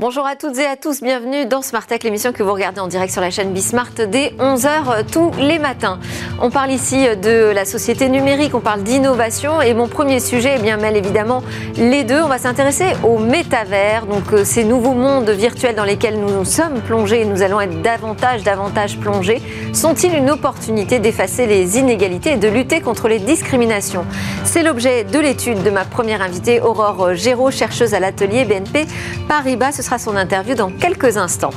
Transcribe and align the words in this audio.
Bonjour 0.00 0.24
à 0.28 0.36
toutes 0.36 0.56
et 0.58 0.64
à 0.64 0.76
tous, 0.76 1.02
bienvenue 1.02 1.44
dans 1.46 1.60
Smart 1.60 1.84
Tech, 1.84 2.04
l'émission 2.04 2.32
que 2.32 2.44
vous 2.44 2.52
regardez 2.52 2.78
en 2.78 2.86
direct 2.86 3.12
sur 3.12 3.20
la 3.20 3.30
chaîne 3.30 3.52
Bismart 3.52 3.90
dès 4.06 4.32
11h 4.38 5.04
tous 5.10 5.32
les 5.40 5.58
matins. 5.58 5.98
On 6.40 6.50
parle 6.50 6.70
ici 6.70 7.04
de 7.20 7.50
la 7.52 7.64
société 7.64 8.08
numérique, 8.08 8.54
on 8.54 8.60
parle 8.60 8.84
d'innovation 8.84 9.60
et 9.60 9.74
mon 9.74 9.88
premier 9.88 10.20
sujet 10.20 10.54
eh 10.56 10.62
bien, 10.62 10.76
mêle 10.76 10.96
évidemment 10.96 11.42
les 11.76 12.04
deux. 12.04 12.22
On 12.22 12.28
va 12.28 12.38
s'intéresser 12.38 12.92
au 13.02 13.18
métavers, 13.18 14.06
donc 14.06 14.32
euh, 14.32 14.44
ces 14.44 14.62
nouveaux 14.62 14.94
mondes 14.94 15.30
virtuels 15.30 15.74
dans 15.74 15.82
lesquels 15.82 16.20
nous 16.20 16.44
sommes 16.44 16.80
plongés 16.82 17.22
et 17.22 17.24
nous 17.24 17.42
allons 17.42 17.60
être 17.60 17.82
davantage, 17.82 18.44
davantage 18.44 18.98
plongés. 18.98 19.42
Sont-ils 19.72 20.14
une 20.14 20.30
opportunité 20.30 21.00
d'effacer 21.00 21.46
les 21.46 21.76
inégalités 21.76 22.34
et 22.34 22.36
de 22.36 22.46
lutter 22.46 22.80
contre 22.80 23.08
les 23.08 23.18
discriminations? 23.18 24.06
C'est 24.44 24.62
l'objet 24.62 25.02
de 25.02 25.18
l'étude 25.18 25.64
de 25.64 25.70
ma 25.70 25.84
première 25.84 26.22
invitée, 26.22 26.60
Aurore 26.60 27.14
Géraud, 27.14 27.50
chercheuse 27.50 27.94
à 27.94 27.98
l'atelier 27.98 28.44
BNP 28.44 28.86
Paribas 29.26 29.87
sera 29.88 29.98
son 29.98 30.16
interview 30.16 30.54
dans 30.54 30.70
quelques 30.70 31.16
instants. 31.16 31.54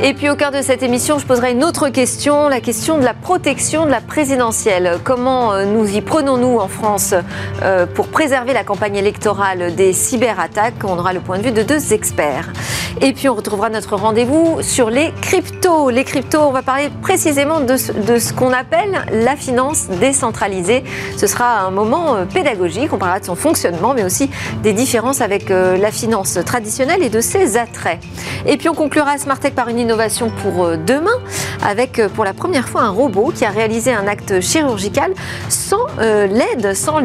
Et 0.00 0.14
puis 0.14 0.30
au 0.30 0.36
cœur 0.36 0.52
de 0.52 0.62
cette 0.62 0.84
émission, 0.84 1.18
je 1.18 1.26
poserai 1.26 1.50
une 1.50 1.64
autre 1.64 1.88
question, 1.88 2.48
la 2.48 2.60
question 2.60 2.98
de 2.98 3.04
la 3.04 3.14
protection 3.14 3.84
de 3.84 3.90
la 3.90 4.00
présidentielle. 4.00 5.00
Comment 5.02 5.52
euh, 5.52 5.64
nous 5.64 5.92
y 5.92 6.00
prenons-nous 6.00 6.58
en 6.60 6.68
France 6.68 7.14
euh, 7.62 7.84
pour 7.84 8.06
préserver 8.06 8.52
la 8.52 8.62
campagne 8.62 8.94
électorale 8.94 9.74
des 9.74 9.92
cyberattaques? 9.92 10.84
On 10.84 11.00
aura 11.00 11.12
le 11.12 11.18
point 11.18 11.38
de 11.38 11.42
vue 11.42 11.50
de 11.50 11.64
deux 11.64 11.92
experts. 11.92 12.52
Et 13.00 13.12
puis 13.12 13.28
on 13.28 13.34
retrouvera 13.34 13.70
notre 13.70 13.96
rendez-vous 13.96 14.58
sur 14.62 14.88
les 14.88 15.12
cryptos. 15.20 15.90
Les 15.90 16.04
cryptos, 16.04 16.42
on 16.42 16.52
va 16.52 16.62
parler 16.62 16.90
précisément 17.02 17.60
de 17.60 17.76
ce, 17.76 18.32
qu'on 18.32 18.52
appelle 18.52 19.04
la 19.10 19.34
finance 19.34 19.88
décentralisée. 20.00 20.84
Ce 21.16 21.26
sera 21.26 21.62
un 21.62 21.72
moment 21.72 22.14
euh, 22.14 22.24
pédagogique, 22.24 22.92
on 22.92 22.98
parlera 22.98 23.18
de 23.18 23.24
son 23.24 23.36
fonctionnement, 23.36 23.94
mais 23.94 24.04
aussi 24.04 24.30
des 24.62 24.72
différences 24.72 25.20
avec 25.20 25.48
la 25.48 25.90
finance 25.90 26.38
traditionnelle 26.44 27.02
et 27.02 27.08
de 27.08 27.20
ses 27.20 27.56
attraits. 27.56 27.98
Et 28.46 28.56
puis 28.56 28.68
on 28.68 28.74
conclura 28.74 29.18
Smartech 29.18 29.54
par 29.54 29.68
une 29.68 29.87
innovation 29.88 30.28
pour 30.28 30.66
euh, 30.66 30.76
demain 30.76 31.18
avec 31.64 31.98
euh, 31.98 32.10
pour 32.10 32.26
la 32.26 32.34
première 32.34 32.68
fois 32.68 32.82
un 32.82 32.90
robot 32.90 33.32
qui 33.34 33.46
a 33.46 33.48
réalisé 33.48 33.90
un 33.90 34.06
acte 34.06 34.38
chirurgical 34.42 35.14
sans 35.48 35.86
euh, 35.98 36.26
l'aide, 36.26 36.74
sans, 36.74 37.00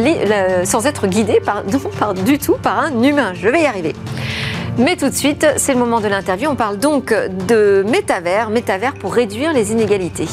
être 0.85 1.07
guidé 1.07 1.39
par, 1.45 2.13
du 2.13 2.37
tout 2.39 2.57
par 2.61 2.79
un 2.79 3.01
humain. 3.01 3.31
Je 3.35 3.47
vais 3.47 3.61
y 3.61 3.65
arriver. 3.65 3.95
Mais 4.77 4.97
tout 4.97 5.07
de 5.07 5.13
suite, 5.15 5.45
c'est 5.55 5.73
le 5.73 5.79
moment 5.79 6.01
de 6.01 6.09
l'interview. 6.09 6.49
On 6.49 6.55
parle 6.55 6.77
donc 6.77 7.13
de 7.47 7.85
métavers, 7.87 8.49
métavers 8.49 8.95
pour 8.95 9.13
réduire 9.13 9.53
les 9.53 9.71
inégalités. 9.71 10.27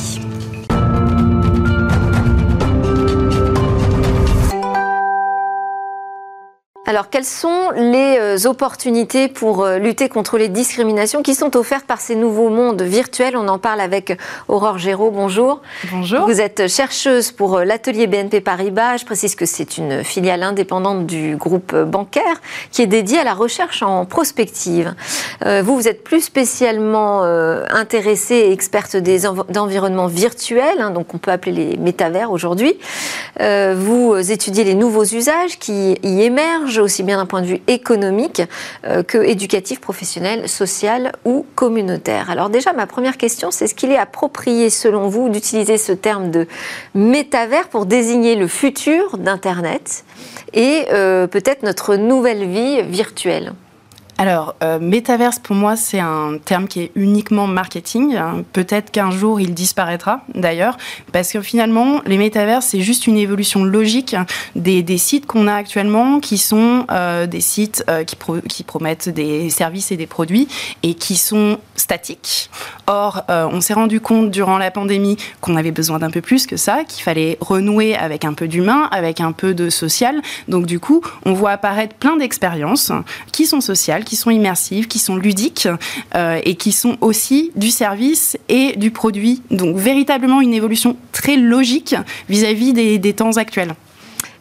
Alors, 6.90 7.08
quelles 7.08 7.24
sont 7.24 7.70
les 7.76 8.16
euh, 8.18 8.48
opportunités 8.48 9.28
pour 9.28 9.62
euh, 9.62 9.78
lutter 9.78 10.08
contre 10.08 10.38
les 10.38 10.48
discriminations 10.48 11.22
qui 11.22 11.36
sont 11.36 11.56
offertes 11.56 11.86
par 11.86 12.00
ces 12.00 12.16
nouveaux 12.16 12.48
mondes 12.48 12.82
virtuels? 12.82 13.36
On 13.36 13.46
en 13.46 13.60
parle 13.60 13.80
avec 13.80 14.18
Aurore 14.48 14.78
Géraud. 14.78 15.12
Bonjour. 15.12 15.62
Bonjour. 15.92 16.26
Vous 16.26 16.40
êtes 16.40 16.66
chercheuse 16.66 17.30
pour 17.30 17.58
euh, 17.58 17.64
l'atelier 17.64 18.08
BNP 18.08 18.40
Paribas. 18.40 18.96
Je 18.96 19.04
précise 19.04 19.36
que 19.36 19.46
c'est 19.46 19.78
une 19.78 20.02
filiale 20.02 20.42
indépendante 20.42 21.06
du 21.06 21.36
groupe 21.36 21.76
bancaire 21.76 22.40
qui 22.72 22.82
est 22.82 22.88
dédiée 22.88 23.20
à 23.20 23.24
la 23.24 23.34
recherche 23.34 23.84
en 23.84 24.04
prospective. 24.04 24.92
Vous, 25.62 25.76
vous 25.76 25.86
êtes 25.86 26.02
plus 26.02 26.22
spécialement 26.22 27.22
intéressée 27.22 28.34
et 28.34 28.52
experte 28.52 28.96
des 28.96 29.26
environnements 29.26 30.06
virtuels, 30.06 30.80
hein, 30.80 30.90
donc 30.90 31.14
on 31.14 31.18
peut 31.18 31.30
appeler 31.30 31.52
les 31.52 31.76
métavers 31.76 32.30
aujourd'hui. 32.30 32.78
Vous 33.38 34.14
étudiez 34.30 34.64
les 34.64 34.74
nouveaux 34.74 35.04
usages 35.04 35.58
qui 35.58 35.96
y 36.02 36.22
émergent 36.22 36.79
aussi 36.80 37.02
bien 37.02 37.16
d'un 37.16 37.26
point 37.26 37.42
de 37.42 37.46
vue 37.46 37.62
économique 37.66 38.42
euh, 38.84 39.02
que 39.02 39.18
éducatif, 39.18 39.80
professionnel, 39.80 40.48
social 40.48 41.12
ou 41.24 41.46
communautaire. 41.54 42.30
Alors 42.30 42.50
déjà, 42.50 42.72
ma 42.72 42.86
première 42.86 43.16
question, 43.16 43.50
c'est 43.50 43.66
est-ce 43.66 43.74
qu'il 43.74 43.90
est 43.90 43.98
approprié, 43.98 44.70
selon 44.70 45.08
vous, 45.08 45.28
d'utiliser 45.28 45.78
ce 45.78 45.92
terme 45.92 46.30
de 46.30 46.46
métavers 46.94 47.68
pour 47.68 47.86
désigner 47.86 48.36
le 48.36 48.46
futur 48.46 49.18
d'Internet 49.18 50.04
et 50.52 50.86
euh, 50.92 51.26
peut-être 51.26 51.62
notre 51.62 51.96
nouvelle 51.96 52.44
vie 52.46 52.82
virtuelle? 52.82 53.52
Alors, 54.20 54.54
euh, 54.62 54.78
métaverse, 54.78 55.38
pour 55.38 55.56
moi, 55.56 55.76
c'est 55.76 55.98
un 55.98 56.36
terme 56.44 56.68
qui 56.68 56.80
est 56.80 56.92
uniquement 56.94 57.46
marketing. 57.46 58.18
Peut-être 58.52 58.90
qu'un 58.90 59.10
jour, 59.10 59.40
il 59.40 59.54
disparaîtra, 59.54 60.20
d'ailleurs, 60.34 60.76
parce 61.10 61.32
que 61.32 61.40
finalement, 61.40 62.02
les 62.04 62.18
métaverses, 62.18 62.66
c'est 62.66 62.82
juste 62.82 63.06
une 63.06 63.16
évolution 63.16 63.64
logique 63.64 64.14
des, 64.54 64.98
sites 64.98 65.24
qu'on 65.24 65.46
a 65.46 65.54
actuellement, 65.54 66.20
qui 66.20 66.36
sont 66.36 66.84
euh, 66.90 67.26
des 67.26 67.40
sites 67.40 67.82
euh, 67.88 68.04
qui, 68.04 68.14
qui, 68.46 68.62
promettent 68.62 69.08
des 69.08 69.48
services 69.48 69.90
et 69.90 69.96
des 69.96 70.06
produits, 70.06 70.48
et 70.82 70.92
qui 70.92 71.16
sont 71.16 71.58
statiques. 71.74 72.50
Or, 72.88 73.22
on 73.28 73.62
s'est 73.62 73.72
rendu 73.72 74.00
compte 74.00 74.30
durant 74.30 74.58
la 74.58 74.70
pandémie 74.70 75.16
qu'on 75.40 75.56
avait 75.56 75.70
besoin 75.70 75.98
d'un 75.98 76.10
peu 76.10 76.20
plus 76.20 76.46
que 76.46 76.58
ça, 76.58 76.84
qu'il 76.84 77.02
fallait 77.02 77.38
renouer 77.40 77.96
avec 77.96 78.26
un 78.26 78.34
peu 78.34 78.48
d'humain, 78.48 78.88
avec 78.92 79.22
un 79.22 79.32
peu 79.32 79.54
de 79.54 79.70
social. 79.70 80.20
Donc, 80.46 80.66
du 80.66 80.78
coup, 80.78 81.00
on 81.24 81.32
voit 81.32 81.52
apparaître 81.52 81.94
plein 81.94 82.16
d'expériences 82.16 82.92
qui 83.32 83.46
sont 83.46 83.62
sociales, 83.62 84.04
qui 84.10 84.16
sont 84.16 84.30
immersives, 84.30 84.88
qui 84.88 84.98
sont 84.98 85.14
ludiques 85.14 85.68
euh, 86.16 86.40
et 86.42 86.56
qui 86.56 86.72
sont 86.72 86.96
aussi 87.00 87.52
du 87.54 87.70
service 87.70 88.36
et 88.48 88.74
du 88.76 88.90
produit. 88.90 89.40
Donc 89.52 89.76
véritablement 89.76 90.40
une 90.40 90.52
évolution 90.52 90.96
très 91.12 91.36
logique 91.36 91.94
vis-à-vis 92.28 92.72
des, 92.72 93.12
temps 93.12 93.36
actuels. 93.36 93.74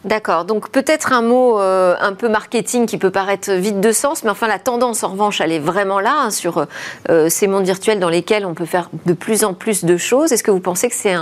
D'accord. 0.04 0.44
Donc 0.44 0.70
peut-être 0.70 1.12
un 1.12 1.22
mot 1.22 1.60
euh, 1.60 1.94
un 2.00 2.14
peu 2.14 2.28
marketing 2.28 2.86
qui 2.86 2.98
peut 2.98 3.12
paraître 3.12 3.52
vide 3.52 3.78
de 3.78 3.92
sens, 3.92 4.24
mais 4.24 4.30
enfin 4.30 4.48
la 4.48 4.58
tendance 4.58 5.04
en 5.04 5.10
revanche, 5.10 5.40
elle 5.40 5.52
est 5.52 5.60
vraiment 5.60 6.00
là 6.00 6.16
hein, 6.22 6.30
sur 6.30 6.66
euh, 7.08 7.28
ces 7.28 7.46
mondes 7.46 7.64
virtuels 7.64 8.00
dans 8.00 8.08
lesquels 8.08 8.44
on 8.44 8.54
peut 8.54 8.66
faire 8.66 8.90
de 9.06 9.12
plus 9.12 9.44
en 9.44 9.54
plus 9.54 9.84
de 9.84 9.96
choses. 9.96 10.32
Est-ce 10.32 10.42
que 10.42 10.50
vous 10.50 10.58
pensez 10.58 10.88
que 10.88 10.96
c'est 10.96 11.14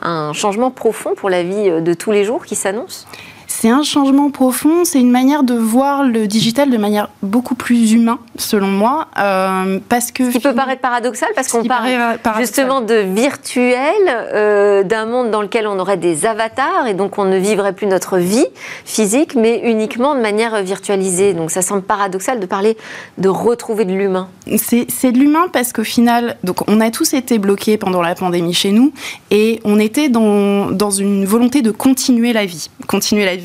un 0.00 0.32
changement 0.32 0.70
profond 0.70 1.16
pour 1.16 1.28
la 1.28 1.42
vie 1.42 1.82
de 1.82 1.92
tous 1.92 2.12
les 2.12 2.24
jours 2.24 2.46
qui 2.46 2.54
s'annonce? 2.54 3.08
C'est 3.46 3.70
un 3.70 3.82
changement 3.82 4.30
profond, 4.30 4.84
c'est 4.84 5.00
une 5.00 5.10
manière 5.10 5.42
de 5.42 5.54
voir 5.54 6.02
le 6.02 6.26
digital 6.26 6.70
de 6.70 6.76
manière 6.76 7.08
beaucoup 7.22 7.54
plus 7.54 7.92
humain, 7.92 8.18
selon 8.36 8.66
moi, 8.66 9.08
euh, 9.18 9.78
parce 9.88 10.10
que... 10.10 10.30
Ce 10.30 10.36
qui 10.36 10.40
peut 10.42 10.54
paraître 10.54 10.80
paradoxal, 10.80 11.28
parce 11.34 11.48
qu'on 11.48 11.64
parle 11.64 12.18
justement 12.38 12.80
de 12.80 12.94
virtuel, 12.94 13.76
euh, 14.08 14.82
d'un 14.82 15.06
monde 15.06 15.30
dans 15.30 15.42
lequel 15.42 15.66
on 15.66 15.78
aurait 15.78 15.96
des 15.96 16.26
avatars, 16.26 16.86
et 16.86 16.94
donc 16.94 17.18
on 17.18 17.24
ne 17.24 17.36
vivrait 17.36 17.72
plus 17.72 17.86
notre 17.86 18.18
vie 18.18 18.46
physique, 18.84 19.34
mais 19.34 19.60
uniquement 19.64 20.14
de 20.14 20.20
manière 20.20 20.60
virtualisée. 20.62 21.34
Donc 21.34 21.50
ça 21.50 21.62
semble 21.62 21.82
paradoxal 21.82 22.40
de 22.40 22.46
parler 22.46 22.76
de 23.18 23.28
retrouver 23.28 23.84
de 23.84 23.92
l'humain. 23.92 24.28
C'est 24.58 25.12
de 25.12 25.18
l'humain 25.18 25.46
parce 25.52 25.72
qu'au 25.72 25.84
final, 25.84 26.36
donc 26.44 26.68
on 26.68 26.80
a 26.80 26.90
tous 26.90 27.14
été 27.14 27.38
bloqués 27.38 27.76
pendant 27.76 28.02
la 28.02 28.14
pandémie 28.14 28.54
chez 28.54 28.72
nous, 28.72 28.92
et 29.30 29.60
on 29.64 29.78
était 29.78 30.08
dans, 30.08 30.70
dans 30.70 30.90
une 30.90 31.24
volonté 31.24 31.62
de 31.62 31.70
continuer 31.70 32.32
la 32.32 32.44
vie, 32.44 32.70
continuer 32.86 33.24
la 33.24 33.35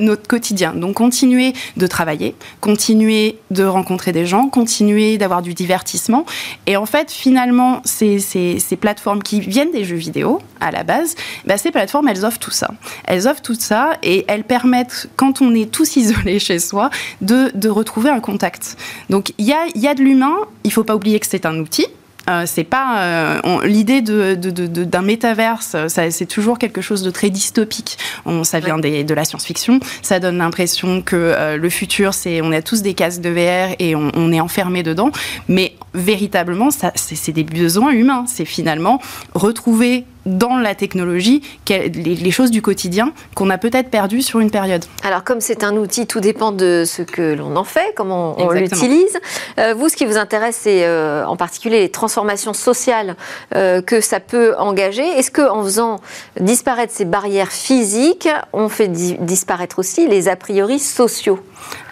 notre 0.00 0.26
quotidien. 0.26 0.72
Donc 0.74 0.94
continuer 0.94 1.52
de 1.76 1.86
travailler, 1.86 2.34
continuer 2.60 3.38
de 3.50 3.64
rencontrer 3.64 4.12
des 4.12 4.26
gens, 4.26 4.48
continuer 4.48 5.18
d'avoir 5.18 5.42
du 5.42 5.54
divertissement. 5.54 6.24
Et 6.66 6.76
en 6.76 6.86
fait, 6.86 7.10
finalement, 7.10 7.80
ces, 7.84 8.18
ces, 8.18 8.76
plateformes 8.80 9.22
qui 9.22 9.40
viennent 9.40 9.72
des 9.72 9.84
jeux 9.84 9.96
vidéo 9.96 10.40
à 10.60 10.70
la 10.70 10.84
base, 10.84 11.14
bah, 11.44 11.58
ces 11.58 11.70
plateformes, 11.70 12.08
elles 12.08 12.24
offrent 12.24 12.38
tout 12.38 12.50
ça. 12.50 12.70
Elles 13.04 13.28
offrent 13.28 13.42
tout 13.42 13.54
ça 13.54 13.92
et 14.02 14.24
elles 14.28 14.44
permettent, 14.44 15.08
quand 15.16 15.42
on 15.42 15.54
est 15.54 15.70
tous 15.70 15.96
isolés 15.96 16.38
chez 16.38 16.58
soi, 16.58 16.90
de, 17.20 17.50
de 17.54 17.68
retrouver 17.68 18.10
un 18.10 18.20
contact. 18.20 18.76
Donc 19.10 19.32
il 19.38 19.46
y 19.46 19.52
a, 19.52 19.66
y 19.74 19.86
a 19.86 19.94
de 19.94 20.02
l'humain, 20.02 20.36
il 20.64 20.72
faut 20.72 20.84
pas 20.84 20.94
oublier 20.94 21.20
que 21.20 21.26
c'est 21.26 21.46
un 21.46 21.58
outil. 21.58 21.86
Euh, 22.28 22.44
c'est 22.46 22.64
pas 22.64 23.00
euh, 23.00 23.40
l'idée 23.64 24.02
de, 24.02 24.34
d'un 24.34 25.02
métaverse, 25.02 25.76
c'est 25.88 26.26
toujours 26.26 26.58
quelque 26.58 26.80
chose 26.80 27.02
de 27.02 27.10
très 27.10 27.30
dystopique. 27.30 27.98
On, 28.26 28.44
ça 28.44 28.60
vient 28.60 28.78
de 28.78 29.14
la 29.14 29.24
science-fiction. 29.24 29.80
Ça 30.02 30.20
donne 30.20 30.38
l'impression 30.38 31.02
que 31.02 31.16
euh, 31.16 31.56
le 31.56 31.70
futur, 31.70 32.14
c'est 32.14 32.40
on 32.42 32.52
a 32.52 32.62
tous 32.62 32.82
des 32.82 32.94
casques 32.94 33.20
de 33.20 33.30
VR 33.30 33.74
et 33.78 33.94
on, 33.94 34.10
on 34.14 34.32
est 34.32 34.40
enfermé 34.40 34.82
dedans. 34.82 35.10
Mais 35.48 35.74
véritablement, 35.94 36.70
ça, 36.70 36.92
c'est 36.94 37.32
des 37.32 37.44
besoins 37.44 37.92
humains. 37.92 38.24
C'est 38.26 38.44
finalement 38.44 39.00
retrouver 39.34 40.04
dans 40.26 40.56
la 40.58 40.74
technologie 40.74 41.42
les, 41.68 42.30
choses 42.30 42.50
du 42.50 42.62
quotidien 42.62 43.12
qu'on 43.34 43.50
a 43.50 43.58
peut-être 43.58 43.90
perdues 43.90 44.22
sur 44.22 44.40
une 44.40 44.50
période. 44.50 44.84
Alors 45.02 45.24
comme 45.24 45.40
c'est 45.40 45.64
un 45.64 45.76
outil, 45.76 46.06
tout 46.06 46.20
dépend 46.20 46.52
de 46.52 46.84
ce 46.86 47.02
que 47.02 47.34
l'on 47.34 47.56
en 47.56 47.64
fait, 47.64 47.92
comment 47.96 48.36
on, 48.38 48.50
l'utilise. 48.50 49.18
Euh, 49.58 49.74
vous, 49.74 49.88
ce 49.88 49.96
qui 49.96 50.04
vous 50.04 50.16
intéresse, 50.16 50.58
c'est 50.62 50.84
euh, 50.84 51.24
en 51.26 51.36
particulier 51.36 51.80
les 51.80 51.90
transformations 51.90 52.54
sociales 52.54 53.16
euh, 53.54 53.82
que 53.82 54.00
ça 54.00 54.20
peut 54.20 54.54
engager. 54.58 55.02
Est-ce 55.02 55.30
qu'en 55.30 55.62
faisant 55.62 56.00
disparaître 56.38 56.92
ces 56.92 57.04
barrières 57.04 57.52
physiques, 57.52 58.28
on 58.52 58.68
fait 58.68 58.88
disparaître 58.88 59.78
aussi 59.78 60.06
les 60.06 60.28
a 60.28 60.36
priori 60.36 60.78
sociaux? 60.78 61.40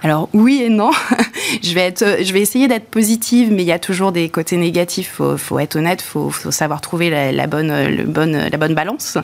Alors 0.03 0.29
oui 0.32 0.62
et 0.62 0.69
non. 0.69 0.91
je, 1.62 1.75
vais 1.75 1.82
être, 1.82 2.23
je 2.23 2.32
vais 2.32 2.41
essayer 2.41 2.69
d'être 2.69 2.88
positive, 2.88 3.50
mais 3.53 3.62
il 3.62 3.67
y 3.67 3.73
a 3.73 3.79
toujours 3.79 4.12
des 4.12 4.29
côtés 4.29 4.56
négatifs. 4.56 5.12
Faut, 5.17 5.37
faut 5.37 5.59
être 5.59 5.76
honnête, 5.76 6.03
faut, 6.03 6.31
faut 6.31 6.50
savoir 6.50 6.81
trouver 6.81 7.11
la, 7.32 7.47
bonne, 7.47 7.73
le 7.88 8.05
bonne, 8.05 8.49
la 8.50 8.59
bonne 8.59 8.75
balance. 8.75 9.19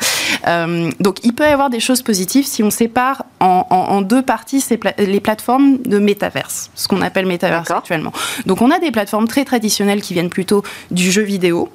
Euh, 0.46 0.90
donc 1.00 1.18
il 1.24 1.34
peut 1.34 1.44
y 1.44 1.48
avoir 1.48 1.70
des 1.70 1.80
choses 1.80 2.02
positives 2.02 2.46
si 2.46 2.62
on 2.62 2.70
sépare 2.70 3.24
en, 3.40 4.02
deux 4.02 4.22
parties 4.22 4.64
les 4.98 5.20
plateformes 5.20 5.78
de 5.82 5.98
métaverse, 5.98 6.70
ce 6.74 6.88
qu'on 6.88 7.02
appelle 7.02 7.26
métaverse 7.26 7.70
actuellement. 7.70 8.12
Donc 8.46 8.62
on 8.62 8.70
a 8.70 8.78
des 8.78 8.90
plateformes 8.90 9.28
très 9.28 9.44
traditionnelles 9.44 10.00
qui 10.00 10.14
viennent 10.14 10.30
plutôt 10.30 10.62
du 10.90 11.10
jeu 11.10 11.22
vidéo, 11.22 11.68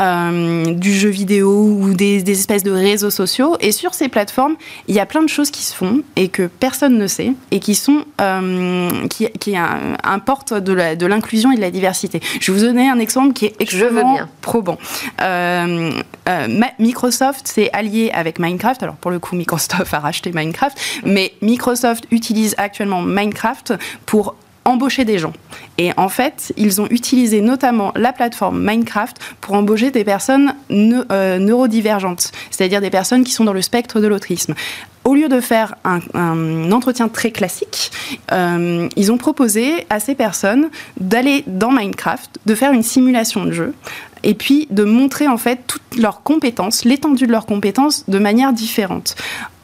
euh, 0.00 0.72
du 0.74 0.94
jeu 0.94 1.08
vidéo 1.08 1.50
ou 1.50 1.94
des, 1.94 2.28
espèces 2.30 2.62
de 2.62 2.70
réseaux 2.70 3.10
sociaux. 3.10 3.56
Et 3.60 3.72
sur 3.72 3.94
ces 3.94 4.08
plateformes, 4.08 4.56
il 4.88 4.94
y 4.94 5.00
a 5.00 5.06
plein 5.06 5.22
de 5.22 5.28
choses 5.28 5.50
qui 5.50 5.62
se 5.62 5.74
font 5.74 6.02
et 6.16 6.28
que 6.28 6.46
personne 6.46 6.96
ne 6.98 7.06
sait 7.06 7.32
et 7.50 7.60
qui 7.60 7.74
sont 7.74 8.04
qui, 9.08 9.28
qui 9.38 9.56
importent 9.56 10.54
de 10.54 11.06
l'inclusion 11.06 11.52
et 11.52 11.56
de 11.56 11.60
la 11.60 11.70
diversité. 11.70 12.20
Je 12.40 12.52
vais 12.52 12.58
vous 12.58 12.64
donner 12.64 12.88
un 12.88 12.98
exemple 12.98 13.32
qui 13.32 13.46
est 13.46 13.60
extrêmement 13.60 14.18
probant. 14.40 14.78
Euh, 15.20 15.90
Microsoft 16.78 17.46
s'est 17.46 17.70
allié 17.72 18.10
avec 18.12 18.38
Minecraft. 18.38 18.82
Alors 18.82 18.96
pour 18.96 19.10
le 19.10 19.18
coup, 19.18 19.36
Microsoft 19.36 19.92
a 19.92 20.00
racheté 20.00 20.32
Minecraft, 20.32 20.78
mais 21.04 21.32
Microsoft 21.42 22.06
utilise 22.10 22.54
actuellement 22.58 23.02
Minecraft 23.02 23.74
pour 24.06 24.36
embaucher 24.66 25.04
des 25.04 25.18
gens. 25.18 25.32
Et 25.78 25.92
en 25.96 26.08
fait, 26.08 26.52
ils 26.56 26.80
ont 26.80 26.86
utilisé 26.90 27.40
notamment 27.40 27.92
la 27.96 28.12
plateforme 28.12 28.62
Minecraft 28.62 29.16
pour 29.40 29.54
embaucher 29.54 29.90
des 29.90 30.04
personnes 30.04 30.54
euh, 30.70 31.38
neurodivergentes, 31.38 32.32
c'est-à-dire 32.50 32.80
des 32.80 32.90
personnes 32.90 33.24
qui 33.24 33.32
sont 33.32 33.44
dans 33.44 33.52
le 33.52 33.62
spectre 33.62 34.00
de 34.00 34.06
l'autisme. 34.06 34.54
Au 35.04 35.14
lieu 35.14 35.28
de 35.28 35.40
faire 35.40 35.76
un, 35.84 36.72
entretien 36.72 37.08
très 37.08 37.30
classique, 37.30 37.92
euh, 38.32 38.88
ils 38.96 39.12
ont 39.12 39.18
proposé 39.18 39.86
à 39.88 40.00
ces 40.00 40.16
personnes 40.16 40.68
d'aller 40.98 41.44
dans 41.46 41.70
Minecraft, 41.70 42.40
de 42.44 42.54
faire 42.56 42.72
une 42.72 42.82
simulation 42.82 43.44
de 43.44 43.52
jeu 43.52 43.72
et 44.24 44.34
puis 44.34 44.66
de 44.70 44.82
montrer 44.82 45.28
en 45.28 45.36
fait 45.36 45.60
toutes 45.68 45.96
leurs 45.96 46.24
compétences, 46.24 46.84
l'étendue 46.84 47.28
de 47.28 47.32
leurs 47.32 47.46
compétences 47.46 48.04
de 48.08 48.18
manière 48.18 48.52
différente. 48.52 49.14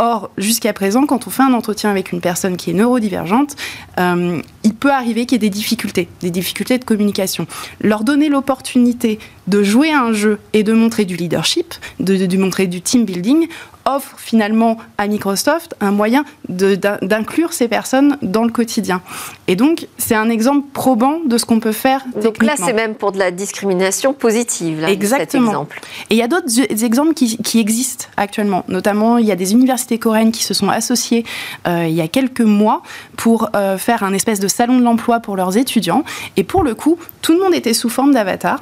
Or, 0.04 0.30
jusqu'à 0.36 0.72
présent, 0.72 1.06
quand 1.06 1.28
on 1.28 1.30
fait 1.30 1.44
un 1.44 1.54
entretien 1.54 1.88
avec 1.88 2.10
une 2.10 2.20
personne 2.20 2.56
qui 2.56 2.70
est 2.70 2.72
neurodivergente, 2.72 3.54
euh, 4.00 4.42
il 4.64 4.74
peut 4.74 4.90
arriver 4.90 5.26
qu'il 5.26 5.36
y 5.40 5.46
ait 5.46 5.48
des 5.48 5.56
difficultés, 5.56 6.08
des 6.22 6.30
difficultés 6.30 6.76
de 6.76 6.84
communication. 6.84 7.46
Leur 7.80 8.02
donner 8.02 8.28
l'opportunité 8.28 9.20
de 9.46 9.62
jouer 9.62 9.92
à 9.92 10.00
un 10.02 10.12
jeu 10.12 10.40
et 10.54 10.64
de 10.64 10.72
montrer 10.72 11.04
du 11.04 11.14
leadership, 11.14 11.74
de, 12.00 12.26
de 12.26 12.36
montrer 12.36 12.66
du 12.66 12.80
team 12.80 13.04
building, 13.04 13.46
offre 13.84 14.14
finalement 14.16 14.76
à 14.98 15.06
Microsoft 15.06 15.74
un 15.80 15.90
moyen 15.90 16.24
d'inclure 16.48 17.52
ces 17.52 17.68
personnes 17.68 18.16
dans 18.22 18.44
le 18.44 18.50
quotidien. 18.50 19.02
Et 19.48 19.56
donc, 19.56 19.86
c'est 19.98 20.14
un 20.14 20.30
exemple 20.30 20.68
probant 20.72 21.20
de 21.24 21.38
ce 21.38 21.44
qu'on 21.44 21.60
peut 21.60 21.72
faire. 21.72 22.04
Donc 22.22 22.42
là, 22.42 22.54
c'est 22.56 22.72
même 22.72 22.94
pour 22.94 23.12
de 23.12 23.18
la 23.18 23.30
discrimination 23.30 24.12
positive, 24.12 24.80
là, 24.80 24.90
Exactement. 24.90 25.42
Cet 25.42 25.50
exemple. 25.50 25.80
Et 26.10 26.14
il 26.14 26.18
y 26.18 26.22
a 26.22 26.28
d'autres 26.28 26.84
exemples 26.84 27.14
qui, 27.14 27.36
qui, 27.38 27.58
existent 27.58 28.06
actuellement. 28.16 28.64
Notamment, 28.68 29.18
il 29.18 29.26
y 29.26 29.32
a 29.32 29.36
des 29.36 29.52
universités 29.52 29.91
coréennes 29.98 30.32
qui 30.32 30.42
se 30.42 30.54
sont 30.54 30.68
associées 30.68 31.24
euh, 31.66 31.86
il 31.88 31.94
y 31.94 32.00
a 32.00 32.08
quelques 32.08 32.40
mois 32.40 32.82
pour 33.16 33.50
euh, 33.54 33.78
faire 33.78 34.02
un 34.02 34.12
espèce 34.12 34.40
de 34.40 34.48
salon 34.48 34.78
de 34.78 34.84
l'emploi 34.84 35.20
pour 35.20 35.36
leurs 35.36 35.56
étudiants. 35.56 36.04
Et 36.36 36.44
pour 36.44 36.62
le 36.62 36.74
coup, 36.74 36.98
tout 37.20 37.32
le 37.32 37.40
monde 37.40 37.54
était 37.54 37.74
sous 37.74 37.88
forme 37.88 38.12
d'avatar. 38.12 38.60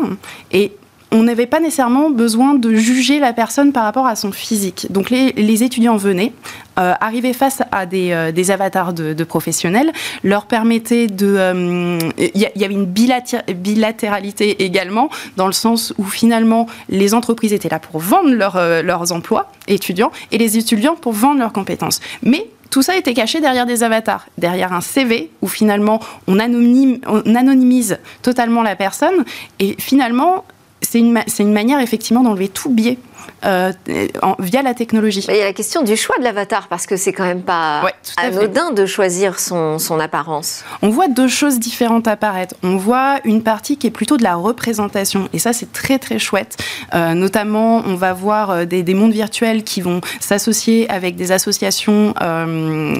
Et 0.52 0.72
on 1.12 1.22
n'avait 1.22 1.46
pas 1.46 1.60
nécessairement 1.60 2.10
besoin 2.10 2.54
de 2.54 2.74
juger 2.74 3.18
la 3.18 3.32
personne 3.32 3.72
par 3.72 3.84
rapport 3.84 4.06
à 4.06 4.16
son 4.16 4.32
physique. 4.32 4.86
Donc 4.90 5.10
les, 5.10 5.62
étudiants 5.62 5.96
venaient, 5.96 6.32
euh, 6.78 6.94
arrivaient 7.00 7.32
face 7.32 7.62
à 7.72 7.86
des, 7.86 8.12
euh, 8.12 8.52
avatars 8.52 8.92
de, 8.92 9.24
professionnels, 9.24 9.92
leur 10.22 10.46
permettaient 10.46 11.06
de... 11.08 11.34
Euh, 11.36 11.98
il 12.18 12.40
y, 12.40 12.64
avait 12.64 12.74
une 12.74 12.86
bilatéralité 12.86 14.64
également, 14.64 15.10
dans 15.36 15.46
le 15.46 15.52
sens 15.52 15.92
où 15.98 16.04
finalement 16.04 16.66
les 16.88 17.14
entreprises 17.14 17.52
étaient 17.52 17.68
là 17.68 17.78
pour 17.78 18.00
vendre 18.00 18.30
leurs 18.30 19.12
emplois 19.12 19.50
étudiants 19.68 20.12
et 20.32 20.38
les 20.38 20.58
étudiants 20.58 20.94
pour 20.94 21.12
vendre 21.12 21.40
leurs 21.40 21.52
compétences. 21.52 22.00
Mais 22.22 22.46
tout 22.70 22.82
ça 22.82 22.96
était 22.96 23.14
caché 23.14 23.40
derrière 23.40 23.66
des 23.66 23.82
avatars, 23.82 24.26
derrière 24.38 24.72
un 24.72 24.80
CV 24.80 25.30
où 25.42 25.48
finalement 25.48 26.00
on, 26.28 26.38
on 26.38 27.34
anonymise 27.34 27.98
totalement 28.22 28.62
la 28.62 28.76
personne 28.76 29.24
et 29.58 29.74
finalement 29.78 30.44
c'est 30.90 30.98
une, 30.98 31.16
une, 31.38 31.52
manière 31.52 31.78
effectivement 31.78 32.24
d'enlever 32.24 32.48
tout 32.48 32.68
biais 32.68 32.98
euh, 33.44 33.72
via 34.38 34.62
la 34.62 34.74
technologie. 34.74 35.24
il 35.28 35.36
y 35.36 35.40
a 35.40 35.44
la 35.44 35.52
question 35.52 35.82
du 35.82 35.96
choix 35.96 36.18
de 36.18 36.24
l'avatar, 36.24 36.68
parce 36.68 36.86
que 36.86 36.96
c'est 36.96 37.12
quand 37.12 37.24
même 37.24 37.42
pas 37.42 37.82
anodin 38.16 38.70
de 38.72 38.86
choisir 38.86 39.38
son, 39.38 39.78
son, 39.78 39.98
apparence. 39.98 40.64
On 40.82 40.90
voit 40.90 41.08
deux 41.08 41.28
choses 41.28 41.58
différentes 41.58 42.08
apparaître. 42.08 42.54
On 42.62 42.76
voit 42.76 43.20
une 43.24 43.42
partie 43.42 43.76
qui 43.76 43.86
est 43.86 43.90
plutôt 43.90 44.16
de 44.16 44.22
la 44.22 44.34
représentation, 44.34 45.28
et 45.32 45.38
ça 45.38 45.52
c'est 45.52 45.72
très 45.72 45.98
très 45.98 46.18
chouette. 46.18 46.56
Euh, 46.94 47.14
notamment, 47.14 47.82
on 47.86 47.94
va 47.94 48.12
voir 48.12 48.50
euh, 48.50 48.64
des, 48.64 48.82
des 48.82 48.94
mondes 48.94 49.12
virtuels 49.12 49.64
qui 49.64 49.80
vont 49.80 50.00
s'associer 50.20 50.90
avec 50.90 51.16
des 51.16 51.32
associations, 51.32 52.14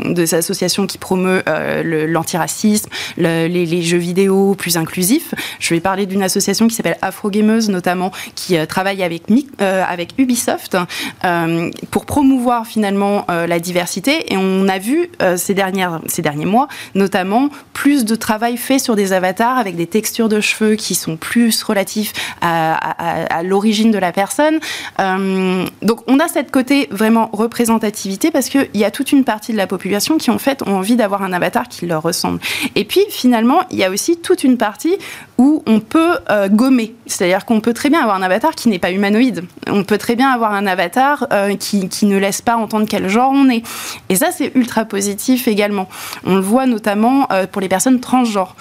des 0.06 0.34
associations 0.34 0.86
qui 0.86 0.98
promeuvent 0.98 1.42
l'antiracisme, 1.84 2.88
les, 3.16 3.48
les, 3.48 3.82
jeux 3.82 3.98
vidéo 3.98 4.54
plus 4.54 4.76
inclusifs. 4.76 5.34
Je 5.58 5.74
vais 5.74 5.80
parler 5.80 6.06
d'une 6.06 6.22
association 6.22 6.68
qui 6.68 6.74
s'appelle 6.74 6.98
Afrogameuse, 7.02 7.68
notamment, 7.68 8.12
qui 8.34 8.56
travaille 8.66 9.02
avec, 9.02 9.24
avec 9.58 10.09
Ubisoft 10.18 10.76
euh, 11.24 11.70
pour 11.90 12.06
promouvoir 12.06 12.66
finalement 12.66 13.24
euh, 13.30 13.46
la 13.46 13.58
diversité. 13.58 14.32
Et 14.32 14.36
on 14.36 14.68
a 14.68 14.78
vu 14.78 15.10
euh, 15.22 15.36
ces, 15.36 15.54
dernières, 15.54 16.00
ces 16.06 16.22
derniers 16.22 16.46
mois, 16.46 16.68
notamment, 16.94 17.48
plus 17.72 18.04
de 18.04 18.14
travail 18.14 18.56
fait 18.56 18.78
sur 18.78 18.96
des 18.96 19.12
avatars 19.12 19.58
avec 19.58 19.76
des 19.76 19.86
textures 19.86 20.28
de 20.28 20.40
cheveux 20.40 20.74
qui 20.74 20.94
sont 20.94 21.16
plus 21.16 21.62
relatifs 21.62 22.12
à, 22.40 23.42
l'origine 23.42 23.90
de 23.90 23.98
la 23.98 24.12
personne. 24.12 24.60
donc 24.98 26.00
on 26.06 26.18
a 26.18 26.28
cette 26.28 26.50
côté 26.50 26.88
vraiment 26.90 27.30
représentativité 27.32 28.30
parce 28.30 28.48
qu'il 28.48 28.68
y 28.74 28.84
a 28.84 28.90
toute 28.90 29.12
une 29.12 29.24
partie 29.24 29.52
de 29.52 29.56
la 29.56 29.66
population 29.66 30.18
qui 30.18 30.30
en 30.30 30.38
fait 30.38 30.62
ont 30.62 30.76
envie 30.76 30.96
d'avoir 30.96 31.22
un 31.22 31.32
avatar 31.32 31.68
qui 31.68 31.86
leur 31.86 32.02
ressemble. 32.02 32.40
Et 32.74 32.84
puis 32.84 33.00
finalement, 33.08 33.62
il 33.70 33.78
y 33.78 33.84
a 33.84 33.90
aussi 33.90 34.18
toute 34.18 34.44
une 34.44 34.58
partie 34.58 34.96
où 35.38 35.62
on 35.66 35.80
peut 35.80 36.18
gommer. 36.50 36.94
C'est-à-dire 37.06 37.44
qu'on 37.44 37.60
peut 37.60 37.72
très 37.72 37.88
bien 37.88 38.00
avoir 38.00 38.16
un 38.16 38.22
avatar 38.22 38.54
qui 38.54 38.68
n'est 38.68 38.78
pas 38.78 38.90
humanoïde. 38.90 39.44
On 39.68 39.84
peut 39.84 39.98
très 40.00 40.16
bien 40.16 40.30
avoir 40.30 40.52
un 40.52 40.66
avatar 40.66 41.28
euh, 41.32 41.54
qui, 41.56 42.06
ne 42.06 42.16
laisse 42.16 42.42
pas 42.42 42.56
entendre 42.56 42.86
quel 42.88 43.08
genre 43.08 43.30
on 43.32 43.48
est. 43.48 43.62
Et 44.08 44.16
ça, 44.16 44.32
c'est 44.32 44.50
ultra 44.56 44.84
positif 44.84 45.46
également. 45.46 45.88
On 46.24 46.34
le 46.34 46.40
voit 46.40 46.66
notamment 46.66 47.28
euh, 47.30 47.46
pour 47.46 47.60
les 47.60 47.68
personnes 47.68 48.00
transgenres. 48.00 48.56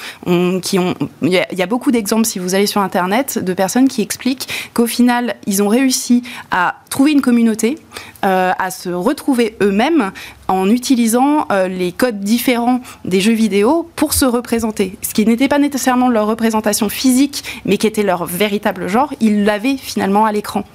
qui 0.62 0.77
ont, 0.77 0.94
il 1.24 1.31
y, 1.31 1.62
a 1.62 1.65
beaucoup 1.65 1.91
d'exemples, 1.91 2.25
si 2.25 2.38
vous 2.38 2.53
allez 2.53 2.68
sur 2.68 2.81
Internet, 2.81 3.39
de 3.39 3.53
personnes 3.53 3.88
qui 3.88 4.01
expliquent 4.01 4.47
qu'au 4.74 4.86
final, 4.86 5.36
ils 5.47 5.63
ont 5.63 5.69
réussi 5.69 6.21
à 6.51 6.75
trouver 6.89 7.13
une 7.13 7.21
communauté, 7.21 7.77
euh, 8.25 8.51
à 8.59 8.69
se 8.69 8.89
retrouver 8.89 9.56
eux-mêmes 9.62 10.12
en 10.47 10.69
utilisant 10.69 11.48
les 11.69 11.91
codes 11.91 12.22
différents 12.22 12.81
des 13.05 13.22
jeux 13.22 13.34
vidéo 13.34 13.88
pour 13.96 14.13
se 14.13 14.25
représenter. 14.25 14.98
Ce 15.03 15.13
qui 15.13 15.25
n'était 15.25 15.48
pas 15.48 15.60
nécessairement 15.60 16.10
leur 16.10 16.25
représentation 16.25 16.89
physique, 16.89 17.43
mais 17.65 17.77
qui 17.77 17.88
était 17.88 18.03
leur 18.03 18.25
véritable 18.25 18.88
genre, 18.88 19.13
ils 19.22 19.46
l'avaient 19.46 19.77
finalement 19.77 20.25
à 20.25 20.31
l'écran. 20.31 20.65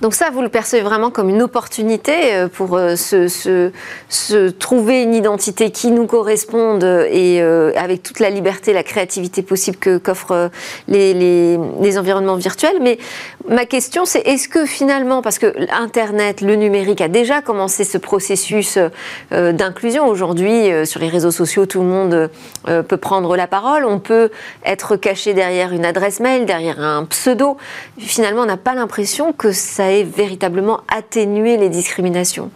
Donc 0.00 0.14
ça, 0.14 0.30
vous 0.30 0.42
le 0.42 0.48
percevez 0.48 0.82
vraiment 0.82 1.10
comme 1.10 1.28
une 1.28 1.42
opportunité 1.42 2.34
euh, 2.34 2.48
pour 2.48 2.76
euh, 2.76 2.96
se, 2.96 4.50
trouver 4.50 5.02
une 5.02 5.14
identité 5.14 5.70
qui 5.70 5.90
nous 5.90 6.06
corresponde 6.06 6.84
et 6.84 7.40
euh, 7.40 7.72
avec 7.76 8.02
toute 8.02 8.20
la 8.20 8.30
liberté, 8.30 8.72
la 8.72 8.82
créativité 8.82 9.42
possible 9.42 9.76
que 9.76 9.98
qu'offrent 9.98 10.50
les, 10.88 11.58
environnements 11.98 12.36
virtuels. 12.36 12.78
Mais 12.80 12.98
ma 13.48 13.66
question, 13.66 14.04
c'est 14.04 14.20
est-ce 14.20 14.48
que 14.48 14.66
finalement, 14.66 15.22
parce 15.22 15.38
que 15.38 15.54
Internet, 15.72 16.40
le 16.40 16.56
numérique 16.56 17.00
a 17.00 17.08
déjà 17.08 17.42
commencé 17.42 17.84
ce 17.84 17.98
processus 17.98 18.78
d'inclusion 19.30 20.06
aujourd'hui 20.06 20.70
sur 20.86 21.00
les 21.00 21.08
réseaux 21.08 21.30
sociaux, 21.30 21.66
tout 21.66 21.80
le 21.80 21.86
monde 21.86 22.30
peut 22.64 22.96
prendre 22.96 23.36
la 23.36 23.46
parole, 23.46 23.84
on 23.84 23.98
peut 23.98 24.30
être 24.64 24.96
caché 24.96 25.34
derrière 25.34 25.72
une 25.72 25.84
adresse 25.84 26.20
mail, 26.20 26.46
derrière 26.46 26.80
un 26.80 27.04
pseudo. 27.04 27.56
Finalement, 27.98 28.42
on 28.42 28.46
n'a 28.46 28.56
pas 28.56 28.74
l'impression 28.74 29.32
que 29.32 29.52
ça 29.52 29.84
véritablement 30.02 30.80
atténuer 30.88 31.56
les 31.56 31.68
discriminations 31.68 32.50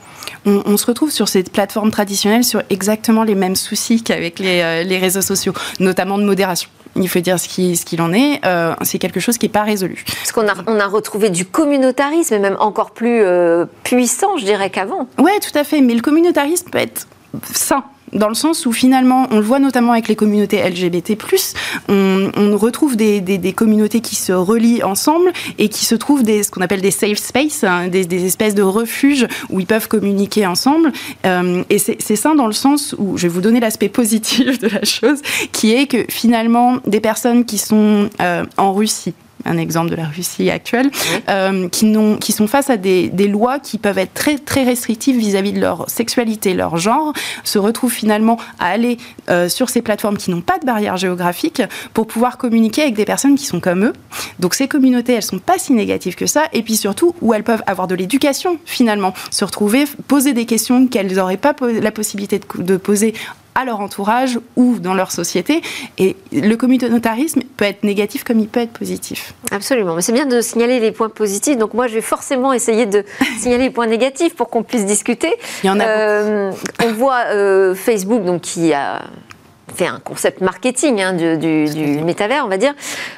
on, 0.44 0.76
se 0.76 0.86
retrouve 0.86 1.10
sur 1.10 1.28
ces 1.28 1.42
plateformes 1.42 1.90
traditionnelles 1.90 2.44
sur 2.44 2.62
exactement 2.70 3.22
les 3.22 3.34
mêmes 3.34 3.56
soucis 3.56 4.02
qu'avec 4.02 4.38
les, 4.38 4.60
euh, 4.62 4.98
réseaux 4.98 5.22
sociaux, 5.22 5.52
notamment 5.80 6.18
de 6.18 6.24
modération. 6.24 6.70
Il 6.98 7.08
faut 7.08 7.20
dire 7.20 7.38
ce 7.38 7.48
qu'il 7.48 7.76
ce 7.76 8.00
en 8.00 8.12
est. 8.12 8.44
Euh, 8.44 8.74
c'est 8.82 8.98
quelque 8.98 9.20
chose 9.20 9.38
qui 9.38 9.46
n'est 9.46 9.52
pas 9.52 9.62
résolu. 9.62 10.04
Parce 10.06 10.32
qu'on 10.32 10.48
a, 10.48 10.54
on 10.66 10.78
a 10.78 10.86
retrouvé 10.86 11.30
du 11.30 11.44
communautarisme, 11.44 12.34
et 12.34 12.38
même 12.38 12.56
encore 12.58 12.90
plus 12.90 13.22
euh, 13.22 13.66
puissant, 13.84 14.36
je 14.36 14.44
dirais, 14.44 14.70
qu'avant. 14.70 15.08
Oui, 15.18 15.32
tout 15.40 15.56
à 15.56 15.64
fait. 15.64 15.80
Mais 15.80 15.94
le 15.94 16.02
communautarisme 16.02 16.70
peut 16.70 16.78
être 16.78 17.06
sain 17.52 17.84
dans 18.12 18.28
le 18.28 18.34
sens 18.34 18.66
où 18.66 18.72
finalement, 18.72 19.26
on 19.30 19.36
le 19.36 19.44
voit 19.44 19.58
notamment 19.58 19.92
avec 19.92 20.08
les 20.08 20.16
communautés 20.16 20.62
LGBT+, 20.62 21.16
on, 21.88 22.56
retrouve 22.58 22.96
des, 22.96 23.52
communautés 23.54 24.00
qui 24.00 24.16
se 24.16 24.32
relient 24.32 24.82
ensemble 24.82 25.32
et 25.58 25.68
qui 25.68 25.84
se 25.84 25.94
trouvent 25.94 26.22
des, 26.22 26.42
ce 26.42 26.50
qu'on 26.50 26.60
appelle 26.60 26.80
des 26.80 26.90
safe 26.90 27.18
spaces, 27.18 27.64
hein, 27.64 27.88
des, 27.88 28.04
des, 28.04 28.24
espèces 28.24 28.54
de 28.54 28.62
refuges 28.62 29.26
où 29.50 29.60
ils 29.60 29.66
peuvent 29.66 29.88
communiquer 29.88 30.46
ensemble. 30.46 30.92
Euh, 31.24 31.62
et 31.70 31.78
c'est 31.78 32.16
ça 32.16 32.34
dans 32.34 32.46
le 32.46 32.52
sens 32.52 32.94
où, 32.98 33.16
je 33.16 33.22
vais 33.22 33.32
vous 33.32 33.40
donner 33.40 33.60
l'aspect 33.60 33.88
positif 33.88 34.58
de 34.60 34.68
la 34.68 34.84
chose, 34.84 35.20
qui 35.52 35.72
est 35.72 35.86
que 35.86 36.04
finalement, 36.08 36.78
des 36.86 37.00
personnes 37.00 37.44
qui 37.44 37.58
sont 37.58 38.10
euh, 38.20 38.44
en 38.56 38.72
Russie, 38.72 39.14
un 39.44 39.58
exemple 39.58 39.90
de 39.90 39.96
la 39.96 40.06
Russie 40.06 40.50
actuelle, 40.50 40.90
qui, 41.70 41.96
qui 42.20 42.32
sont 42.32 42.46
face 42.46 42.70
à 42.70 42.76
des, 42.76 43.08
des, 43.08 43.28
lois 43.28 43.58
qui 43.58 43.78
peuvent 43.78 43.98
être 43.98 44.14
très, 44.14 44.38
très 44.38 44.64
restrictives 44.64 45.16
vis-à-vis 45.16 45.52
de 45.52 45.60
leur 45.60 45.88
sexualité, 45.88 46.54
leur 46.54 46.76
genre, 46.76 47.12
se 47.44 47.58
retrouvent 47.58 47.92
finalement 47.92 48.38
à 48.58 48.66
aller 48.66 48.98
sur 49.48 49.68
ces 49.68 49.82
plateformes 49.82 50.16
qui 50.16 50.30
n'ont 50.30 50.40
pas 50.40 50.58
de 50.58 50.66
barrière 50.66 50.96
géographique 50.96 51.62
pour 51.94 52.06
pouvoir 52.06 52.38
communiquer 52.38 52.82
avec 52.82 52.94
des 52.94 53.04
personnes 53.04 53.36
qui 53.36 53.46
sont 53.46 53.60
comme 53.60 53.84
eux. 53.84 53.92
Donc 54.38 54.54
ces 54.54 54.68
communautés, 54.68 55.14
elles 55.14 55.22
sont 55.22 55.38
pas 55.38 55.58
si 55.58 55.72
négatives 55.72 56.14
que 56.14 56.26
ça, 56.26 56.44
et 56.52 56.62
puis 56.62 56.76
surtout 56.76 57.14
où 57.20 57.34
elles 57.34 57.44
peuvent 57.44 57.62
avoir 57.66 57.86
de 57.86 57.94
l'éducation 57.94 58.58
finalement, 58.64 59.14
se 59.30 59.44
retrouver, 59.44 59.84
poser 60.06 60.32
des 60.32 60.46
questions 60.46 60.86
qu'elles 60.86 61.14
n'auraient 61.14 61.36
pas 61.36 61.54
la 61.60 61.90
possibilité 61.90 62.40
de 62.58 62.76
poser 62.76 63.14
à 63.58 63.64
leur 63.64 63.80
entourage 63.80 64.38
ou 64.54 64.78
dans 64.78 64.94
leur 64.94 65.10
société. 65.10 65.62
Et 65.98 66.14
le 66.30 66.54
communautarisme 66.54 67.40
peut 67.56 67.64
être 67.64 67.82
négatif 67.82 68.22
comme 68.22 68.38
il 68.38 68.46
peut 68.46 68.60
être 68.60 68.72
positif. 68.72 69.34
Absolument. 69.50 69.96
Mais 69.96 70.02
c'est 70.02 70.12
bien 70.12 70.26
de 70.26 70.40
signaler 70.40 70.78
les 70.78 70.92
points 70.92 71.08
positifs. 71.08 71.58
Donc 71.58 71.74
moi, 71.74 71.88
je 71.88 71.94
vais 71.94 72.00
forcément 72.00 72.52
essayer 72.52 72.86
de 72.86 73.04
signaler 73.40 73.64
les 73.64 73.70
points 73.70 73.88
négatifs 73.88 74.36
pour 74.36 74.48
qu'on 74.48 74.62
puisse 74.62 74.86
discuter. 74.86 75.34
Il 75.64 75.66
y 75.66 75.70
en 75.70 75.80
a. 75.80 75.84
Euh, 75.86 76.52
on 76.84 76.92
voit 76.92 77.24
euh, 77.32 77.74
Facebook 77.74 78.24
donc 78.24 78.42
qui 78.42 78.72
a 78.72 79.02
fait 79.78 79.86
un 79.86 80.00
concept 80.00 80.40
marketing 80.40 81.00
hein, 81.00 81.12
du, 81.12 81.36
du, 81.38 82.02
métavers, 82.02 82.44
on 82.44 82.48
va 82.48 82.56
dire. 82.56 82.74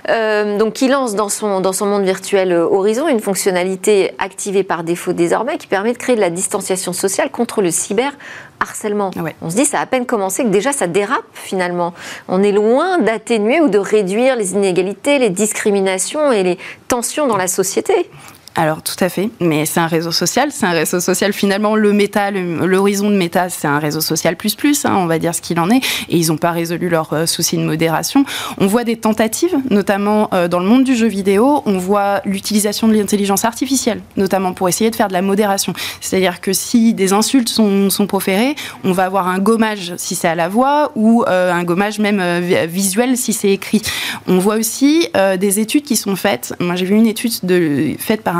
Euh, 0.08 0.58
donc, 0.58 0.74
qui 0.74 0.88
lance 0.88 1.14
dans 1.14 1.28
son, 1.28 1.60
dans 1.60 1.72
son 1.72 1.86
monde 1.86 2.04
virtuel 2.04 2.52
euh, 2.52 2.64
Horizon 2.64 3.08
une 3.08 3.20
fonctionnalité 3.20 4.12
activée 4.18 4.62
par 4.62 4.84
défaut 4.84 5.12
désormais 5.12 5.56
qui 5.56 5.66
permet 5.66 5.92
de 5.92 5.98
créer 5.98 6.16
de 6.16 6.20
la 6.20 6.30
distanciation 6.30 6.92
sociale 6.92 7.30
contre 7.30 7.62
le 7.62 7.70
cyber 7.70 8.12
harcèlement. 8.60 9.10
On 9.40 9.48
se 9.48 9.56
dit, 9.56 9.64
ça 9.64 9.78
a 9.78 9.82
à 9.82 9.86
peine 9.86 10.04
commencé 10.04 10.44
que 10.44 10.48
déjà 10.48 10.72
ça 10.72 10.86
dérape 10.86 11.24
finalement. 11.32 11.94
On 12.28 12.42
est 12.42 12.52
loin 12.52 12.98
d'atténuer 12.98 13.60
ou 13.62 13.68
de 13.68 13.78
réduire 13.78 14.36
les 14.36 14.52
inégalités, 14.52 15.18
les 15.18 15.30
discriminations 15.30 16.30
et 16.30 16.42
les 16.42 16.58
tensions 16.86 17.26
dans 17.26 17.38
la 17.38 17.48
société. 17.48 18.10
Alors 18.56 18.82
tout 18.82 18.96
à 18.98 19.08
fait, 19.08 19.30
mais 19.38 19.64
c'est 19.64 19.78
un 19.78 19.86
réseau 19.86 20.10
social, 20.10 20.48
c'est 20.50 20.66
un 20.66 20.72
réseau 20.72 20.98
social 20.98 21.32
finalement 21.32 21.76
le 21.76 21.92
méta, 21.92 22.32
l'horizon 22.32 23.08
de 23.08 23.14
méta, 23.14 23.48
c'est 23.48 23.68
un 23.68 23.78
réseau 23.78 24.00
social 24.00 24.36
plus 24.36 24.56
plus, 24.56 24.84
hein, 24.84 24.96
on 24.96 25.06
va 25.06 25.20
dire 25.20 25.36
ce 25.36 25.40
qu'il 25.40 25.60
en 25.60 25.70
est, 25.70 25.80
et 26.08 26.16
ils 26.16 26.28
n'ont 26.28 26.36
pas 26.36 26.50
résolu 26.50 26.88
leurs 26.88 27.12
euh, 27.12 27.26
soucis 27.26 27.56
de 27.56 27.62
modération. 27.62 28.24
On 28.58 28.66
voit 28.66 28.82
des 28.82 28.96
tentatives, 28.96 29.56
notamment 29.70 30.28
euh, 30.34 30.48
dans 30.48 30.58
le 30.58 30.66
monde 30.66 30.82
du 30.82 30.96
jeu 30.96 31.06
vidéo, 31.06 31.62
on 31.64 31.78
voit 31.78 32.22
l'utilisation 32.24 32.88
de 32.88 32.94
l'intelligence 32.94 33.44
artificielle, 33.44 34.02
notamment 34.16 34.52
pour 34.52 34.68
essayer 34.68 34.90
de 34.90 34.96
faire 34.96 35.08
de 35.08 35.12
la 35.12 35.22
modération. 35.22 35.72
C'est-à-dire 36.00 36.40
que 36.40 36.52
si 36.52 36.92
des 36.92 37.12
insultes 37.12 37.48
sont, 37.48 37.88
sont, 37.88 38.08
proférées, 38.08 38.56
on 38.82 38.90
va 38.90 39.04
avoir 39.04 39.28
un 39.28 39.38
gommage 39.38 39.94
si 39.96 40.16
c'est 40.16 40.28
à 40.28 40.34
la 40.34 40.48
voix 40.48 40.90
ou 40.96 41.24
euh, 41.28 41.52
un 41.52 41.62
gommage 41.62 42.00
même 42.00 42.20
visuel 42.66 43.16
si 43.16 43.32
c'est 43.32 43.50
écrit. 43.50 43.82
On 44.26 44.38
voit 44.38 44.56
aussi 44.56 45.08
des 45.38 45.60
études 45.60 45.84
qui 45.84 45.96
sont 45.96 46.16
faites. 46.16 46.54
Moi 46.58 46.74
j'ai 46.74 46.86
vu 46.86 46.96
une 46.96 47.06
étude 47.06 47.32
de, 47.44 47.94
faite 47.98 48.22
par 48.22 48.36
un, 48.36 48.39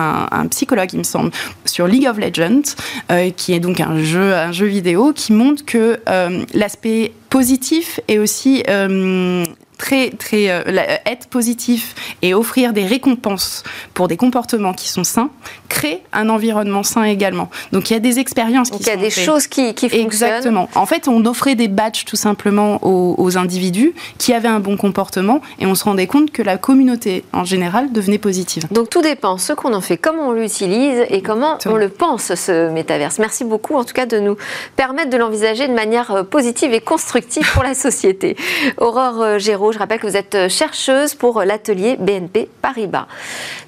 psychologue, 0.50 0.90
il 0.92 0.99
me 0.99 1.04
semble, 1.04 1.30
sur 1.64 1.87
League 1.87 2.07
of 2.07 2.19
Legends, 2.19 2.75
euh, 3.11 3.30
qui 3.30 3.52
est 3.52 3.61
donc 3.61 3.80
un 3.80 4.02
jeu, 4.02 4.35
un 4.35 4.52
jeu 4.52 4.66
vidéo, 4.66 5.12
qui 5.14 5.33
montre 5.33 5.64
que 5.64 6.00
euh, 6.09 6.45
l'aspect 6.54 7.12
positif 7.28 8.00
est 8.09 8.19
aussi 8.19 8.62
euh, 8.69 9.45
très, 9.80 10.10
très 10.10 10.50
euh, 10.50 10.62
être 11.06 11.26
positif 11.28 11.94
et 12.20 12.34
offrir 12.34 12.75
des 12.75 12.84
récompenses 12.84 13.64
pour 13.94 14.08
des 14.08 14.18
comportements 14.18 14.75
qui 14.75 14.88
sont 14.88 15.04
sains 15.04 15.30
crée 15.70 16.02
un 16.12 16.28
environnement 16.28 16.82
sain 16.82 17.04
également. 17.04 17.49
Donc 17.72 17.88
il 17.88 17.94
y 17.94 17.96
a 17.96 18.00
des 18.00 18.18
expériences 18.18 18.68
qui 18.70 18.82
Il 18.82 18.87
y 18.87 18.90
a 18.90 18.96
des 18.96 19.08
choses 19.08 19.46
qui, 19.46 19.72
qui 19.75 19.88
fonctionnent. 19.88 20.04
Exactement. 20.04 20.68
En 20.75 20.84
fait, 20.84 21.08
on 21.08 21.25
offrait 21.25 21.54
des 21.54 21.68
badges 21.68 22.04
tout 22.04 22.16
simplement 22.16 22.78
aux, 22.82 23.38
individus 23.38 23.94
qui 24.18 24.34
avaient 24.34 24.49
un 24.49 24.58
bon 24.58 24.76
comportement 24.76 25.40
et 25.60 25.66
on 25.66 25.76
se 25.76 25.84
rendait 25.84 26.08
compte 26.08 26.32
que 26.32 26.42
la 26.42 26.58
communauté 26.58 27.25
en 27.32 27.44
général 27.44 27.92
devenait 27.92 28.18
positive. 28.18 28.66
Donc 28.72 28.90
tout 28.90 29.02
dépend 29.02 29.38
ce 29.38 29.52
qu'on 29.52 29.72
en 29.72 29.80
fait, 29.80 29.96
comment 29.96 30.28
on 30.28 30.32
l'utilise 30.32 31.06
et 31.08 31.22
comment 31.22 31.56
on 31.64 31.76
le 31.76 31.88
pense 31.88 32.34
ce 32.34 32.70
métaverse. 32.70 33.20
Merci 33.20 33.44
beaucoup 33.44 33.76
en 33.76 33.84
tout 33.84 33.94
cas 33.94 34.06
de 34.06 34.18
nous 34.18 34.37
permettre 34.75 35.10
de 35.10 35.16
l'envisager 35.16 35.68
de 35.68 35.72
manière 35.72 36.10
euh, 36.10 36.22
positive 36.25 36.72
et 36.72 36.80
constructive 36.80 37.49
pour 37.54 37.62
la 37.62 37.75
société. 37.87 38.37
Aurore 38.78 39.22
euh, 39.22 39.38
Je 39.72 39.78
rappelle 39.78 40.00
que 40.00 40.06
vous 40.06 40.16
êtes 40.16 40.48
chercheuse 40.48 41.14
pour 41.14 41.42
l'atelier 41.42 41.96
BNP 41.98 42.48
Paribas. 42.62 43.06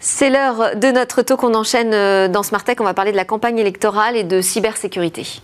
C'est 0.00 0.30
l'heure 0.30 0.76
de 0.76 0.90
notre 0.90 1.22
taux 1.22 1.36
qu'on 1.36 1.54
enchaîne 1.54 1.94
euh, 1.94 2.28
dans 2.28 2.42
Smart 2.42 2.64
Tech. 2.64 2.76
On 2.80 2.84
va 2.84 2.94
parler 2.94 3.12
de 3.12 3.16
la 3.16 3.24
campagne 3.24 3.58
électorale 3.58 4.16
et 4.16 4.24
de 4.24 4.40
cybersécurité. 4.40 5.40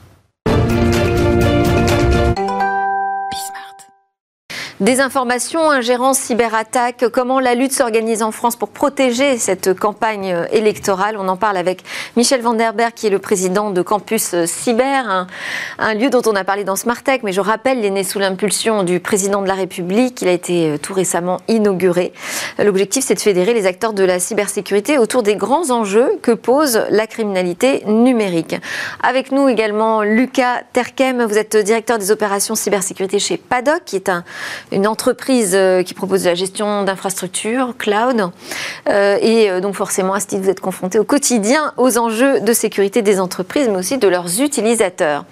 Désinformation, 4.80 5.72
ingérence, 5.72 6.20
cyberattaque, 6.20 7.06
comment 7.12 7.40
la 7.40 7.56
lutte 7.56 7.72
s'organise 7.72 8.22
en 8.22 8.30
France 8.30 8.54
pour 8.54 8.68
protéger 8.68 9.36
cette 9.36 9.74
campagne 9.74 10.46
électorale. 10.52 11.16
On 11.18 11.26
en 11.26 11.36
parle 11.36 11.56
avec 11.56 11.82
Michel 12.16 12.42
Vanderberg, 12.42 12.92
qui 12.94 13.08
est 13.08 13.10
le 13.10 13.18
président 13.18 13.72
de 13.72 13.82
Campus 13.82 14.36
Cyber, 14.44 15.26
un, 15.80 15.94
lieu 15.94 16.10
dont 16.10 16.22
on 16.26 16.36
a 16.36 16.44
parlé 16.44 16.62
dans 16.62 16.76
Smartech, 16.76 17.24
mais 17.24 17.32
je 17.32 17.40
rappelle, 17.40 17.78
il 17.78 17.86
est 17.86 17.90
né 17.90 18.04
sous 18.04 18.20
l'impulsion 18.20 18.84
du 18.84 19.00
président 19.00 19.42
de 19.42 19.48
la 19.48 19.54
République. 19.54 20.22
Il 20.22 20.28
a 20.28 20.32
été 20.32 20.70
euh, 20.70 20.78
tout 20.78 20.94
récemment 20.94 21.38
inauguré. 21.48 22.12
L'objectif, 22.60 23.02
c'est 23.04 23.14
de 23.14 23.20
fédérer 23.20 23.54
les 23.54 23.66
acteurs 23.66 23.94
de 23.94 24.04
la 24.04 24.20
cybersécurité 24.20 24.96
autour 24.96 25.24
des 25.24 25.34
grands 25.34 25.70
enjeux 25.70 26.20
que 26.22 26.30
pose 26.30 26.84
la 26.90 27.08
criminalité 27.08 27.82
numérique. 27.86 28.54
Avec 29.02 29.32
nous 29.32 29.48
également 29.48 30.02
Lucas 30.02 30.62
Terkem, 30.72 31.24
vous 31.24 31.36
êtes 31.36 31.56
directeur 31.56 31.98
des 31.98 32.12
opérations 32.12 32.54
cybersécurité 32.54 33.18
chez 33.18 33.38
PADOC, 33.38 33.84
qui 33.84 33.96
est 33.96 34.08
un 34.08 34.22
une 34.72 34.86
entreprise 34.86 35.52
euh, 35.54 35.82
qui 35.82 35.94
propose 35.94 36.24
de 36.24 36.28
la 36.28 36.34
gestion 36.34 36.84
d'infrastructures, 36.84 37.74
cloud. 37.78 38.30
Euh, 38.88 39.18
et 39.20 39.50
euh, 39.50 39.60
donc 39.60 39.74
forcément, 39.74 40.14
à 40.14 40.20
ce 40.20 40.26
titre, 40.26 40.42
vous 40.42 40.50
êtes 40.50 40.60
confronté 40.60 40.98
au 40.98 41.04
quotidien 41.04 41.72
aux 41.76 41.98
enjeux 41.98 42.40
de 42.40 42.52
sécurité 42.52 43.02
des 43.02 43.20
entreprises, 43.20 43.68
mais 43.68 43.76
aussi 43.76 43.98
de 43.98 44.08
leurs 44.08 44.40
utilisateurs. 44.40 45.24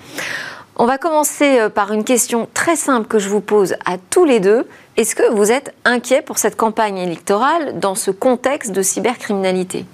On 0.79 0.85
va 0.85 0.99
commencer 0.99 1.69
par 1.75 1.93
une 1.95 2.05
question 2.05 2.49
très 2.53 2.77
simple 2.77 3.07
que 3.07 3.19
je 3.19 3.31
vous 3.31 3.41
pose 3.41 3.77
à 3.87 3.97
tous 4.11 4.27
les 4.27 4.41
deux. 4.41 4.67
Est-ce 4.99 5.15
que 5.15 5.33
vous 5.33 5.51
êtes 5.51 5.75
inquiet 5.87 6.21
pour 6.21 6.37
cette 6.37 6.57
campagne 6.57 6.99
électorale 6.99 7.79
dans 7.79 7.95
ce 7.95 8.11
contexte 8.11 8.73
de 8.73 8.83
cybercriminalité? 8.83 9.87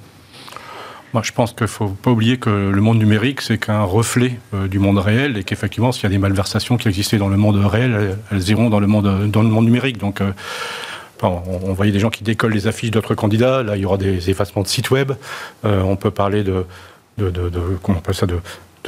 Moi, 1.13 1.23
je 1.23 1.33
pense 1.33 1.53
qu'il 1.53 1.65
ne 1.65 1.69
faut 1.69 1.89
pas 1.89 2.11
oublier 2.11 2.39
que 2.39 2.49
le 2.49 2.81
monde 2.81 2.99
numérique, 2.99 3.43
c'est 3.43 3.59
qu'un 3.59 3.83
reflet 3.83 4.39
euh, 4.55 4.67
du 4.67 4.79
monde 4.79 4.99
réel 4.99 5.37
et 5.37 5.45
qu'effectivement, 5.45 5.93
s'il 5.93 6.05
y 6.05 6.07
a 6.07 6.09
des 6.09 6.19
malversations 6.19 6.79
qui 6.79 6.89
existaient 6.89 7.19
dans 7.19 7.29
le 7.29 7.37
monde 7.37 7.57
réel, 7.57 8.17
elles, 8.31 8.49
iront 8.49 8.71
dans 8.71 8.81
le 8.81 8.87
monde, 8.87 9.31
dans 9.31 9.43
le 9.43 9.49
monde 9.49 9.67
numérique. 9.67 9.99
Donc, 9.99 10.23
euh, 10.23 10.33
on, 11.23 11.73
voyait 11.75 11.93
des 11.93 12.01
gens 12.01 12.11
qui 12.11 12.25
décollent 12.25 12.55
les 12.55 12.67
affiches 12.67 12.91
d'autres 12.91 13.15
candidats. 13.15 13.63
Là, 13.63 13.77
il 13.77 13.83
y 13.83 13.85
aura 13.85 13.99
des 13.99 14.31
effacements 14.31 14.63
de 14.63 14.69
sites 14.69 14.91
web. 14.91 15.13
Euh, 15.65 15.83
on 15.83 15.97
peut 15.97 16.11
parler 16.11 16.43
de, 16.43 16.65
de, 17.19 17.31
comment 17.83 17.99
on 17.99 18.01
appelle 18.01 18.15
ça, 18.15 18.27
de, 18.27 18.41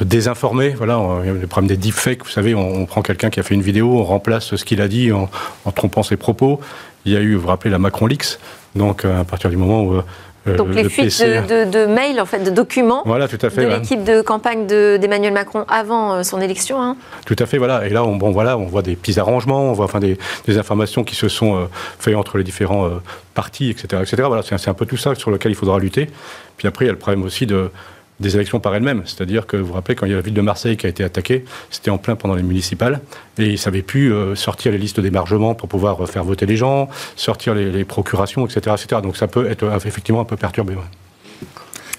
désinformer. 0.03 0.69
Voilà, 0.69 0.99
le 1.23 1.47
problème 1.47 1.69
des 1.69 1.77
deepfakes. 1.77 2.25
Vous 2.25 2.31
savez, 2.31 2.55
on, 2.55 2.85
prend 2.87 3.03
quelqu'un 3.03 3.29
qui 3.29 3.39
a 3.39 3.43
fait 3.43 3.53
une 3.53 3.61
vidéo, 3.61 3.99
on 3.99 4.03
remplace 4.03 4.55
ce 4.55 4.65
qu'il 4.65 4.81
a 4.81 4.89
dit 4.89 5.11
en, 5.13 5.29
trompant 5.73 6.03
ses 6.03 6.17
propos. 6.17 6.59
Il 7.05 7.13
y 7.13 7.15
a 7.15 7.21
eu, 7.21 7.35
vous 7.35 7.41
vous 7.41 7.47
rappelez, 7.47 7.69
la 7.69 7.79
Macron 7.79 8.07
Leaks. 8.07 8.39
Donc, 8.75 9.05
à 9.05 9.23
partir 9.23 9.49
du 9.49 9.55
moment 9.55 9.83
où 9.83 10.01
Donc 10.45 10.73
les 10.73 10.87
fuites 10.89 11.21
de, 11.21 11.85
mails, 11.85 12.21
en 12.21 12.25
fait, 12.25 12.39
de 12.39 12.49
documents 12.49 13.01
voilà, 13.05 13.27
tout 13.27 13.37
à 13.41 13.49
fait, 13.49 13.65
de 13.65 13.69
l'équipe 13.69 14.03
de 14.03 14.21
campagne 14.21 14.67
d'Emmanuel 14.67 15.33
Macron 15.33 15.65
avant 15.67 16.13
euh, 16.13 16.23
son 16.23 16.39
élection. 16.41 16.81
Hein. 16.81 16.97
Tout 17.25 17.35
à 17.39 17.45
fait, 17.45 17.57
voilà. 17.57 17.85
Et 17.87 17.89
là, 17.89 18.03
on, 18.03 18.15
bon, 18.15 18.31
voilà, 18.31 18.57
on 18.57 18.65
voit 18.65 18.81
des 18.81 18.95
petits 18.95 19.19
arrangements, 19.19 19.69
on 19.69 19.73
voit 19.73 19.85
enfin, 19.85 19.99
des, 19.99 20.17
informations 20.57 21.03
qui 21.03 21.15
se 21.15 21.27
sont 21.27 21.55
euh, 21.55 21.65
faites 21.99 22.15
entre 22.15 22.37
les 22.37 22.43
différents 22.43 22.89
partis, 23.33 23.69
etc. 23.69 24.01
etc. 24.01 24.23
Voilà, 24.27 24.43
c'est 24.43 24.69
un 24.69 24.73
peu 24.73 24.85
tout 24.85 24.97
ça 24.97 25.15
sur 25.15 25.31
lequel 25.31 25.51
il 25.51 25.55
faudra 25.55 25.79
lutter. 25.79 26.09
Puis 26.57 26.67
après, 26.67 26.85
il 26.85 26.87
y 26.87 26.89
a 26.89 26.93
le 26.93 26.99
problème 26.99 27.23
aussi 27.23 27.45
de 27.45 27.71
des 28.19 28.35
élections 28.35 28.59
par 28.59 28.75
elles-mêmes. 28.75 29.01
C'est-à-dire 29.05 29.45
que 29.45 29.57
vous 29.57 29.67
vous 29.67 29.73
rappelez, 29.73 29.95
quand 29.95 30.05
il 30.05 30.09
y 30.09 30.13
a 30.13 30.17
la 30.17 30.21
ville 30.21 30.33
de 30.33 30.41
Marseille 30.41 30.77
qui 30.77 30.85
a 30.85 30.89
été 30.89 31.03
attaquée, 31.03 31.45
c'était 31.69 31.91
en 31.91 31.97
plein 31.97 32.15
pendant 32.15 32.35
les 32.35 32.43
municipales, 32.43 33.01
et 33.37 33.45
ils 33.45 33.51
ne 33.53 33.57
savaient 33.57 33.81
plus 33.81 34.13
euh, 34.13 34.35
sortir 34.35 34.71
les 34.71 34.77
listes 34.77 34.99
d'émargement 34.99 35.55
pour 35.55 35.67
pouvoir 35.67 36.01
euh, 36.01 36.05
faire 36.05 36.23
voter 36.23 36.45
les 36.45 36.57
gens, 36.57 36.89
sortir 37.15 37.53
les, 37.53 37.85
procurations, 37.85 38.45
etc., 38.45 38.75
etc. 38.79 39.01
Donc 39.01 39.17
ça 39.17 39.27
peut 39.27 39.49
être 39.49 39.63
euh, 39.63 39.77
effectivement 39.85 40.21
un 40.21 40.25
peu 40.25 40.37
perturbé. 40.37 40.75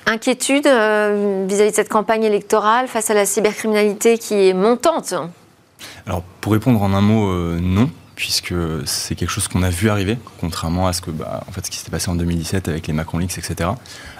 Inquiétude 0.06 0.66
vis-à-vis 0.66 1.70
de 1.70 1.74
cette 1.74 1.88
campagne 1.88 2.22
électorale 2.22 2.86
face 2.86 3.10
à 3.10 3.14
la 3.14 3.26
cybercriminalité 3.26 4.18
qui 4.18 4.48
est 4.48 4.54
montante 4.54 5.14
Alors, 6.06 6.22
pour 6.40 6.52
répondre 6.52 6.80
en 6.80 6.92
un 6.92 7.00
mot, 7.00 7.32
non 7.58 7.90
puisque 8.16 8.54
c'est 8.86 9.14
quelque 9.14 9.30
chose 9.30 9.46
qu'on 9.46 9.62
a 9.62 9.68
vu 9.68 9.90
arriver, 9.90 10.18
contrairement 10.40 10.88
à 10.88 10.94
ce, 10.94 11.02
que, 11.02 11.10
bah, 11.10 11.44
en 11.46 11.52
fait, 11.52 11.64
ce 11.66 11.70
qui 11.70 11.76
s'était 11.76 11.90
passé 11.90 12.10
en 12.10 12.16
2017 12.16 12.66
avec 12.68 12.86
les 12.86 12.94
Macron 12.94 13.18
Leaks, 13.18 13.38
etc. 13.38 13.70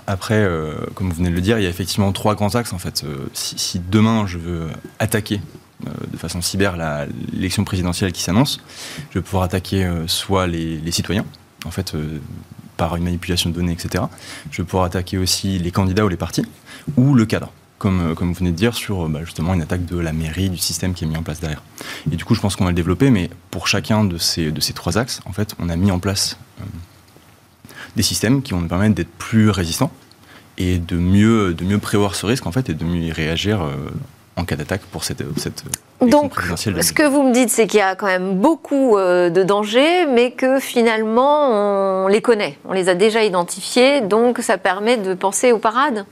Après, 0.07 0.37
euh, 0.37 0.75
comme 0.95 1.09
vous 1.09 1.17
venez 1.17 1.31
de 1.31 1.35
le 1.35 1.41
dire, 1.41 1.59
il 1.59 1.65
y 1.65 1.67
a 1.67 1.71
effectivement 1.71 2.13
trois 2.13 2.35
grands 2.35 2.55
axes. 2.55 2.73
En 2.73 2.79
fait, 2.79 3.03
euh, 3.05 3.29
si, 3.33 3.81
demain 3.81 4.27
je 4.27 4.39
veux 4.39 4.69
attaquer 4.99 5.41
euh, 5.87 5.91
de 6.13 6.17
façon 6.17 6.41
cyber 6.41 6.77
l'élection 7.33 7.65
présidentielle 7.65 8.13
qui 8.13 8.23
s'annonce, 8.23 8.61
je 9.11 9.19
vais 9.19 9.23
pouvoir 9.23 9.43
attaquer 9.43 9.91
soit 10.07 10.47
les, 10.47 10.91
citoyens, 10.93 11.25
en 11.65 11.71
fait, 11.71 11.95
par 12.77 12.95
une 12.97 13.05
manipulation 13.05 13.51
de 13.51 13.55
données, 13.55 13.73
etc. 13.73 14.05
Je 14.51 14.63
vais 14.63 14.67
pouvoir 14.67 14.85
attaquer 14.85 15.19
aussi 15.19 15.59
les 15.59 15.73
candidats 15.73 16.05
ou 16.05 16.09
les 16.09 16.17
partis, 16.17 16.47
ou 16.97 17.15
le 17.15 17.27
cadre 17.27 17.53
comme, 17.79 18.15
comme 18.15 18.29
vous 18.29 18.39
venez 18.39 18.53
de 18.53 18.57
dire, 18.57 18.75
sur 18.75 19.07
bah, 19.09 19.21
justement 19.25 19.53
une 19.53 19.61
attaque 19.61 19.85
de 19.85 19.99
la 19.99 20.13
mairie, 20.13 20.49
du 20.49 20.57
système 20.57 20.95
qui 20.95 21.05
est 21.05 21.07
mis 21.07 21.17
en 21.17 21.23
place 21.23 21.41
derrière. 21.41 21.63
Et 22.11 22.17
du 22.17 22.25
coup, 22.25 22.35
je 22.35 22.41
pense 22.41 22.57
qu'on 22.57 22.65
va 22.65 22.71
le 22.71 22.77
développer, 22.77 23.11
mais 23.11 23.29
pour 23.51 23.69
chacun 23.69 24.05
de 24.05 24.17
ces, 24.17 24.51
de 24.51 24.61
ces 24.61 24.73
trois 24.73 24.97
axes, 24.97 25.21
en 25.27 25.33
fait, 25.33 25.55
on 25.59 25.69
a 25.69 25.77
mis 25.77 25.91
en 25.91 25.99
place 25.99 26.39
des 27.97 28.03
systèmes 28.03 28.43
qui 28.43 28.53
vont 28.53 28.61
nous 28.61 28.69
permettre 28.69 28.95
d'être 28.95 29.11
plus 29.19 29.51
résistants 29.51 29.91
et 30.59 30.79
de 30.79 30.97
mieux, 30.97 31.55
de 31.55 31.65
mieux 31.65 31.79
prévoir 31.79 32.15
ce 32.15 32.27
risque 32.27 32.47
en 32.47 32.53
fait 32.53 32.69
et 32.71 32.75
de 32.75 32.85
mieux 32.85 33.03
y 33.03 33.13
réagir 33.13 33.61
en 34.37 34.45
cas 34.45 34.57
d'attaque 34.57 34.83
pour 34.93 35.03
cette, 35.03 35.25
cette 35.39 35.65
Donc, 36.03 36.35
ce 36.57 36.93
que 36.93 37.09
vous 37.09 37.23
me 37.23 37.33
dites, 37.33 37.49
c'est 37.49 37.67
qu'il 37.67 37.79
y 37.79 37.83
a 37.83 37.95
quand 37.95 38.07
même 38.07 38.35
beaucoup 38.35 38.99
euh, 38.99 39.31
de 39.31 39.43
dangers, 39.43 40.07
mais 40.07 40.33
que 40.33 40.61
finalement, 40.61 42.05
on 42.05 42.09
les 42.09 42.21
connaît, 42.21 42.59
on 42.67 42.73
les 42.73 42.91
a 42.91 42.95
déjà 42.95 43.25
identifiés, 43.25 44.03
donc 44.03 44.39
ça 44.41 44.59
permet 44.59 44.99
de 44.99 45.15
penser 45.15 45.53
aux 45.53 45.59
parades 45.59 46.05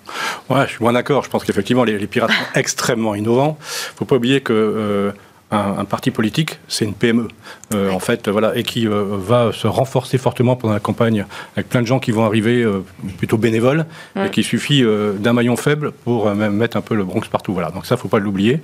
Ouais, 0.48 0.62
je 0.66 0.72
suis 0.72 0.82
moins 0.82 0.94
d'accord. 0.94 1.22
Je 1.22 1.30
pense 1.30 1.44
qu'effectivement, 1.44 1.84
les, 1.84 2.06
pirates 2.06 2.30
sont 2.30 2.44
extrêmement 2.58 3.14
innovants. 3.14 3.58
Il 3.60 3.92
ne 3.92 3.96
faut 3.98 4.04
pas 4.06 4.16
oublier 4.16 4.40
que... 4.40 4.52
Euh, 4.52 5.12
un, 5.54 5.84
parti 5.84 6.10
politique, 6.10 6.58
c'est 6.68 6.84
une 6.84 6.94
PME, 6.94 7.28
euh, 7.74 7.90
en 7.90 7.98
fait, 7.98 8.28
voilà, 8.28 8.56
et 8.56 8.62
qui 8.62 8.86
euh, 8.86 9.04
va 9.08 9.52
se 9.52 9.66
renforcer 9.66 10.18
fortement 10.18 10.56
pendant 10.56 10.74
la 10.74 10.80
campagne, 10.80 11.26
avec 11.56 11.68
plein 11.68 11.82
de 11.82 11.86
gens 11.86 11.98
qui 11.98 12.10
vont 12.10 12.24
arriver 12.24 12.62
euh, 12.62 12.84
plutôt 13.18 13.36
bénévoles, 13.36 13.86
et 14.16 14.30
qu'il 14.30 14.44
suffit 14.44 14.84
d'un 15.18 15.32
maillon 15.32 15.56
faible 15.56 15.92
pour 15.92 16.32
même 16.34 16.54
mettre 16.54 16.76
un 16.76 16.80
peu 16.80 16.94
le 16.94 17.04
Bronx 17.04 17.22
partout. 17.30 17.52
Voilà, 17.52 17.70
donc 17.70 17.86
ça, 17.86 17.96
faut 17.96 18.08
pas 18.08 18.18
l'oublier. 18.18 18.60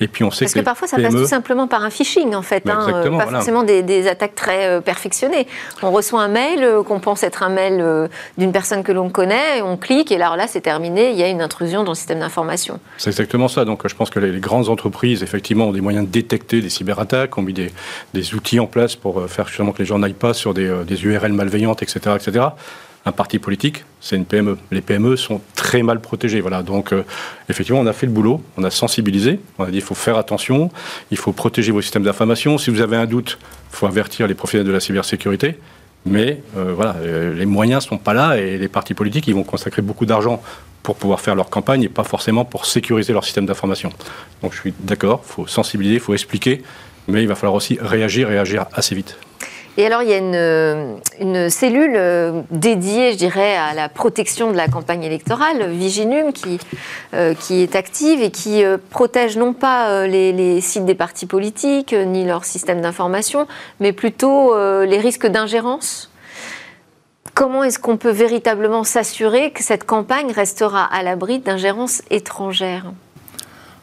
Et 0.00 0.08
puis 0.08 0.24
on 0.24 0.30
sait 0.30 0.44
Parce 0.44 0.54
que, 0.54 0.60
parfois, 0.60 0.88
ça 0.88 0.96
passe 0.96 1.14
tout 1.14 1.26
simplement 1.26 1.66
par 1.66 1.84
un 1.84 1.90
phishing, 1.90 2.34
en 2.34 2.42
fait, 2.42 2.68
hein, 2.68 3.02
pas 3.18 3.26
forcément 3.26 3.62
des, 3.62 4.08
attaques 4.08 4.34
très 4.34 4.80
perfectionnées. 4.80 5.46
On 5.82 5.90
reçoit 5.90 6.22
un 6.22 6.28
mail 6.28 6.66
qu'on 6.86 7.00
pense 7.00 7.22
être 7.22 7.42
un 7.42 7.50
mail 7.50 8.08
d'une 8.38 8.52
personne 8.52 8.82
que 8.82 8.92
l'on 8.92 9.10
connaît, 9.10 9.62
on 9.62 9.76
clique, 9.76 10.12
et 10.12 10.16
alors 10.16 10.36
là, 10.36 10.46
c'est 10.46 10.60
terminé, 10.60 11.10
il 11.10 11.16
y 11.16 11.22
a 11.22 11.28
une 11.28 11.42
intrusion 11.42 11.84
dans 11.84 11.92
le 11.92 11.96
système 11.96 12.20
d'information. 12.20 12.80
C'est 12.98 13.10
exactement 13.10 13.48
ça. 13.48 13.64
Donc 13.64 13.86
je 13.86 13.94
pense 13.94 14.10
que 14.10 14.18
les, 14.18 14.32
les 14.32 14.40
grandes 14.40 14.68
entreprises, 14.68 15.22
effectivement, 15.22 15.66
ont 15.66 15.72
des 15.72 15.80
moyens 15.80 16.06
de 16.06 16.10
détecter 16.30 16.60
des 16.60 16.70
cyberattaques, 16.70 17.36
ont 17.38 17.42
mis 17.42 17.54
des, 17.54 18.34
outils 18.34 18.60
en 18.60 18.66
place 18.66 18.94
pour 18.94 19.18
euh, 19.18 19.26
faire 19.26 19.48
justement 19.48 19.72
que 19.72 19.78
les 19.80 19.84
gens 19.84 19.98
n'aillent 19.98 20.12
pas 20.12 20.32
sur 20.32 20.54
des, 20.54 20.66
URL 20.66 21.32
euh, 21.32 21.34
malveillantes, 21.34 21.82
etc., 21.82 22.14
etc. 22.14 22.46
Un 23.04 23.12
parti 23.12 23.38
politique, 23.38 23.84
c'est 24.00 24.14
une 24.14 24.26
PME. 24.26 24.58
Les 24.70 24.82
PME 24.82 25.16
sont 25.16 25.40
très 25.56 25.82
mal 25.82 26.00
protégées. 26.00 26.40
Voilà. 26.40 26.62
Donc, 26.62 26.92
euh, 26.92 27.02
effectivement, 27.48 27.80
on 27.80 27.86
a 27.86 27.92
fait 27.92 28.06
le 28.06 28.12
boulot, 28.12 28.42
on 28.56 28.62
a 28.62 28.70
sensibilisé, 28.70 29.40
on 29.58 29.64
a 29.64 29.70
dit 29.70 29.78
il 29.78 29.82
faut 29.82 29.94
faire 29.94 30.18
attention, 30.18 30.70
il 31.10 31.16
faut 31.16 31.32
protéger 31.32 31.72
vos 31.72 31.82
systèmes 31.82 32.04
d'information. 32.04 32.58
Si 32.58 32.70
vous 32.70 32.80
avez 32.80 32.96
un 32.96 33.06
doute, 33.06 33.38
il 33.72 33.76
faut 33.76 33.86
avertir 33.86 34.28
les 34.28 34.34
professionnels 34.34 34.68
de 34.68 34.72
la 34.72 34.80
cybersécurité. 34.80 35.58
Mais 36.06 36.42
voilà, 36.54 36.96
les 37.04 37.44
moyens 37.44 37.84
ne 37.84 37.88
sont 37.90 37.98
pas 37.98 38.14
là 38.14 38.38
et 38.38 38.56
les 38.56 38.68
partis 38.68 38.94
politiques, 38.94 39.28
ils 39.28 39.34
vont 39.34 39.42
consacrer 39.42 39.82
beaucoup 39.82 40.06
d'argent 40.06 40.42
pour 40.82 40.96
pouvoir 40.96 41.20
faire 41.20 41.34
leur 41.34 41.50
campagne 41.50 41.82
et 41.82 41.88
pas 41.88 42.04
forcément 42.04 42.44
pour 42.44 42.66
sécuriser 42.66 43.12
leur 43.12 43.24
système 43.24 43.46
d'information. 43.46 43.90
Donc 44.42 44.52
je 44.52 44.60
suis 44.60 44.74
d'accord, 44.80 45.22
il 45.24 45.32
faut 45.32 45.46
sensibiliser, 45.46 45.96
il 45.96 46.00
faut 46.00 46.14
expliquer, 46.14 46.62
mais 47.08 47.22
il 47.22 47.28
va 47.28 47.34
falloir 47.34 47.54
aussi 47.54 47.78
réagir, 47.80 48.28
réagir 48.28 48.66
assez 48.74 48.94
vite. 48.94 49.16
Et 49.76 49.86
alors, 49.86 50.02
il 50.02 50.10
y 50.10 50.12
a 50.12 50.18
une, 50.18 51.00
une, 51.20 51.48
cellule 51.48 51.94
euh, 51.96 52.42
dédiée, 52.50 53.12
je 53.12 53.16
dirais, 53.16 53.56
à 53.56 53.72
la 53.72 53.88
protection 53.88 54.50
de 54.50 54.56
la 54.56 54.66
campagne 54.66 55.04
électorale, 55.04 55.70
Viginum, 55.70 56.32
qui, 56.32 56.58
euh, 57.14 57.34
qui 57.34 57.62
est 57.62 57.76
active 57.76 58.20
et 58.20 58.30
qui 58.30 58.64
euh, 58.64 58.78
protège 58.90 59.38
non 59.38 59.52
pas 59.52 60.06
les, 60.06 60.60
sites 60.60 60.84
des 60.84 60.96
partis 60.96 61.26
politiques, 61.26 61.94
ni 61.94 62.26
leur 62.26 62.44
système 62.44 62.80
d'information, 62.80 63.46
mais 63.78 63.92
plutôt 63.92 64.54
les 64.84 64.98
risques 64.98 65.26
d'ingérence 65.26 66.09
Comment 67.34 67.64
est-ce 67.64 67.78
qu'on 67.78 67.96
peut 67.96 68.10
véritablement 68.10 68.84
s'assurer 68.84 69.52
que 69.52 69.62
cette 69.62 69.84
campagne 69.84 70.32
restera 70.32 70.84
à 70.84 71.02
l'abri 71.02 71.38
d'ingérences 71.38 72.02
étrangères? 72.10 72.92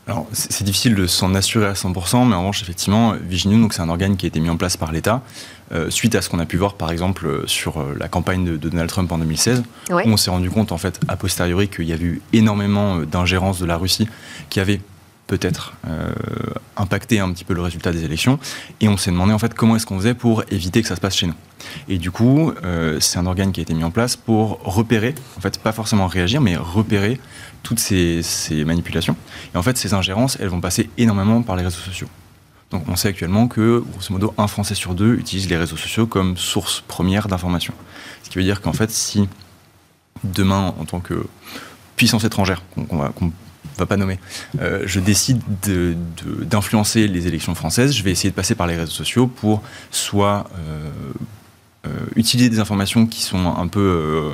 Alors, 0.08 0.25
c'est 0.32 0.63
difficile 0.63 0.96
de 0.96 1.06
s'en 1.06 1.36
assurer 1.36 1.65
à 1.65 1.74
100%, 1.74 2.25
mais 2.27 2.36
en 2.36 2.39
revanche, 2.39 2.62
effectivement, 2.62 3.13
Viginum, 3.20 3.62
donc 3.62 3.74
c'est 3.74 3.82
un 3.82 3.89
organe 3.89 4.15
qui 4.15 4.25
a 4.25 4.29
été 4.29 4.39
mis 4.39 4.50
en 4.50 4.56
place 4.56 4.77
par 4.77 4.94
l'État, 4.94 5.22
euh, 5.74 5.89
suite 5.89 6.15
à 6.15 6.22
ce 6.22 6.29
qu'on 6.29 6.39
a 6.39 6.46
pu 6.46 6.56
voir, 6.56 6.75
par 6.75 6.91
exemple, 6.91 7.44
sur 7.46 7.82
euh, 7.82 7.94
la 8.00 8.08
campagne 8.08 8.46
de, 8.46 8.56
Donald 8.56 8.89
Trump 8.89 9.12
en 9.12 9.17
2016, 9.17 9.63
où 9.89 9.96
on 10.06 10.15
s'est 10.15 10.32
rendu 10.32 10.50
compte, 10.50 10.72
en 10.72 10.77
fait, 10.77 10.98
a 11.10 11.17
posteriori, 11.17 11.67
qu'il 11.67 11.86
y 11.86 11.94
avait 11.94 12.06
eu 12.06 12.22
énormément 12.32 13.00
euh, 13.00 13.06
d'ingérences 13.06 13.60
de 13.60 13.65
la 13.65 13.75
Russie 13.75 14.08
qui 14.50 14.62
avait 14.62 14.79
peut-être 15.27 15.74
impacté 16.77 17.19
un 17.19 17.31
petit 17.31 17.43
peu 17.43 17.53
le 17.53 17.62
résultat 17.62 17.91
des 17.91 18.03
élections, 18.03 18.39
et 18.81 18.88
on 18.88 18.97
s'est 18.97 19.12
demandé, 19.12 19.34
en 19.34 19.39
fait, 19.39 19.54
comment 19.54 19.75
est-ce 19.75 19.86
qu'on 19.86 19.97
faisait 19.97 20.13
pour 20.13 20.43
éviter 20.52 20.82
que 20.82 20.88
ça 20.88 20.95
se 20.95 21.02
passe 21.02 21.15
chez 21.15 21.28
nous. 21.28 21.36
Et 21.88 21.97
du 21.97 22.12
coup, 22.12 22.54
euh, 22.63 22.99
c'est 22.99 23.17
un 23.17 23.25
organe 23.25 23.52
qui 23.52 23.60
a 23.60 23.63
été 23.63 23.73
mis 23.73 23.84
en 23.84 23.91
place 23.91 24.15
pour 24.15 24.60
repérer, 24.63 25.15
en 25.38 25.41
fait, 25.41 25.60
pas 25.60 25.71
forcément 25.71 26.08
réagir, 26.08 26.41
mais 26.41 26.56
repérer 26.56 27.19
toutes 27.63 27.80
ces, 27.80 28.21
manipulations. 28.65 29.15
Et 29.54 29.58
en 29.58 29.63
fait, 29.63 29.78
ces 29.78 29.93
ingérences, 29.93 30.38
elles 30.39 30.47
vont 30.47 30.62
passer 30.62 30.89
énormément 30.97 31.41
par 31.41 31.56
les 31.56 31.63
réseaux 31.63 31.80
sociaux. 31.80 32.08
Donc 32.71 32.84
on 32.89 32.95
sait 32.97 33.08
actuellement 33.08 33.47
que, 33.47 33.84
grosso 33.93 34.12
modo, 34.12 34.34
un 34.38 34.47
Français 34.47 34.75
sur 34.75 34.93
deux 34.93 35.15
utilise 35.15 35.49
les 35.49 35.56
réseaux 35.56 35.78
sociaux 35.78 36.06
comme 36.06 36.36
source 36.36 36.84
première 36.86 37.30
d'information. 37.30 37.73
Ce 38.23 38.30
qui 38.30 38.38
veut 38.38 38.43
dire 38.43 38.62
qu'en 38.62 38.73
fait, 38.73 38.91
si 38.91 39.30
demain, 40.25 40.73
en 40.78 40.84
tant 40.84 40.99
que 40.99 41.28
puissance 41.95 42.25
étrangère, 42.25 42.62
qu'on 42.75 42.97
va, 42.97 43.13
va 43.78 43.86
pas 43.86 43.98
nommer, 43.98 44.20
euh, 44.62 44.84
je 44.86 45.00
décide 45.00 45.42
d'influencer 46.42 47.08
les 47.08 47.28
élections 47.28 47.56
françaises, 47.56 47.94
je 47.94 48.04
vais 48.04 48.12
essayer 48.12 48.30
de 48.30 48.36
passer 48.36 48.56
par 48.56 48.68
les 48.68 48.76
réseaux 48.76 48.92
sociaux 48.92 49.28
pour 49.28 49.62
soit 49.92 50.50
euh, 50.58 50.90
euh, 51.86 51.90
utiliser 52.16 52.50
des 52.50 52.60
informations 52.60 53.06
qui 53.06 53.22
sont 53.22 53.56
un 53.56 53.68
peu, 53.68 54.32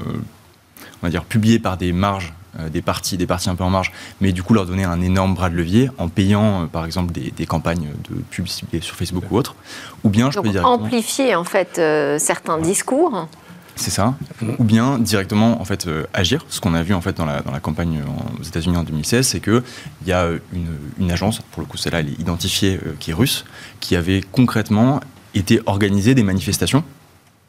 on 1.01 1.05
va 1.05 1.09
dire, 1.09 1.25
publiées 1.25 1.59
par 1.59 1.77
des 1.77 1.91
marges 1.91 2.33
des 2.71 2.83
partis, 2.83 3.17
des 3.17 3.25
partis 3.25 3.49
un 3.49 3.55
peu 3.55 3.63
en 3.63 3.71
marge, 3.71 3.91
mais 4.21 4.31
du 4.31 4.43
coup 4.43 4.53
leur 4.53 4.67
donner 4.67 4.83
un 4.83 5.01
énorme 5.01 5.33
bras 5.33 5.49
de 5.49 5.55
levier 5.55 5.89
en 5.97 6.07
payant 6.07 6.67
par 6.67 6.85
exemple 6.85 7.11
des, 7.11 7.45
campagnes 7.47 7.89
de 8.07 8.15
publicité 8.29 8.79
sur 8.79 8.95
Facebook 8.95 9.23
ou 9.31 9.37
autre, 9.37 9.55
ou 10.03 10.09
bien 10.09 10.29
je 10.29 10.39
peux 10.39 10.49
dire 10.49 10.63
amplifier 10.63 11.33
en 11.33 11.45
fait 11.45 11.81
certains 12.19 12.59
discours. 12.59 13.27
C'est 13.75 13.91
ça. 13.91 14.15
Ou 14.59 14.63
bien 14.63 14.99
directement 14.99 15.59
en 15.61 15.65
fait 15.65 15.89
agir. 16.13 16.45
Ce 16.49 16.59
qu'on 16.59 16.73
a 16.73 16.83
vu 16.83 16.93
en 16.93 17.01
fait 17.01 17.17
dans 17.17 17.25
la, 17.25 17.41
dans 17.41 17.51
la 17.51 17.59
campagne 17.59 18.01
aux 18.39 18.43
États-Unis 18.43 18.77
en 18.77 18.83
2016, 18.83 19.27
c'est 19.27 19.39
que 19.39 19.63
il 20.01 20.07
y 20.07 20.13
a 20.13 20.29
une, 20.53 20.67
une, 20.99 21.11
agence, 21.11 21.41
pour 21.51 21.61
le 21.61 21.67
coup 21.67 21.77
celle-là 21.77 22.01
elle 22.01 22.09
est 22.09 22.19
identifiée, 22.19 22.79
qui 22.99 23.11
est 23.11 23.13
russe, 23.13 23.45
qui 23.79 23.95
avait 23.95 24.21
concrètement 24.31 24.99
été 25.33 25.59
organisée 25.65 26.15
des 26.15 26.23
manifestations 26.23 26.83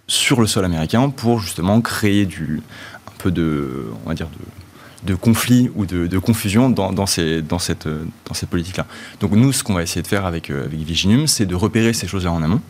sur 0.06 0.40
le 0.40 0.46
sol 0.46 0.64
américain 0.64 1.10
pour 1.10 1.40
justement 1.40 1.80
créer 1.80 2.26
du, 2.26 2.62
un 3.06 3.12
peu 3.18 3.30
de, 3.30 3.86
on 4.04 4.08
va 4.08 4.14
dire 4.14 4.28
de, 4.28 5.12
de 5.12 5.14
conflit 5.14 5.70
ou 5.74 5.86
de, 5.86 6.18
confusion 6.18 6.70
dans, 6.70 6.92
dans, 6.92 7.06
ces, 7.06 7.42
dans 7.42 7.58
cette, 7.58 7.86
dans 7.86 8.34
cette 8.34 8.48
politique-là. 8.48 8.86
Donc 9.20 9.32
nous, 9.32 9.52
ce 9.52 9.62
qu'on 9.62 9.74
va 9.74 9.82
essayer 9.82 10.02
de 10.02 10.06
faire 10.06 10.26
avec, 10.26 10.50
euh, 10.50 10.64
avec 10.64 10.78
Viginum, 10.80 11.26
c'est 11.26 11.46
de 11.46 11.54
repérer 11.54 11.92
ces 11.92 12.06
choses-là 12.06 12.32
en 12.32 12.42
amont. 12.42 12.60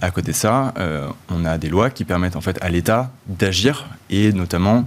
À 0.00 0.10
côté 0.10 0.32
de 0.32 0.36
ça, 0.36 0.74
euh, 0.78 1.08
on 1.30 1.44
a 1.44 1.58
des 1.58 1.68
lois 1.68 1.90
qui 1.90 2.04
permettent 2.04 2.36
en 2.36 2.40
fait 2.40 2.58
à 2.62 2.68
l'État 2.68 3.10
d'agir 3.26 3.88
et 4.10 4.32
notamment 4.32 4.84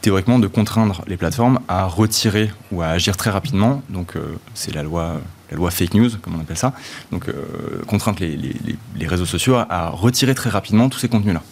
théoriquement 0.00 0.38
de 0.38 0.46
contraindre 0.46 1.02
les 1.06 1.16
plateformes 1.16 1.60
à 1.68 1.86
retirer 1.86 2.50
ou 2.72 2.82
à 2.82 2.88
agir 2.88 3.16
très 3.16 3.30
rapidement. 3.30 3.82
Donc 3.88 4.16
euh, 4.16 4.38
c'est 4.54 4.74
la 4.74 4.82
loi 4.82 5.20
la 5.50 5.56
loi 5.56 5.70
fake 5.70 5.94
news, 5.94 6.10
comme 6.20 6.36
on 6.36 6.40
appelle 6.40 6.58
ça, 6.58 6.74
donc 7.10 7.28
euh, 7.28 7.82
contrainte 7.86 8.20
les, 8.20 8.36
les, 8.36 9.06
réseaux 9.06 9.24
sociaux 9.24 9.56
à, 9.56 9.88
retirer 9.88 10.34
très 10.34 10.50
rapidement 10.50 10.90
tous 10.90 10.98
ces 10.98 11.08
contenus-là. 11.08 11.42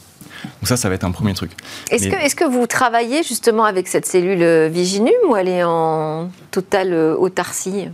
Donc 0.44 0.68
ça, 0.68 0.76
ça 0.76 0.90
va 0.90 0.94
être 0.94 1.04
un 1.04 1.12
premier 1.12 1.32
truc. 1.32 1.52
Est-ce 1.90 2.08
que, 2.08 2.14
est 2.14 2.34
que, 2.34 2.44
vous 2.44 2.66
travaillez 2.66 3.22
justement 3.22 3.64
avec 3.64 3.88
cette 3.88 4.04
cellule 4.04 4.42
euh, 4.42 4.68
Viginum 4.70 5.14
ou 5.28 5.36
elle 5.36 5.48
est 5.48 5.64
en 5.64 6.30
totale 6.50 6.92
autarcie? 6.92 7.88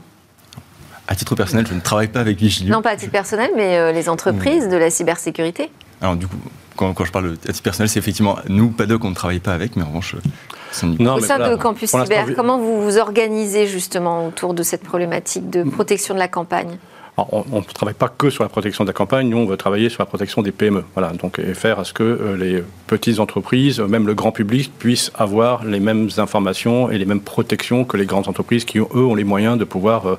À 1.12 1.14
titre 1.14 1.34
personnel, 1.34 1.66
je 1.68 1.74
ne 1.74 1.80
travaille 1.80 2.08
pas 2.08 2.20
avec 2.20 2.38
Viginum. 2.38 2.72
Non, 2.72 2.82
pas 2.82 2.90
à 2.90 2.96
titre 2.96 3.12
personnel, 3.12 3.50
mais 3.56 3.92
les 3.92 4.08
entreprises 4.08 4.68
de 4.68 4.76
la 4.76 4.90
cybersécurité. 4.90 5.70
Alors 6.00 6.16
du 6.16 6.26
coup, 6.26 6.36
quand, 6.76 6.92
quand 6.94 7.04
je 7.04 7.12
parle 7.12 7.36
à 7.48 7.52
titre 7.52 7.62
personnel, 7.62 7.88
c'est 7.88 7.98
effectivement 7.98 8.38
nous, 8.48 8.70
PADOC, 8.70 9.04
on 9.04 9.10
ne 9.10 9.14
travaille 9.14 9.40
pas 9.40 9.52
avec, 9.52 9.76
mais 9.76 9.82
en 9.82 9.88
revanche, 9.88 10.16
au 10.16 11.20
sein 11.20 11.38
de 11.50 11.56
Campus 11.56 11.90
Cyber, 11.90 12.34
comment 12.34 12.58
vous 12.58 12.82
vous 12.82 12.98
organisez 12.98 13.66
justement 13.66 14.26
autour 14.26 14.54
de 14.54 14.62
cette 14.62 14.82
problématique 14.82 15.50
de 15.50 15.64
protection 15.64 16.14
de 16.14 16.18
la 16.18 16.28
campagne? 16.28 16.78
On 17.18 17.58
ne 17.58 17.74
travaille 17.74 17.94
pas 17.94 18.08
que 18.08 18.30
sur 18.30 18.42
la 18.42 18.48
protection 18.48 18.84
de 18.84 18.88
la 18.88 18.94
campagne, 18.94 19.28
nous 19.28 19.36
on 19.36 19.44
veut 19.44 19.58
travailler 19.58 19.90
sur 19.90 20.00
la 20.00 20.06
protection 20.06 20.40
des 20.40 20.50
PME. 20.50 20.82
Voilà, 20.94 21.12
donc 21.12 21.38
et 21.38 21.52
faire 21.52 21.78
à 21.78 21.84
ce 21.84 21.92
que 21.92 22.02
euh, 22.02 22.36
les 22.36 22.64
petites 22.86 23.20
entreprises, 23.20 23.80
même 23.80 24.06
le 24.06 24.14
grand 24.14 24.32
public, 24.32 24.72
puissent 24.78 25.12
avoir 25.14 25.64
les 25.64 25.78
mêmes 25.78 26.08
informations 26.16 26.90
et 26.90 26.96
les 26.96 27.04
mêmes 27.04 27.20
protections 27.20 27.84
que 27.84 27.98
les 27.98 28.06
grandes 28.06 28.28
entreprises 28.28 28.64
qui, 28.64 28.78
eux, 28.78 28.86
ont 28.94 29.14
les 29.14 29.24
moyens 29.24 29.58
de 29.58 29.64
pouvoir 29.64 30.06
euh, 30.06 30.18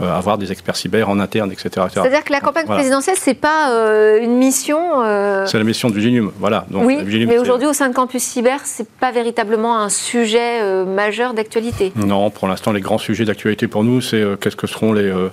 euh, 0.00 0.12
avoir 0.12 0.36
des 0.36 0.50
experts 0.50 0.76
cyber 0.76 1.08
en 1.08 1.20
interne, 1.20 1.52
etc. 1.52 1.86
C'est-à-dire 1.92 2.24
que 2.24 2.32
la 2.32 2.40
campagne 2.40 2.66
présidentielle, 2.66 3.16
c'est 3.18 3.34
pas 3.34 3.68
une 4.20 4.36
mission. 4.36 4.78
C'est 5.46 5.58
la 5.58 5.64
mission 5.64 5.90
de 5.90 5.94
Viginium, 5.94 6.32
voilà. 6.38 6.66
Donc, 6.70 6.84
oui, 6.86 7.26
mais 7.26 7.38
aujourd'hui 7.38 7.68
au 7.68 7.72
sein 7.72 7.88
de 7.88 7.94
Campus 7.94 8.22
Cyber, 8.22 8.60
c'est 8.64 8.88
pas 8.88 9.12
véritablement 9.12 9.78
un 9.78 9.88
sujet 9.88 10.84
majeur 10.84 11.34
d'actualité. 11.34 11.92
Non, 11.94 12.30
pour 12.30 12.48
l'instant, 12.48 12.72
les 12.72 12.80
grands 12.80 12.98
sujets 12.98 13.24
d'actualité 13.24 13.68
pour 13.68 13.84
nous, 13.84 14.00
c'est 14.00 14.24
qu'est-ce 14.40 14.56
que 14.56 14.66
seront 14.66 14.92
les 14.92 15.12
euh, 15.12 15.28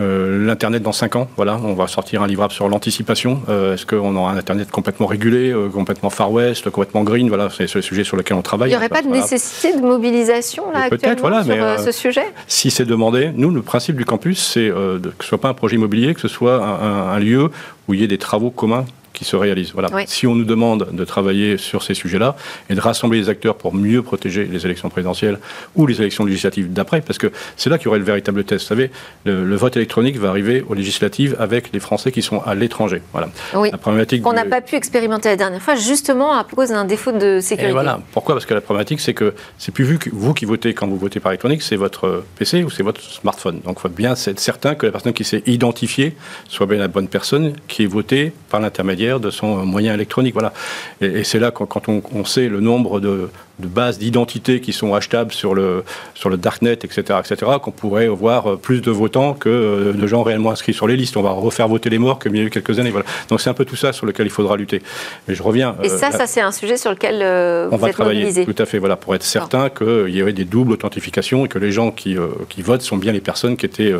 L'Internet 0.00 0.82
dans 0.82 0.92
5 0.92 1.16
ans, 1.16 1.28
voilà, 1.36 1.58
on 1.62 1.74
va 1.74 1.86
sortir 1.86 2.22
un 2.22 2.26
livrable 2.26 2.52
sur 2.52 2.68
l'anticipation. 2.68 3.42
Euh, 3.48 3.74
est-ce 3.74 3.86
qu'on 3.86 4.16
aura 4.16 4.32
un 4.32 4.36
Internet 4.36 4.70
complètement 4.70 5.06
régulé, 5.06 5.50
euh, 5.50 5.68
complètement 5.68 6.10
Far 6.10 6.32
West, 6.32 6.68
complètement 6.70 7.02
green 7.04 7.28
Voilà, 7.28 7.48
c'est 7.50 7.72
le 7.74 7.82
sujet 7.82 8.04
sur 8.04 8.16
lequel 8.16 8.36
on 8.36 8.42
travaille. 8.42 8.70
Il 8.70 8.72
n'y 8.72 8.76
aurait 8.76 8.88
pas 8.88 9.02
de 9.02 9.08
nécessité 9.08 9.76
de 9.76 9.82
mobilisation 9.82 10.70
là, 10.72 10.88
actuellement 10.90 11.42
voilà, 11.42 11.76
sur 11.76 11.86
ce 11.86 11.92
sujet? 11.92 12.24
Si 12.46 12.70
c'est 12.70 12.84
demandé, 12.84 13.30
nous, 13.34 13.50
le 13.50 13.62
principe 13.62 13.96
du 13.96 14.04
campus, 14.04 14.42
c'est 14.42 14.68
que 14.68 15.00
ce 15.02 15.08
ne 15.08 15.24
soit 15.24 15.40
pas 15.40 15.48
un 15.48 15.54
projet 15.54 15.76
immobilier, 15.76 16.14
que 16.14 16.20
ce 16.20 16.28
soit 16.28 16.64
un, 16.64 17.12
un 17.12 17.18
lieu 17.18 17.50
où 17.88 17.94
il 17.94 18.00
y 18.00 18.04
ait 18.04 18.08
des 18.08 18.18
travaux 18.18 18.50
communs 18.50 18.84
qui 19.20 19.26
se 19.26 19.36
réalisent. 19.36 19.72
Voilà. 19.74 19.90
Si 20.06 20.26
on 20.26 20.34
nous 20.34 20.46
demande 20.46 20.88
de 20.92 21.04
travailler 21.04 21.58
sur 21.58 21.82
ces 21.82 21.92
sujets-là 21.92 22.36
et 22.70 22.74
de 22.74 22.80
rassembler 22.80 23.18
les 23.18 23.28
acteurs 23.28 23.54
pour 23.54 23.74
mieux 23.74 24.00
protéger 24.00 24.46
les 24.46 24.64
élections 24.64 24.88
présidentielles 24.88 25.38
ou 25.76 25.86
les 25.86 26.00
élections 26.00 26.24
législatives 26.24 26.72
d'après, 26.72 27.02
parce 27.02 27.18
que 27.18 27.30
c'est 27.58 27.68
là 27.68 27.76
qu'il 27.76 27.84
y 27.84 27.88
aurait 27.88 27.98
le 27.98 28.06
véritable 28.06 28.44
test. 28.44 28.62
Vous 28.62 28.68
savez, 28.68 28.90
le, 29.26 29.56
vote 29.56 29.76
électronique 29.76 30.16
va 30.16 30.30
arriver 30.30 30.64
aux 30.66 30.72
législatives 30.72 31.36
avec 31.38 31.70
les 31.74 31.80
Français 31.80 32.12
qui 32.12 32.22
sont 32.22 32.40
à 32.40 32.54
l'étranger. 32.54 33.02
Voilà. 33.12 33.28
Oui. 33.54 33.68
La 33.70 33.76
problématique 33.76 34.22
qu'on 34.22 34.32
n'a 34.32 34.46
pas 34.46 34.62
pu 34.62 34.76
expérimenter 34.76 35.28
la 35.28 35.36
dernière 35.36 35.60
fois, 35.60 35.74
justement 35.74 36.32
à 36.32 36.44
cause 36.44 36.70
d'un 36.70 36.86
défaut 36.86 37.12
de 37.12 37.40
sécurité. 37.42 37.68
Et 37.68 37.72
voilà. 37.72 38.00
Pourquoi? 38.12 38.36
Parce 38.36 38.46
que 38.46 38.54
la 38.54 38.62
problématique, 38.62 39.00
c'est 39.00 39.12
que 39.12 39.34
c'est 39.58 39.72
plus 39.72 39.84
vu 39.84 39.98
que 39.98 40.08
vous 40.10 40.32
qui 40.32 40.46
votez 40.46 40.72
quand 40.72 40.86
vous 40.86 40.96
votez 40.96 41.20
par 41.20 41.32
électronique, 41.32 41.60
c'est 41.60 41.76
votre 41.76 42.24
PC 42.38 42.62
ou 42.62 42.70
c'est 42.70 42.82
votre 42.82 43.02
smartphone. 43.02 43.60
Donc, 43.66 43.76
il 43.80 43.82
faut 43.82 43.88
bien 43.90 44.14
être 44.14 44.40
certain 44.40 44.74
que 44.74 44.86
la 44.86 44.92
personne 44.92 45.12
qui 45.12 45.24
s'est 45.24 45.42
identifiée 45.44 46.16
soit 46.48 46.64
bien 46.64 46.78
la 46.78 46.88
bonne 46.88 47.08
personne 47.08 47.52
qui 47.68 47.82
est 47.82 47.86
votée 47.86 48.32
par 48.48 48.60
l'intermédiaire 48.60 49.09
de 49.18 49.30
son 49.30 49.64
moyen 49.66 49.94
électronique. 49.94 50.34
Voilà. 50.34 50.52
Et, 51.00 51.24
c'est 51.24 51.38
là, 51.38 51.50
quand, 51.50 51.88
on, 51.88 52.24
sait 52.24 52.48
le 52.48 52.60
nombre 52.60 53.00
de, 53.00 53.30
de 53.58 53.66
bases 53.66 53.98
d'identité 53.98 54.60
qui 54.60 54.72
sont 54.72 54.94
achetables 54.94 55.32
sur 55.32 55.54
le, 55.54 55.84
sur 56.14 56.28
le 56.28 56.36
darknet, 56.36 56.74
etc., 56.74 57.18
etc., 57.18 57.52
qu'on 57.62 57.70
pourrait 57.70 58.06
avoir 58.06 58.58
plus 58.58 58.80
de 58.80 58.90
votants 58.90 59.34
que 59.34 59.92
de 59.96 60.06
gens 60.06 60.22
réellement 60.22 60.50
inscrits 60.50 60.74
sur 60.74 60.86
les 60.86 60.96
listes. 60.96 61.16
On 61.16 61.22
va 61.22 61.30
refaire 61.30 61.68
voter 61.68 61.90
les 61.90 61.98
morts 61.98 62.18
comme 62.18 62.34
il 62.34 62.38
y 62.38 62.44
a 62.44 62.46
eu 62.46 62.50
quelques 62.50 62.78
années. 62.78 62.90
Voilà. 62.90 63.06
Donc 63.28 63.40
c'est 63.40 63.50
un 63.50 63.54
peu 63.54 63.64
tout 63.64 63.76
ça 63.76 63.92
sur 63.92 64.06
lequel 64.06 64.26
il 64.26 64.30
faudra 64.30 64.56
lutter. 64.56 64.82
Mais 65.26 65.34
je 65.34 65.42
reviens. 65.42 65.76
Et 65.82 65.88
ça, 65.88 66.08
euh, 66.08 66.10
ça 66.10 66.26
c'est 66.26 66.40
un 66.40 66.52
sujet 66.52 66.76
sur 66.76 66.90
lequel 66.90 67.20
euh, 67.22 67.68
on 67.70 67.76
va 67.76 67.92
travailler. 67.92 68.44
Tout 68.44 68.54
à 68.62 68.66
fait, 68.66 68.78
voilà, 68.78 68.96
pour 68.96 69.14
être 69.14 69.22
certain 69.22 69.70
qu'il 69.70 70.10
y 70.10 70.22
aurait 70.22 70.32
des 70.32 70.44
doubles 70.44 70.72
authentifications 70.72 71.44
et 71.44 71.48
que 71.48 71.58
les 71.58 71.72
gens 71.72 71.90
qui, 71.90 72.16
euh, 72.16 72.28
qui 72.48 72.62
votent 72.62 72.82
sont 72.82 72.96
bien 72.96 73.12
les 73.12 73.20
personnes 73.20 73.56
qui 73.56 73.66
étaient 73.66 73.92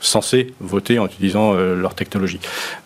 censées 0.00 0.54
voter 0.60 0.98
en 0.98 1.06
utilisant 1.06 1.54
leur 1.54 1.94
technologie. 1.94 2.40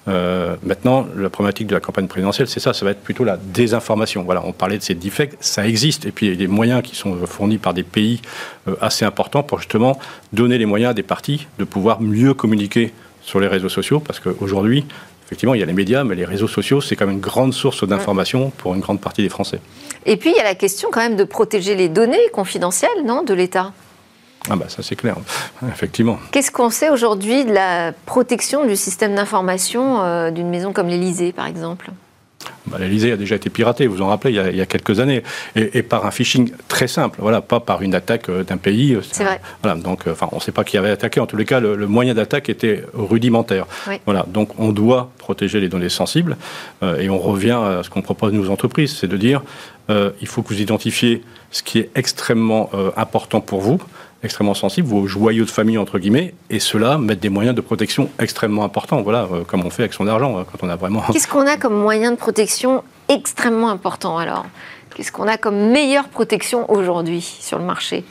maintenant, 0.06 1.06
la 1.16 1.30
problématique 1.30 1.59
de 1.68 1.74
la 1.74 1.80
campagne 1.80 2.06
présidentielle, 2.06 2.48
c'est 2.48 2.60
ça, 2.60 2.72
ça 2.72 2.84
va 2.84 2.92
être 2.92 3.02
plutôt 3.02 3.24
la 3.24 3.36
désinformation. 3.36 4.22
Voilà, 4.22 4.42
on 4.44 4.52
parlait 4.52 4.78
de 4.78 4.82
ces 4.82 4.94
defects, 4.94 5.36
ça 5.40 5.66
existe. 5.66 6.06
Et 6.06 6.12
puis 6.12 6.26
il 6.26 6.30
y 6.30 6.32
a 6.32 6.36
des 6.36 6.46
moyens 6.46 6.82
qui 6.82 6.96
sont 6.96 7.16
fournis 7.26 7.58
par 7.58 7.74
des 7.74 7.82
pays 7.82 8.20
euh, 8.68 8.74
assez 8.80 9.04
importants 9.04 9.42
pour 9.42 9.58
justement 9.58 9.98
donner 10.32 10.58
les 10.58 10.66
moyens 10.66 10.90
à 10.90 10.94
des 10.94 11.02
partis 11.02 11.46
de 11.58 11.64
pouvoir 11.64 12.00
mieux 12.00 12.34
communiquer 12.34 12.92
sur 13.22 13.40
les 13.40 13.48
réseaux 13.48 13.68
sociaux, 13.68 14.00
parce 14.00 14.18
qu'aujourd'hui, 14.18 14.84
effectivement, 15.26 15.54
il 15.54 15.60
y 15.60 15.62
a 15.62 15.66
les 15.66 15.72
médias, 15.72 16.04
mais 16.04 16.14
les 16.14 16.24
réseaux 16.24 16.48
sociaux, 16.48 16.80
c'est 16.80 16.96
quand 16.96 17.06
même 17.06 17.16
une 17.16 17.20
grande 17.20 17.54
source 17.54 17.86
d'information 17.86 18.50
pour 18.50 18.74
une 18.74 18.80
grande 18.80 19.00
partie 19.00 19.22
des 19.22 19.28
Français. 19.28 19.60
Et 20.06 20.16
puis, 20.16 20.30
il 20.30 20.36
y 20.36 20.40
a 20.40 20.44
la 20.44 20.54
question 20.54 20.88
quand 20.90 21.00
même 21.00 21.16
de 21.16 21.24
protéger 21.24 21.76
les 21.76 21.88
données 21.88 22.28
confidentielles, 22.32 23.04
non, 23.04 23.22
de 23.22 23.34
l'État? 23.34 23.72
Ah 24.48 24.56
bah 24.56 24.66
ça 24.68 24.82
c'est 24.82 24.96
clair, 24.96 25.16
effectivement. 25.68 26.18
Qu'est-ce 26.30 26.50
qu'on 26.50 26.70
sait 26.70 26.88
aujourd'hui 26.88 27.44
de 27.44 27.52
la 27.52 27.92
protection 28.06 28.66
du 28.66 28.76
système 28.76 29.14
d'information 29.14 30.02
euh, 30.02 30.30
d'une 30.30 30.48
maison 30.48 30.72
comme 30.72 30.88
l'Élysée, 30.88 31.32
par 31.32 31.46
exemple? 31.46 31.90
Bah, 32.66 32.78
L'Elysée 32.78 33.12
a 33.12 33.16
déjà 33.16 33.36
été 33.36 33.50
piratée, 33.50 33.86
vous 33.86 33.96
vous 33.96 34.02
en 34.02 34.08
rappelez, 34.08 34.32
il 34.32 34.56
y 34.56 34.60
a, 34.60 34.66
quelques 34.66 34.98
années, 34.98 35.22
et, 35.56 35.82
par 35.82 36.06
un 36.06 36.10
phishing 36.10 36.52
très 36.68 36.88
simple, 36.88 37.18
voilà, 37.20 37.42
pas 37.42 37.60
par 37.60 37.82
une 37.82 37.94
attaque 37.94 38.30
euh, 38.30 38.44
d'un 38.44 38.56
pays. 38.56 38.94
Euh, 38.94 39.02
C'est 39.12 39.24
vrai. 39.24 39.40
Voilà, 39.62 39.78
donc, 39.78 40.06
enfin, 40.06 40.28
on 40.32 40.36
ne 40.36 40.40
sait 40.40 40.52
pas 40.52 40.64
qui 40.64 40.78
avait 40.78 40.90
attaqué. 40.90 41.20
En 41.20 41.26
tous 41.26 41.36
les 41.36 41.44
cas, 41.44 41.60
le, 41.60 41.86
moyen 41.86 42.14
d'attaque 42.14 42.48
était 42.48 42.84
rudimentaire. 42.94 43.66
Voilà, 44.06 44.24
donc 44.26 44.58
on 44.58 44.72
doit 44.72 45.10
protéger 45.18 45.60
les 45.60 45.68
données 45.68 45.90
sensibles, 45.90 46.38
et 46.82 47.10
on 47.10 47.18
revient 47.18 47.58
à 47.62 47.82
ce 47.82 47.90
qu'on 47.90 48.02
propose 48.02 48.32
nous 48.32 48.46
aux 48.46 48.50
entreprises, 48.50 48.96
c'est 48.96 49.08
de 49.08 49.16
dire, 49.18 49.42
il 49.88 50.26
faut 50.26 50.42
que 50.42 50.48
vous 50.48 50.60
identifiez 50.60 51.22
ce 51.50 51.62
qui 51.62 51.78
est 51.78 51.90
extrêmement 51.94 52.70
important 52.96 53.40
pour 53.40 53.60
vous 53.60 53.80
extrêmement 54.22 54.54
sensibles, 54.54 54.88
vos 54.88 55.06
joyaux 55.06 55.44
de 55.44 55.50
famille, 55.50 55.78
entre 55.78 55.98
guillemets, 55.98 56.34
et 56.50 56.60
cela 56.60 56.98
mettre 56.98 57.20
des 57.20 57.28
moyens 57.28 57.54
de 57.54 57.60
protection 57.60 58.10
extrêmement 58.18 58.64
importants, 58.64 59.02
voilà, 59.02 59.28
euh, 59.32 59.44
comme 59.44 59.64
on 59.64 59.70
fait 59.70 59.82
avec 59.82 59.94
son 59.94 60.06
argent, 60.06 60.38
hein, 60.38 60.44
quand 60.50 60.66
on 60.66 60.68
a 60.68 60.76
vraiment... 60.76 61.02
Qu'est-ce 61.12 61.28
qu'on 61.28 61.46
a 61.46 61.56
comme 61.56 61.74
moyen 61.74 62.12
de 62.12 62.16
protection 62.16 62.84
extrêmement 63.08 63.70
important, 63.70 64.18
alors? 64.18 64.46
Qu'est-ce 64.94 65.12
qu'on 65.12 65.28
a 65.28 65.38
comme 65.38 65.70
meilleure 65.70 66.08
protection 66.08 66.70
aujourd'hui 66.70 67.22
sur 67.22 67.58
le 67.58 67.64
marché? 67.64 68.04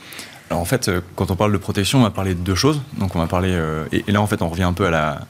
Alors 0.50 0.60
en 0.60 0.64
fait, 0.64 0.88
euh, 0.88 1.00
quand 1.14 1.30
on 1.30 1.36
parle 1.36 1.52
de 1.52 1.58
protection, 1.58 2.00
on 2.00 2.02
va 2.02 2.10
parler 2.10 2.34
de 2.34 2.40
deux 2.40 2.56
choses. 2.56 2.80
Donc 2.98 3.14
on 3.14 3.20
va 3.20 3.26
parler, 3.26 3.52
euh, 3.52 3.84
et, 3.92 4.10
là 4.10 4.20
en 4.20 4.26
fait 4.26 4.42
on 4.42 4.48
revient 4.48 4.64
un 4.64 4.72
peu 4.72 4.86
à 4.86 4.90
la, 4.90 5.20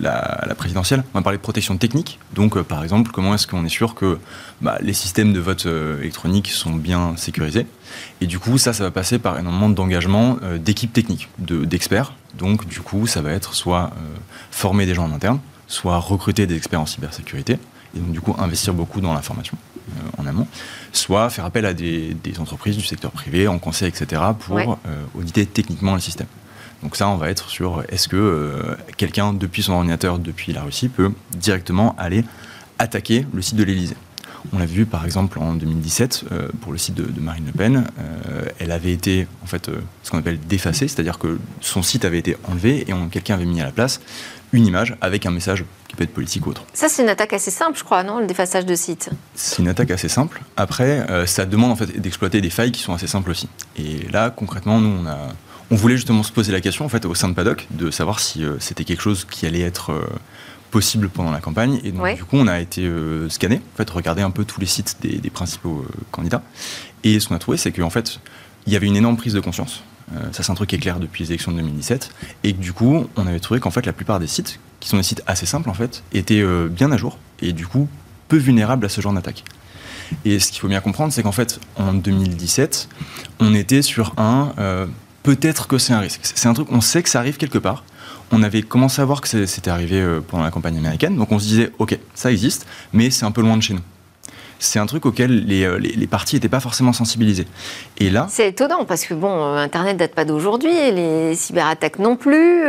la, 0.00 0.54
présidentielle. 0.56 1.04
On 1.14 1.18
va 1.18 1.22
parler 1.22 1.38
de 1.38 1.42
protection 1.42 1.76
technique. 1.76 2.18
Donc, 2.34 2.56
euh, 2.56 2.62
par 2.62 2.82
exemple, 2.82 3.10
comment 3.12 3.34
est-ce 3.34 3.46
qu'on 3.46 3.64
est 3.64 3.70
sûr 3.70 3.94
que 3.94 4.18
bah, 4.60 4.78
les 4.80 4.92
systèmes 4.92 5.32
de 5.32 5.40
vote 5.40 5.66
euh, 5.66 6.00
électronique 6.00 6.48
sont 6.50 6.72
bien 6.72 7.16
sécurisés? 7.16 7.66
Et 8.20 8.26
du 8.26 8.38
coup, 8.38 8.58
ça, 8.58 8.72
ça 8.72 8.84
va 8.84 8.90
passer 8.90 9.18
par 9.18 9.38
énormément 9.38 9.68
d'engagement 9.68 10.38
euh, 10.42 10.58
d'équipes 10.58 10.92
techniques, 10.92 11.28
d'experts. 11.38 12.12
donc, 12.36 12.66
du 12.66 12.80
coup, 12.80 13.06
ça 13.06 13.22
va 13.22 13.32
être 13.32 13.54
soit 13.54 13.90
former 14.50 14.86
des 14.86 14.94
gens 14.94 15.04
en 15.04 15.12
interne, 15.12 15.40
soit 15.66 15.98
recruter 15.98 16.46
des 16.46 16.56
experts 16.56 16.80
en 16.80 16.86
cybersécurité, 16.86 17.58
et 17.96 17.98
donc, 17.98 18.12
du 18.12 18.20
coup, 18.20 18.34
investir 18.38 18.74
beaucoup 18.74 19.00
dans 19.00 19.14
l'information 19.14 19.56
en 20.18 20.26
amont, 20.26 20.46
soit 20.92 21.30
faire 21.30 21.46
appel 21.46 21.64
à 21.64 21.72
des, 21.72 22.14
entreprises 22.38 22.76
du 22.76 22.84
secteur 22.84 23.10
privé 23.10 23.48
en 23.48 23.58
conseil, 23.58 23.88
etc., 23.88 24.22
pour 24.38 24.78
auditer 25.14 25.46
techniquement 25.46 25.94
le 25.94 26.00
système. 26.00 26.26
Donc 26.82 26.96
ça, 26.96 27.08
on 27.08 27.16
va 27.16 27.30
être 27.30 27.48
sur 27.48 27.82
est-ce 27.88 28.08
que 28.08 28.16
euh, 28.16 28.76
quelqu'un, 28.96 29.32
depuis 29.32 29.62
son 29.62 29.72
ordinateur, 29.72 30.18
depuis 30.18 30.52
la 30.52 30.62
Russie, 30.62 30.88
peut 30.88 31.10
directement 31.32 31.94
aller 31.98 32.24
attaquer 32.78 33.26
le 33.32 33.42
site 33.42 33.56
de 33.56 33.64
l'Elysée. 33.64 33.96
On 34.52 34.58
l'a 34.58 34.66
vu 34.66 34.86
par 34.86 35.04
exemple 35.04 35.40
en 35.40 35.54
2017 35.54 36.24
euh, 36.30 36.48
pour 36.60 36.70
le 36.70 36.78
site 36.78 36.94
de, 36.94 37.20
Marine 37.20 37.46
Le 37.46 37.52
Pen. 37.52 37.84
Euh, 37.98 38.44
elle 38.60 38.70
avait 38.70 38.92
été 38.92 39.26
en 39.42 39.46
fait 39.46 39.68
ce 40.04 40.10
qu'on 40.10 40.18
appelle 40.18 40.38
défacée, 40.38 40.86
c'est-à-dire 40.86 41.18
que 41.18 41.38
son 41.60 41.82
site 41.82 42.04
avait 42.04 42.18
été 42.18 42.36
enlevé 42.44 42.86
et 42.88 42.94
quelqu'un 43.10 43.34
avait 43.34 43.44
mis 43.44 43.60
à 43.60 43.64
la 43.64 43.72
place 43.72 44.00
une 44.52 44.64
image 44.64 44.96
avec 45.00 45.26
un 45.26 45.30
message 45.30 45.64
qui 45.88 45.96
peut 45.96 46.04
être 46.04 46.14
politique 46.14 46.46
ou 46.46 46.50
autre. 46.50 46.64
Ça, 46.72 46.88
c'est 46.88 47.02
une 47.02 47.08
attaque 47.10 47.34
assez 47.34 47.50
simple, 47.50 47.76
je 47.76 47.84
crois, 47.84 48.02
non 48.02 48.18
Le 48.18 48.26
défaçage 48.26 48.64
de 48.64 48.74
site? 48.74 49.10
C'est 49.34 49.60
une 49.60 49.68
attaque 49.68 49.90
assez 49.90 50.08
simple. 50.08 50.40
Après, 50.56 51.26
ça 51.26 51.44
demande 51.44 51.72
en 51.72 51.76
fait 51.76 52.00
d'exploiter 52.00 52.40
des 52.40 52.48
failles 52.48 52.72
qui 52.72 52.80
sont 52.80 52.94
assez 52.94 53.08
simples 53.08 53.30
aussi. 53.30 53.48
Et 53.76 54.08
là, 54.10 54.30
concrètement, 54.30 54.80
nous, 54.80 55.02
on 55.02 55.06
a 55.06 55.18
on 55.70 55.76
voulait 55.76 55.96
justement 55.96 56.22
se 56.22 56.32
poser 56.32 56.52
la 56.52 56.60
question, 56.60 56.84
en 56.84 56.88
fait, 56.88 57.04
au 57.04 57.14
sein 57.14 57.28
de 57.28 57.34
Paddock, 57.34 57.66
de 57.70 57.90
savoir 57.90 58.20
si 58.20 58.44
euh, 58.44 58.56
c'était 58.58 58.84
quelque 58.84 59.02
chose 59.02 59.26
qui 59.30 59.46
allait 59.46 59.60
être 59.60 59.92
euh, 59.92 60.06
possible 60.70 61.08
pendant 61.08 61.30
la 61.30 61.40
campagne. 61.40 61.80
Et 61.84 61.92
donc, 61.92 62.14
du 62.14 62.24
coup, 62.24 62.36
on 62.36 62.46
a 62.46 62.60
été 62.60 62.84
euh, 62.84 63.28
scanné, 63.28 63.56
en 63.56 63.76
fait, 63.76 63.88
regarder 63.90 64.22
un 64.22 64.30
peu 64.30 64.44
tous 64.44 64.60
les 64.60 64.66
sites 64.66 64.96
des, 65.02 65.30
principaux 65.30 65.84
candidats. 66.10 66.42
Et 67.04 67.20
ce 67.20 67.28
qu'on 67.28 67.34
a 67.34 67.38
trouvé, 67.38 67.58
c'est 67.58 67.72
qu'en 67.72 67.90
fait, 67.90 68.20
il 68.66 68.72
y 68.72 68.76
avait 68.76 68.86
une 68.86 68.96
énorme 68.96 69.16
prise 69.16 69.34
de 69.34 69.40
conscience. 69.40 69.82
ça, 70.32 70.42
c'est 70.42 70.50
un 70.50 70.54
truc 70.54 70.70
qui 70.70 70.76
est 70.76 70.80
clair 70.80 71.00
depuis 71.00 71.24
les 71.24 71.30
élections 71.30 71.52
de 71.52 71.58
2017. 71.58 72.10
Et 72.44 72.54
que 72.54 72.58
du 72.58 72.72
coup, 72.72 73.06
on 73.16 73.26
avait 73.26 73.40
trouvé 73.40 73.60
qu'en 73.60 73.70
fait, 73.70 73.84
la 73.86 73.92
plupart 73.92 74.20
des 74.20 74.26
sites, 74.26 74.58
qui 74.80 74.88
sont 74.88 74.96
des 74.96 75.02
sites 75.02 75.22
assez 75.26 75.46
simples, 75.46 75.70
en 75.70 75.74
fait, 75.74 76.02
étaient 76.12 76.44
bien 76.68 76.90
à 76.92 76.96
jour 76.96 77.18
et 77.40 77.52
du 77.52 77.66
coup, 77.66 77.88
peu 78.28 78.36
vulnérables 78.36 78.84
à 78.84 78.88
ce 78.88 79.00
genre 79.00 79.12
d'attaque. 79.12 79.44
Et 80.24 80.38
ce 80.40 80.50
qu'il 80.50 80.60
faut 80.60 80.68
bien 80.68 80.80
comprendre, 80.80 81.12
c'est 81.12 81.22
qu'en 81.22 81.32
fait, 81.32 81.60
en 81.76 81.92
2017, 81.92 82.88
on 83.40 83.54
était 83.54 83.82
sur 83.82 84.14
un 84.16 84.52
peut-être 85.28 85.68
que 85.68 85.76
c'est 85.76 85.92
un 85.92 86.00
risque. 86.00 86.22
C'est 86.22 86.48
un 86.48 86.54
truc, 86.54 86.68
on 86.70 86.80
sait 86.80 87.02
que 87.02 87.10
ça 87.10 87.18
arrive 87.18 87.36
quelque 87.36 87.58
part. 87.58 87.84
On 88.32 88.42
avait 88.42 88.62
commencé 88.62 89.02
à 89.02 89.04
voir 89.04 89.20
que 89.20 89.28
c'était 89.44 89.70
arrivé 89.70 90.00
euh, 90.00 90.20
pendant 90.26 90.42
la 90.42 90.50
campagne 90.50 90.78
américaine, 90.78 91.18
donc 91.18 91.30
on 91.32 91.38
se 91.38 91.44
disait, 91.44 91.70
ok, 91.78 91.98
ça 92.14 92.30
existe, 92.30 92.66
mais 92.94 93.10
c'est 93.10 93.26
un 93.26 93.30
peu 93.30 93.42
loin 93.42 93.58
de 93.58 93.62
chez 93.62 93.74
nous. 93.74 93.82
C'est 94.58 94.78
un 94.78 94.86
truc 94.86 95.04
auquel 95.04 95.44
les, 95.44 95.64
euh, 95.64 95.78
les, 95.78 96.06
partis 96.06 96.36
n'étaient 96.36 96.48
pas 96.48 96.60
forcément 96.60 96.94
sensibilisés. 96.94 97.46
Et 97.98 98.08
là. 98.08 98.26
C'est 98.30 98.48
étonnant 98.48 98.86
parce 98.86 99.04
que 99.04 99.12
bon, 99.12 99.30
euh, 99.30 99.58
Internet 99.58 99.98
date 99.98 100.14
pas 100.14 100.24
d'aujourd'hui, 100.24 100.72
les 100.92 101.34
cyberattaques 101.34 101.98
non 101.98 102.16
plus. 102.16 102.62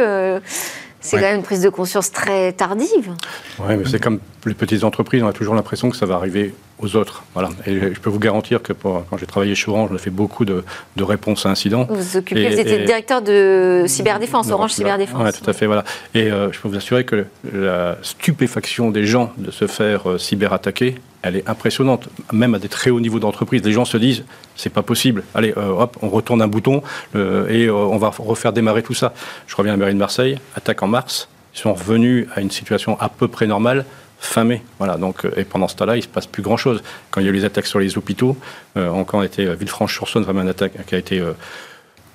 c'est 0.99 1.15
quand 1.15 1.23
même 1.23 1.37
une 1.37 1.43
prise 1.43 1.61
de 1.61 1.69
conscience 1.69 2.11
très 2.11 2.51
tardive. 2.51 3.15
Oui, 3.59 3.77
mais 3.77 3.85
c'est 3.89 4.03
comme 4.03 4.19
les 4.45 4.53
petites 4.53 4.83
entreprises, 4.83 5.23
on 5.23 5.27
a 5.29 5.33
toujours 5.33 5.55
l'impression 5.55 5.89
que 5.89 5.95
ça 5.95 6.05
va 6.05 6.15
arriver 6.15 6.53
aux 6.79 6.95
autres. 6.95 7.23
Voilà. 7.33 7.49
Et 7.65 7.79
je 7.79 7.99
peux 7.99 8.09
vous 8.09 8.19
garantir 8.19 8.61
que 8.61 8.73
quand 8.73 9.05
j'ai 9.19 9.25
travaillé 9.25 9.55
chez 9.55 9.69
Orange, 9.69 9.89
on 9.91 9.95
a 9.95 9.99
fait 9.99 10.09
beaucoup 10.09 10.45
de, 10.45 10.63
réponses 10.99 11.45
à 11.45 11.49
incidents. 11.49 11.85
Vous 11.89 11.95
vous 11.95 12.17
occupez, 12.17 12.49
vous 12.49 12.59
étiez 12.59 12.85
directeur 12.85 13.21
de 13.21 13.85
cyberdéfense, 13.87 14.49
Orange 14.51 14.71
Cyberdéfense. 14.71 15.21
Oui, 15.23 15.31
tout 15.31 15.49
à 15.49 15.53
fait. 15.53 15.65
Voilà. 15.65 15.83
Et 16.13 16.31
euh, 16.31 16.51
je 16.51 16.59
peux 16.59 16.67
vous 16.67 16.77
assurer 16.77 17.03
que 17.03 17.25
la 17.51 17.97
stupéfaction 18.01 18.91
des 18.91 19.05
gens 19.05 19.31
de 19.37 19.51
se 19.51 19.67
faire 19.67 20.09
euh, 20.09 20.17
cyberattaquer, 20.17 20.95
elle 21.21 21.35
est 21.35 21.49
impressionnante, 21.49 22.09
même 22.31 22.53
à 22.55 22.59
des 22.59 22.69
très 22.69 22.89
hauts 22.91 22.99
niveaux 22.99 23.19
d'entreprise. 23.19 23.63
Les 23.63 23.71
gens 23.71 23.85
se 23.85 23.97
disent, 23.97 24.23
c'est 24.55 24.69
pas 24.69 24.83
possible. 24.83 25.23
Allez, 25.33 25.53
euh, 25.57 25.69
hop, 25.69 25.97
on 26.01 26.09
retourne 26.09 26.41
un 26.41 26.47
bouton 26.47 26.81
et 27.15 27.69
on 27.69 27.97
va 27.97 28.11
refaire 28.17 28.53
démarrer 28.53 28.83
tout 28.83 28.93
ça. 28.93 29.13
Je 29.47 29.55
reviens 29.55 29.73
à 29.73 29.75
la 29.75 29.79
mairie 29.79 29.93
de 29.93 29.99
Marseille, 29.99 30.39
attaque 30.55 30.81
en 30.83 30.87
mars. 30.87 31.27
Ils 31.55 31.59
sont 31.59 31.73
revenus 31.73 32.27
à 32.35 32.41
une 32.41 32.51
situation 32.51 32.97
à 32.99 33.09
peu 33.09 33.27
près 33.27 33.47
normale 33.47 33.85
fin 34.19 34.43
mai. 34.43 34.61
Voilà, 34.77 34.97
donc, 34.97 35.25
euh, 35.25 35.31
et 35.37 35.43
pendant 35.43 35.67
ce 35.67 35.75
temps-là, 35.77 35.95
il 35.95 35.99
ne 35.99 36.03
se 36.03 36.07
passe 36.07 36.27
plus 36.27 36.43
grand-chose. 36.43 36.83
Quand 37.09 37.21
il 37.21 37.25
y 37.25 37.27
a 37.27 37.31
eu 37.31 37.35
les 37.35 37.45
attaques 37.45 37.65
sur 37.65 37.79
les 37.79 37.97
hôpitaux, 37.97 38.37
euh, 38.77 38.89
encore 38.89 39.23
été 39.23 39.45
euh, 39.45 39.55
Villefranche-sur-Saône, 39.55 40.23
vraiment 40.23 40.41
une 40.41 40.49
attaque 40.49 40.85
qui 40.85 40.95
a 40.95 40.97
été 40.97 41.23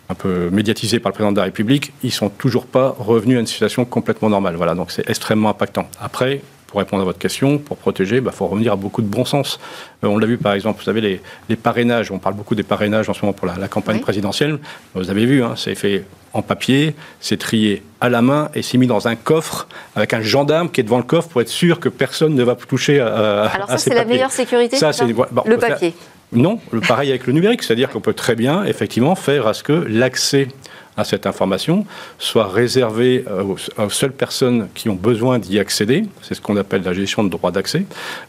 un 0.09 0.15
peu 0.15 0.51
médiatisée 0.51 1.01
par 1.01 1.11
le 1.11 1.15
président 1.15 1.33
de 1.33 1.39
la 1.39 1.45
République, 1.45 1.93
ils 2.03 2.09
ne 2.09 2.13
sont 2.13 2.29
toujours 2.29 2.67
pas 2.67 2.95
revenus 2.99 3.39
à 3.39 3.41
une 3.41 3.47
situation 3.47 3.85
complètement 3.85 4.29
normale. 4.29 4.55
Voilà, 4.57 4.75
donc 4.75 4.91
c'est 4.91 5.09
extrêmement 5.09 5.49
impactant. 5.49 5.89
Après, 6.01 6.43
pour 6.75 6.81
répondre 6.81 7.03
à 7.03 7.05
votre 7.05 7.21
question, 7.21 7.59
pour 7.59 7.77
protéger, 7.77 8.17
il 8.17 8.21
bah, 8.21 8.33
faut 8.33 8.49
revenir 8.49 8.73
à 8.73 8.77
beaucoup 8.77 9.01
de 9.01 9.07
bon 9.07 9.25
sens. 9.25 9.61
Euh, 10.03 10.09
on 10.09 10.19
l'a 10.19 10.27
vu 10.27 10.39
par 10.39 10.55
exemple, 10.55 10.81
vous 10.81 10.85
savez, 10.85 11.01
les, 11.01 11.21
les, 11.49 11.55
parrainages, 11.55 12.11
on 12.11 12.19
parle 12.19 12.35
beaucoup 12.35 12.57
des 12.57 12.65
parrainages 12.65 13.09
en 13.09 13.15
ce 13.15 13.25
moment 13.25 13.33
pour 13.33 13.47
la, 13.47 13.69
campagne 13.69 14.01
présidentielle. 14.01 14.59
Vous 14.97 15.09
avez 15.09 15.25
vu, 15.25 15.45
hein, 15.45 15.55
c'est 15.57 15.77
fait 15.77 16.03
en 16.33 16.43
papier, 16.43 16.97
c'est 17.21 17.37
trié 17.37 17.85
à 18.01 18.09
la 18.09 18.23
main 18.23 18.51
et 18.57 18.63
c'est 18.63 18.77
mis 18.77 18.89
dans 18.89 19.07
un 19.07 19.15
coffre 19.15 19.69
avec 19.95 20.15
un 20.15 20.21
gendarme 20.21 20.69
qui 20.69 20.81
est 20.81 20.85
devant 20.85 20.99
le 20.99 21.05
coffre 21.05 21.29
pour 21.29 21.41
être 21.43 21.49
sûr 21.49 21.79
que 21.79 21.89
personne 21.89 22.35
ne 22.35 22.43
va 22.43 22.57
toucher 22.57 22.99
à, 22.99 23.45
Alors 23.45 23.69
ça, 23.69 23.79
c'est 23.79 23.95
la 23.95 24.05
meilleure 24.05 24.33
sécurité 24.33 24.77
ça, 24.77 24.93
c'est 24.93 25.07
le 25.07 25.57
papier. 25.57 25.95
non, 26.33 26.59
pareil 26.89 27.11
avec 27.11 27.29
le 27.29 27.35
numérique, 27.35 27.63
c'est-à-dire 27.63 27.89
qu'on 27.89 28.01
peut 28.01 28.15
très 28.15 28.35
bien 28.35 28.65
effectivement 28.65 29.15
faire 29.15 29.47
à 29.47 29.55
ce 29.55 29.63
que 29.63 29.87
l'accès 29.89 30.49
à 30.97 31.05
cette 31.05 31.27
information 31.27 31.87
soit 32.19 32.49
réservée 32.49 33.25
euh, 33.29 33.43
aux, 33.79 33.91
seules 33.91 34.13
personnes 34.13 34.69
qui 34.75 34.89
ont 34.89 34.95
besoin 34.95 35.39
d'y 35.39 35.59
accéder. 35.59 36.05
C'est 36.23 36.35
ce 36.35 36.41
qu'on 36.41 36.57
appelle 36.57 36.83
la 36.83 36.93
gestion 36.93 37.25
de 37.25 37.29
droit 37.29 37.51
d'accès. 37.51 37.85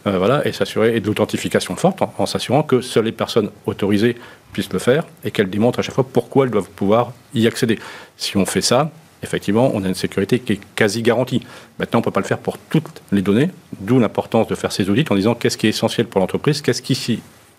Euh, 0.07 0.17
voilà, 0.17 0.45
et 0.47 0.51
s'assurer 0.51 0.95
et 0.95 0.99
de 0.99 1.07
l'authentification 1.07 1.75
forte 1.75 2.01
en, 2.01 2.25
s'assurant 2.25 2.63
que 2.63 2.81
seules 2.81 3.05
les 3.05 3.11
personnes 3.11 3.49
autorisées 3.65 4.15
puissent 4.53 4.73
le 4.73 4.79
faire 4.79 5.03
et 5.23 5.31
qu'elles 5.31 5.49
démontrent 5.49 5.79
à 5.79 5.81
chaque 5.81 5.95
fois 5.95 6.07
pourquoi 6.11 6.45
elles 6.45 6.51
doivent 6.51 6.69
pouvoir 6.69 7.11
y 7.33 7.47
accéder. 7.47 7.77
Si 8.17 8.37
on 8.37 8.45
fait 8.45 8.61
ça, 8.61 8.91
effectivement, 9.21 9.71
on 9.73 9.83
a 9.83 9.87
une 9.87 9.95
sécurité 9.95 10.39
qui 10.39 10.53
est 10.53 10.61
quasi 10.75 11.01
garantie. 11.01 11.41
Maintenant, 11.79 11.99
on 11.99 12.01
ne 12.01 12.05
peut 12.05 12.11
pas 12.11 12.21
le 12.21 12.25
faire 12.25 12.37
pour 12.37 12.57
toutes 12.57 13.01
les 13.11 13.21
données, 13.21 13.49
d'où 13.79 13.99
l'importance 13.99 14.47
de 14.47 14.55
faire 14.55 14.71
ces 14.71 14.89
audits 14.89 15.05
en 15.09 15.15
disant 15.15 15.35
qu'est-ce 15.35 15.57
qui 15.57 15.67
est 15.67 15.71
essentiel 15.71 16.07
pour 16.07 16.21
l'entreprise, 16.21 16.61
qu'est-ce 16.61 16.81
qui 16.81 16.95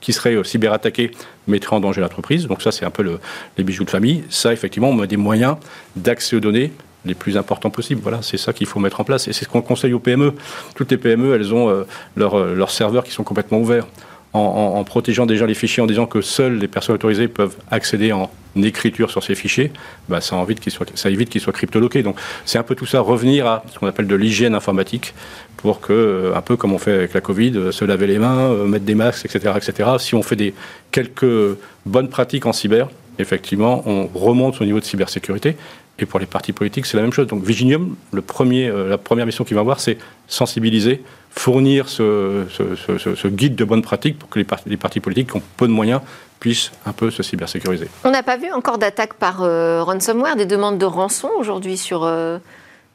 qui 0.07 0.13
serait 0.13 0.37
euh, 0.37 0.45
cyberattaqué 0.45 1.11
mettrait 1.49 1.75
en 1.75 1.81
danger 1.81 2.01
l'entreprise. 2.01 2.47
Donc 2.47 2.63
ça, 2.63 2.71
c'est 2.71 2.85
un 2.85 2.93
peu 2.93 3.03
le, 3.03 3.19
les 3.59 3.65
bijoux 3.65 3.83
de 3.83 3.91
famille. 3.91 4.23
Ça, 4.31 4.53
effectivement, 4.53 4.89
on 4.89 5.01
a 5.01 5.09
des 5.09 5.17
moyens 5.17 5.57
d'accès 5.97 6.37
aux 6.37 6.41
données 6.41 6.71
les 7.05 7.15
plus 7.15 7.37
importants 7.37 7.71
possibles. 7.71 8.01
Voilà, 8.01 8.23
c'est 8.23 8.37
ça 8.37 8.53
qu'il 8.53 8.69
faut 8.69 8.79
mettre 8.79 9.01
en 9.01 9.05
place. 9.05 9.27
Et 9.27 9.33
c'est 9.33 9.45
ce 9.45 9.49
qu'on 9.49 9.63
conseille 9.63 9.95
aux 9.95 9.99
PME. 9.99 10.35
Toutes 10.77 10.93
les 10.93 10.97
PME, 10.97 11.35
elles 11.35 11.53
ont 11.53 11.69
euh, 11.71 11.83
euh, 12.19 12.55
leurs 12.55 12.71
serveurs 12.71 13.03
qui 13.03 13.11
sont 13.11 13.25
complètement 13.25 13.59
ouverts. 13.59 13.89
En, 14.37 14.85
protégeant 14.85 15.27
déjà 15.27 15.47
les 15.47 15.55
fichiers, 15.55 15.83
en 15.83 15.87
disant 15.87 16.07
que 16.07 16.21
seules 16.21 16.59
les 16.59 16.69
personnes 16.69 16.95
autorisées 16.95 17.29
peuvent 17.29 17.57
accéder 17.71 18.13
en 18.13 18.31
écriture 18.57 19.11
sur 19.11 19.23
ces 19.23 19.35
fichiers, 19.35 19.73
bah, 20.09 20.21
ça, 20.21 20.41
évite 20.43 20.61
qu'ils 20.61 20.73
soient, 20.73 20.87
ça. 20.95 21.11
Donc 21.11 22.17
c'est 22.45 22.59
un 22.59 22.63
peu 22.63 22.75
tout 22.75 22.87
ça, 22.87 23.01
revenir 23.01 23.47
à 23.47 23.65
ce 23.73 23.79
qu'on 23.79 23.87
appelle 23.87 24.07
de 24.07 24.15
l'hygiène 24.15 24.55
informatique, 24.55 25.15
pour 25.57 25.81
que, 25.81 25.93
euh, 25.93 26.37
un 26.37 26.43
peu 26.43 26.57
comme 26.57 26.73
on 26.73 26.79
fait 26.79 26.93
avec 26.93 27.15
la 27.15 27.21
Covid, 27.21 27.53
euh, 27.57 27.73
se 27.73 27.85
laver 27.85 28.07
les 28.07 28.19
mains, 28.19 28.51
euh, 28.51 28.67
mettre 28.67 28.85
des 28.85 28.95
masques, 28.95 29.25
etc., 29.25 29.55
etc. 29.57 29.91
Si 29.99 30.15
on 30.15 30.23
fait 30.23 30.55
quelques 30.91 31.57
bonnes 31.85 32.09
pratiques 32.09 32.47
en 32.47 32.53
cyber, 32.53 32.89
effectivement, 33.19 33.83
on 33.87 34.07
remonte 34.15 34.61
au 34.61 34.65
niveau 34.65 34.81
de 34.81 34.85
cybersécurité. 34.85 35.57
Et 35.99 36.07
pour 36.07 36.21
les 36.21 36.27
partis 36.27 36.53
politiques, 36.53 36.87
c'est 36.87 36.97
la 36.97 37.03
même 37.03 37.13
chose. 37.13 37.27
Donc 37.27 37.43
Viginium, 37.43 37.97
le 38.13 38.23
premier, 38.23 38.71
la 38.71 38.99
première 38.99 39.25
mission 39.25 39.45
qu'il 39.45 39.55
va 39.55 39.63
avoir, 39.63 39.81
c'est 39.81 39.97
sensibiliser, 40.27 41.03
fournir 41.31 41.89
ce, 41.89 42.45
ce, 42.51 43.29
guide 43.29 43.55
de 43.55 43.65
bonnes 43.65 43.81
pratiques 43.81 44.19
pour 44.19 44.29
que 44.29 44.39
les, 44.39 44.45
partis, 44.45 44.69
les 44.69 44.77
partis 44.77 45.01
politiques 45.01 45.31
qui 45.31 45.37
ont 45.37 45.43
peu 45.57 45.67
de 45.67 45.73
moyens 45.73 46.03
puissent 46.39 46.71
un 46.85 46.93
peu 46.93 47.11
se 47.11 47.23
cybersécuriser. 47.23 47.89
On 48.05 48.11
n'a 48.11 48.23
pas 48.23 48.37
vu 48.37 48.53
encore 48.53 48.77
d'attaques 48.77 49.15
par 49.15 49.39
ransomware, 49.39 50.37
des 50.37 50.45
demandes 50.45 50.77
de 50.77 50.85
rançon 50.85 51.31
aujourd'hui 51.39 51.79
sur 51.79 52.05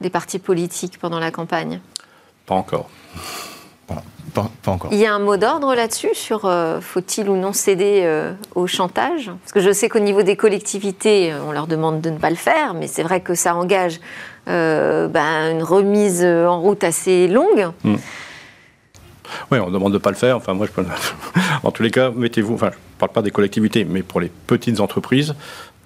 des 0.02 0.10
partis 0.10 0.40
politiques 0.40 0.98
pendant 1.00 1.20
la 1.20 1.32
campagne? 1.32 1.80
Pas 2.46 2.56
encore. 2.56 2.90
Pas, 4.34 4.50
encore. 4.68 4.92
Il 4.94 5.00
y 5.00 5.06
a 5.06 5.14
un 5.14 5.20
mot 5.20 5.38
d'ordre 5.38 5.76
là-dessus 5.76 6.14
sur 6.14 6.46
euh, 6.46 6.80
faut-il 6.80 7.30
ou 7.30 7.36
non 7.36 7.54
céder 7.54 8.02
euh, 8.04 8.34
au 8.56 8.68
chantage? 8.68 9.32
Parce 9.42 9.52
que 9.52 9.60
je 9.60 9.72
sais 9.72 9.90
qu'au 9.90 10.00
niveau 10.00 10.22
des 10.22 10.36
collectivités, 10.36 11.32
euh, 11.32 11.40
on 11.48 11.52
leur 11.52 11.68
demande 11.68 12.02
de 12.02 12.10
ne 12.10 12.18
pas 12.18 12.30
le 12.30 12.36
faire, 12.36 12.74
mais 12.74 12.88
c'est 12.88 13.04
vrai 13.04 13.22
que 13.22 13.36
ça 13.36 13.56
engage 13.56 14.00
ben, 14.48 15.52
une 15.52 15.64
remise 15.64 16.26
en 16.26 16.60
route 16.60 16.84
assez 16.84 17.28
longue. 17.28 17.70
Hmm. 17.84 17.96
Oui, 19.50 19.60
on 19.60 19.70
demande 19.70 19.94
de 19.94 19.98
ne 19.98 20.02
pas 20.02 20.10
le 20.10 20.16
faire. 20.16 20.36
Enfin, 20.36 20.54
moi, 20.54 20.68
je 20.68 20.82
en 21.64 21.72
tous 21.72 21.84
les 21.84 21.92
cas, 21.92 22.12
mettez-vous. 22.12 22.56
Enfin, 22.56 22.70
je 22.72 22.78
ne 22.78 23.00
parle 23.00 23.12
pas 23.12 23.22
des 23.22 23.32
collectivités, 23.32 23.86
mais 23.86 24.04
pour 24.04 24.20
les 24.20 24.32
petites 24.48 24.80
entreprises, 24.80 25.36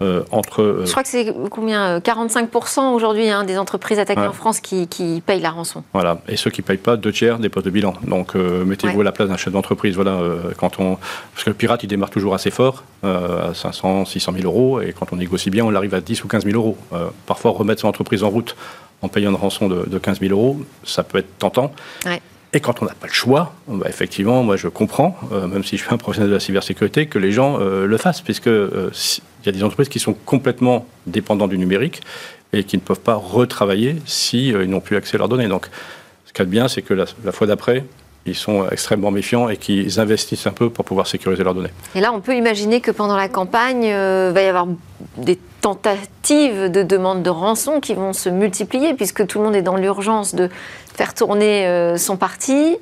euh, 0.01 0.23
entre. 0.31 0.62
Euh, 0.62 0.86
Je 0.86 0.91
crois 0.91 1.03
que 1.03 1.10
c'est 1.10 1.34
combien 1.49 1.99
45% 1.99 2.79
euh, 2.79 2.81
aujourd'hui 2.89 3.29
hein, 3.29 3.45
des 3.45 3.58
entreprises 3.58 3.97
attaquées 3.97 4.27
en 4.27 4.34
France 4.34 4.60
qui, 4.60 4.88
payent 5.25 5.41
la 5.41 5.51
rançon. 5.51 5.84
Voilà, 5.93 6.19
et 6.27 6.36
ceux 6.36 6.51
qui 6.51 6.62
ne 6.62 6.65
payent 6.65 6.77
pas, 6.77 6.97
deux 6.97 7.13
tiers 7.13 7.39
des 7.39 7.49
postes 7.49 7.65
de 7.65 7.71
bilan. 7.71 7.93
Donc 8.03 8.36
mettez-vous 8.36 9.01
à 9.01 9.03
la 9.03 9.12
place 9.12 9.29
d'un 9.29 9.38
chef 9.38 9.53
d'entreprise. 9.53 9.95
Voilà, 9.95 10.19
quand 10.58 10.79
on... 10.79 10.97
Parce 11.34 11.43
que 11.43 11.49
le 11.49 11.55
pirate, 11.55 11.84
il 11.84 11.88
démarre 11.88 12.10
toujours 12.10 12.34
assez 12.34 12.51
fort, 12.51 12.84
à 13.03 13.53
500, 13.53 14.05
600 14.05 14.34
000 14.34 14.45
euros, 14.45 14.81
et 14.81 14.93
quand 14.93 15.13
on 15.13 15.15
négocie 15.15 15.49
bien, 15.49 15.65
on 15.65 15.73
arrive 15.73 15.93
à 15.93 16.01
10 16.01 16.23
ou 16.23 16.27
15 16.27 16.45
000 16.45 16.55
euros. 16.55 16.77
parfois, 17.25 17.51
remettre 17.51 17.81
son 17.81 17.88
entreprise 17.88 18.23
en 18.23 18.29
route 18.29 18.55
en 19.01 19.08
payant 19.08 19.29
une 19.29 19.36
rançon 19.36 19.67
de, 19.67 19.86
de 19.88 19.97
15 19.97 20.19
000 20.19 20.31
euros, 20.31 20.62
ça 20.84 21.03
peut 21.03 21.19
être 21.19 21.38
tentant. 21.38 21.71
Ouais. 22.05 22.21
Et 22.55 22.61
quand 22.61 22.81
on 22.81 22.85
n'a 22.85 22.93
pas 22.93 23.07
le 23.07 23.13
choix, 23.13 23.51
effectivement, 23.85 24.41
moi 24.41 24.55
je 24.55 24.69
comprends, 24.69 25.17
euh, 25.33 25.45
même 25.45 25.65
si 25.65 25.75
je 25.75 25.83
suis 25.83 25.93
un 25.93 25.97
professionnel 25.97 26.29
de 26.29 26.35
la 26.35 26.39
cybersécurité, 26.39 27.05
que 27.05 27.19
les 27.19 27.33
gens 27.33 27.59
euh, 27.59 27.85
le 27.85 27.97
fassent, 27.97 28.21
puisque 28.21 28.47
euh, 28.47 28.91
y 29.45 29.49
a 29.49 29.51
des 29.51 29.61
entreprises 29.61 29.89
qui 29.89 29.99
sont 29.99 30.13
complètement 30.13 30.85
dépendantes 31.05 31.49
du 31.49 31.57
numérique 31.57 31.99
et 32.53 32.63
qui 32.63 32.77
ne 32.77 32.81
peuvent 32.81 33.01
pas 33.01 33.15
retravailler 33.15 33.97
s'ils 34.05 34.57
n'ont 34.69 34.79
plus 34.79 34.95
accès 34.95 35.15
à 35.15 35.17
leurs 35.17 35.27
données. 35.27 35.49
Donc, 35.49 35.67
ce 36.25 36.31
qu'il 36.31 36.45
y 36.45 36.47
bien, 36.47 36.69
c'est 36.69 36.81
que 36.81 36.93
la, 36.93 37.03
la 37.25 37.33
fois 37.33 37.45
d'après, 37.45 37.83
ils 38.25 38.35
sont 38.35 38.69
extrêmement 38.69 39.11
méfiants 39.11 39.49
et 39.49 39.57
qu'ils 39.57 39.99
investissent 39.99 40.47
un 40.47 40.51
peu 40.51 40.69
pour 40.69 40.85
pouvoir 40.85 41.07
sécuriser 41.07 41.43
leurs 41.43 41.55
données. 41.55 41.73
Et 41.93 41.99
là, 41.99 42.13
on 42.13 42.21
peut 42.21 42.37
imaginer 42.37 42.79
que 42.79 42.91
pendant 42.91 43.17
la 43.17 43.27
campagne, 43.27 43.83
il 43.83 44.33
va 44.33 44.41
y 44.41 44.47
avoir 44.47 44.67
des 45.17 45.37
tentatives 45.59 46.71
de 46.71 46.83
demande 46.83 47.21
de 47.21 47.29
rançon 47.29 47.81
qui 47.81 47.95
vont 47.95 48.13
se 48.13 48.29
multiplier, 48.29 48.93
puisque 48.93 49.27
tout 49.27 49.39
le 49.39 49.45
monde 49.45 49.55
est 49.55 49.61
dans 49.61 49.75
l'urgence 49.75 50.33
de 50.33 50.49
faire 50.95 51.13
tourner 51.13 51.67
euh, 51.67 51.97
son 51.97 52.17
parti 52.17 52.77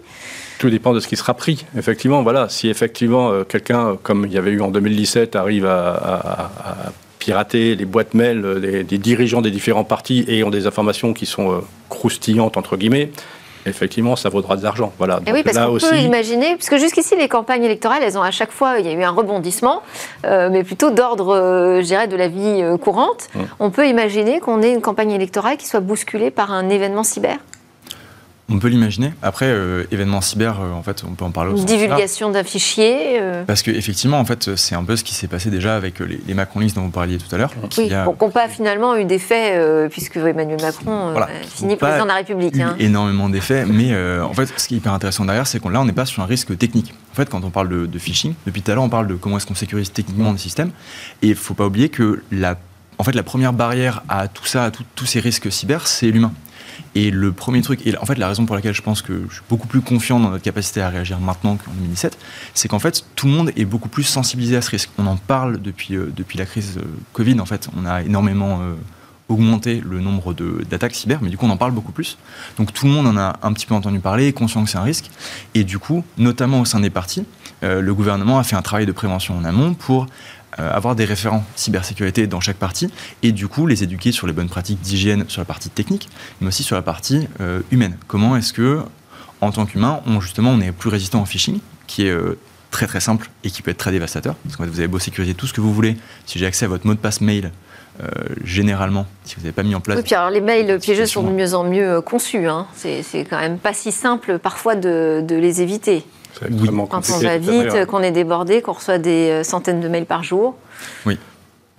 tout 0.60 0.70
dépend 0.70 0.94
de 0.94 1.02
ce 1.02 1.10
qui 1.10 1.18
sera 1.18 1.34
pris. 1.34 1.66
Effectivement, 1.78 2.24
voilà, 2.24 2.48
si 2.48 2.70
effectivement 2.70 3.32
euh, 3.32 3.44
quelqu'un, 3.44 3.98
comme 4.02 4.26
il 4.26 4.32
y 4.32 4.38
avait 4.38 4.52
eu 4.52 4.62
en 4.62 4.70
2017, 4.70 5.36
arrive 5.36 5.66
à, 5.66 6.52
pirater 7.20 7.76
les 7.76 7.86
boîtes 7.86 8.14
mail 8.14 8.62
des, 8.62 8.84
des, 8.84 8.98
dirigeants 8.98 9.42
des 9.42 9.52
différents 9.52 9.84
partis 9.84 10.24
et 10.28 10.44
ont 10.44 10.50
des 10.50 10.68
informations 10.68 11.14
qui 11.14 11.26
sont 11.26 11.52
euh, 11.52 11.60
croustillantes 11.90 12.56
entre 12.56 12.78
guillemets, 12.78 13.12
effectivement, 13.66 14.16
ça 14.16 14.30
vaudra 14.30 14.56
de 14.56 14.64
l'argent. 14.64 14.94
Voilà. 14.98 15.20
Et 15.26 15.34
oui, 15.34 15.44
parce 15.44 15.58
qu'on 15.58 15.78
peut 15.78 15.98
imaginer, 15.98 16.56
puisque 16.56 16.78
jusqu'ici, 16.78 17.16
les 17.18 17.28
campagnes 17.28 17.64
électorales, 17.64 18.04
elles 18.04 18.18
ont 18.18 18.24
à 18.24 18.32
chaque 18.32 18.52
fois, 18.52 18.80
il 18.80 18.86
y 18.86 18.90
a 18.90 18.94
eu 18.94 19.04
un 19.04 19.12
rebondissement, 19.12 19.82
mais 20.24 20.64
plutôt 20.64 20.92
d'ordre, 20.92 21.80
je 21.82 21.86
dirais, 21.86 22.08
de 22.08 22.16
la 22.16 22.28
vie 22.28 22.62
courante. 22.82 23.28
Hum. 23.36 23.48
On 23.60 23.70
peut 23.70 23.88
imaginer 23.88 24.40
qu'on 24.40 24.62
ait 24.62 24.72
une 24.72 24.82
campagne 24.82 25.12
électorale 25.12 25.58
qui 25.58 25.68
soit 25.68 25.82
bousculée 25.82 26.32
par 26.32 26.52
un 26.52 26.70
événement 26.70 27.04
cyber? 27.04 27.38
On 28.50 28.60
peut 28.60 28.68
l'imaginer. 28.68 29.14
Après, 29.22 29.46
euh, 29.48 29.86
événement 29.92 30.20
cyber, 30.20 30.60
euh, 30.60 30.74
en 30.74 30.84
fait, 30.84 31.04
on 31.08 31.14
peut 31.14 31.24
en 31.24 31.32
parler 31.32 31.54
aussi. 31.54 31.66
Divulgation 31.66 32.30
d'un 32.30 32.44
fichier. 32.44 33.20
Euh. 33.22 33.44
Parce 33.46 33.62
qu'effectivement, 33.62 34.20
en 34.20 34.26
fait, 34.26 34.56
c'est 34.56 34.76
un 34.76 34.84
peu 34.84 34.96
ce 34.96 35.04
qui 35.04 35.14
s'est 35.14 35.28
passé 35.28 35.50
déjà 35.50 35.76
avec 35.76 36.00
les, 36.00 36.20
les 36.28 36.34
Macron 36.34 36.60
List 36.60 36.76
dont 36.76 36.84
vous 36.84 36.90
parliez 36.90 37.18
tout 37.18 37.34
à 37.34 37.38
l'heure. 37.38 37.52
Oui, 37.78 37.94
a... 37.94 38.04
bon, 38.06 38.30
pas 38.30 38.50
finalement 38.50 38.98
eu 38.98 39.06
d'effets, 39.06 39.88
puisque 39.90 40.18
Emmanuel 40.18 40.62
Macron 40.62 41.12
voilà. 41.12 41.30
finit 41.56 41.76
président 41.76 42.04
de 42.04 42.10
la 42.10 42.16
République. 42.16 42.60
Hein. 42.60 42.76
énormément 42.80 43.30
d'effets, 43.30 43.66
mais 43.66 43.96
en 44.22 44.34
fait, 44.34 44.48
ce 44.58 44.68
qui 44.68 44.76
est 44.76 44.78
hyper 44.78 44.94
intéressant 44.94 45.26
derrière, 45.26 45.48
c'est 45.48 45.60
qu'on 45.60 45.70
là, 45.70 45.82
on 45.82 45.86
n'est 45.86 45.94
pas 45.94 46.06
sur 46.06 46.22
un 46.24 46.26
risque 46.26 46.58
technique. 46.58 46.94
En 47.12 47.16
fait, 47.16 47.30
quand 47.30 47.44
on 47.44 47.50
parle 47.50 47.88
de, 47.88 48.00
phishing, 48.00 48.34
depuis 48.46 48.62
tout 48.62 48.72
à 48.72 48.76
l'heure, 48.76 48.84
on 48.84 48.90
parle 48.90 49.08
de 49.08 49.16
comment 49.16 49.38
est-ce 49.38 49.46
qu'on 49.46 49.56
sécurise 49.56 49.92
techniquement 49.92 50.32
le 50.32 50.38
système, 50.38 50.72
et 51.22 51.28
il 51.28 51.30
ne 51.32 51.36
faut 51.36 51.54
pas 51.54 51.66
oublier 51.66 51.90
que 51.90 52.24
la, 52.32 52.58
en 52.98 53.04
fait, 53.04 53.14
la 53.14 53.24
première 53.24 53.54
barrière 53.54 54.04
à 54.10 54.28
tout 54.28 54.46
ça, 54.46 54.66
à 54.66 54.72
tous 54.72 55.06
ces 55.06 55.20
risques 55.20 55.52
cyber, 55.52 55.88
c'est 55.88 56.08
l'humain. 56.08 56.34
Et 56.96 57.10
le 57.10 57.32
premier 57.32 57.62
truc, 57.62 57.86
et 57.86 57.98
en 57.98 58.06
fait 58.06 58.18
la 58.18 58.28
raison 58.28 58.46
pour 58.46 58.56
laquelle 58.56 58.74
je 58.74 58.82
pense 58.82 59.02
que 59.02 59.24
je 59.30 59.36
suis 59.36 59.44
beaucoup 59.50 59.68
plus 59.68 59.82
confiant 59.82 60.20
dans 60.20 60.30
notre 60.30 60.44
capacité 60.44 60.82
à 60.82 60.90
réagir 60.90 61.20
maintenant 61.20 61.58
qu'en 61.58 61.72
2017, 61.72 62.18
c'est 62.54 62.68
qu'en 62.68 62.80
fait 62.80 63.04
tout 63.16 63.26
le 63.26 63.34
monde 63.34 63.52
est 63.56 63.66
beaucoup 63.66 63.90
plus 63.90 64.04
sensibilisé 64.04 64.56
à 64.56 64.62
ce 64.62 64.70
risque. 64.70 64.90
On 64.98 65.08
en 65.08 65.18
parle 65.18 65.62
depuis, 65.62 65.96
euh, 65.96 66.12
depuis 66.16 66.38
la 66.38 66.46
crise 66.46 66.78
euh, 66.78 66.86
Covid, 67.14 67.40
en 67.40 67.46
fait, 67.46 67.68
on 67.76 67.86
a 67.88 68.04
énormément 68.04 68.60
euh, 68.62 68.76
augmenté 69.28 69.82
le 69.84 70.02
nombre 70.02 70.34
d'attaques 70.34 70.94
cyber, 70.94 71.20
mais 71.24 71.30
du 71.30 71.38
coup 71.38 71.48
on 71.48 71.50
en 71.50 71.58
parle 71.58 71.72
beaucoup 71.72 71.94
plus. 71.94 72.18
Donc 72.58 72.74
tout 72.74 72.86
le 72.86 72.92
monde 72.92 73.08
en 73.08 73.18
a 73.18 73.40
un 73.42 73.54
petit 73.54 73.66
peu 73.66 73.74
entendu 73.74 74.00
parler, 74.00 74.28
est 74.28 74.34
conscient 74.34 74.64
que 74.64 74.70
c'est 74.70 74.78
un 74.78 74.84
risque. 74.84 75.10
Et 75.56 75.64
du 75.64 75.80
coup, 75.80 76.04
notamment 76.18 76.60
au 76.60 76.66
sein 76.66 76.80
des 76.80 76.92
partis, 76.92 77.26
le 77.62 77.94
gouvernement 77.94 78.40
a 78.40 78.44
fait 78.44 78.58
un 78.58 78.62
travail 78.62 78.86
de 78.86 78.92
prévention 78.92 79.38
en 79.38 79.46
amont 79.46 79.74
pour 79.74 80.08
avoir 80.58 80.96
des 80.96 81.06
référents 81.06 81.44
cybersécurité 81.56 82.28
dans 82.28 82.40
chaque 82.40 82.58
partie 82.58 82.90
et 83.22 83.32
du 83.32 83.48
coup 83.48 83.66
les 83.68 83.84
éduquer 83.84 84.12
sur 84.12 84.28
les 84.28 84.34
bonnes 84.34 84.50
pratiques 84.50 84.82
d'hygiène 84.82 85.26
sur 85.28 85.42
la 85.42 85.46
partie 85.46 85.70
technique, 85.70 86.10
mais 86.42 86.48
aussi 86.48 86.64
sur 86.64 86.76
la 86.76 86.82
partie 86.82 87.28
euh, 87.42 87.62
humaine. 87.72 87.98
Comment 88.08 88.36
est-ce 88.38 88.54
que, 88.54 88.82
en 89.42 89.52
tant 89.52 89.66
qu'humain, 89.66 90.02
on, 90.06 90.22
justement, 90.22 90.52
on 90.52 90.62
est 90.62 90.72
plus 90.72 90.90
résistant 90.90 91.22
au 91.22 91.26
phishing, 91.26 91.60
qui 91.88 92.06
est 92.06 92.12
euh, 92.12 92.38
très 92.72 92.88
très 92.88 93.00
simple 93.00 93.30
et 93.44 93.50
qui 93.50 93.62
peut 93.62 93.72
être 93.72 93.78
très 93.78 93.92
dévastateur? 93.92 94.36
Parce 94.44 94.56
que 94.56 94.64
vous 94.64 94.80
avez 94.80 94.88
beau 94.88 95.00
sécuriser 95.00 95.34
tout 95.34 95.48
ce 95.48 95.54
que 95.54 95.62
vous 95.62 95.74
voulez, 95.74 95.98
si 96.26 96.40
j'ai 96.40 96.46
accès 96.46 96.66
à 96.66 96.68
votre 96.68 96.86
mot 96.86 96.94
de 96.94 97.00
passe 97.00 97.22
mail, 97.22 97.52
généralement, 98.44 99.06
si 99.24 99.36
vous 99.36 99.42
n'avez 99.42 99.52
pas 99.52 99.62
mis 99.62 99.76
en 99.76 99.80
place. 99.80 99.98
Oui, 99.98 100.04
puis 100.04 100.16
alors 100.16 100.32
les 100.32 100.42
mails 100.42 100.80
piégeux 100.80 101.06
sont 101.06 101.22
de 101.22 101.30
mieux 101.30 101.54
en 101.54 101.64
mieux 101.64 102.02
conçus. 102.02 102.48
Hein. 102.48 102.66
C'est 102.74 103.04
quand 103.30 103.40
même 103.40 103.60
pas 103.60 103.74
si 103.74 103.92
simple 103.92 104.40
parfois 104.40 104.76
de, 104.76 105.24
de 105.24 105.36
les 105.36 105.62
éviter. 105.62 106.04
Quand 106.90 107.10
on 107.10 107.20
va 107.20 107.38
vite, 107.38 107.86
qu'on 107.86 108.02
est 108.02 108.12
débordé, 108.12 108.62
qu'on 108.62 108.74
reçoit 108.74 108.98
des 108.98 109.30
euh, 109.30 109.44
centaines 109.44 109.82
de 109.82 109.88
mails 109.88 110.06
par 110.06 110.24
jour. 110.24 110.56
Oui. 111.06 111.18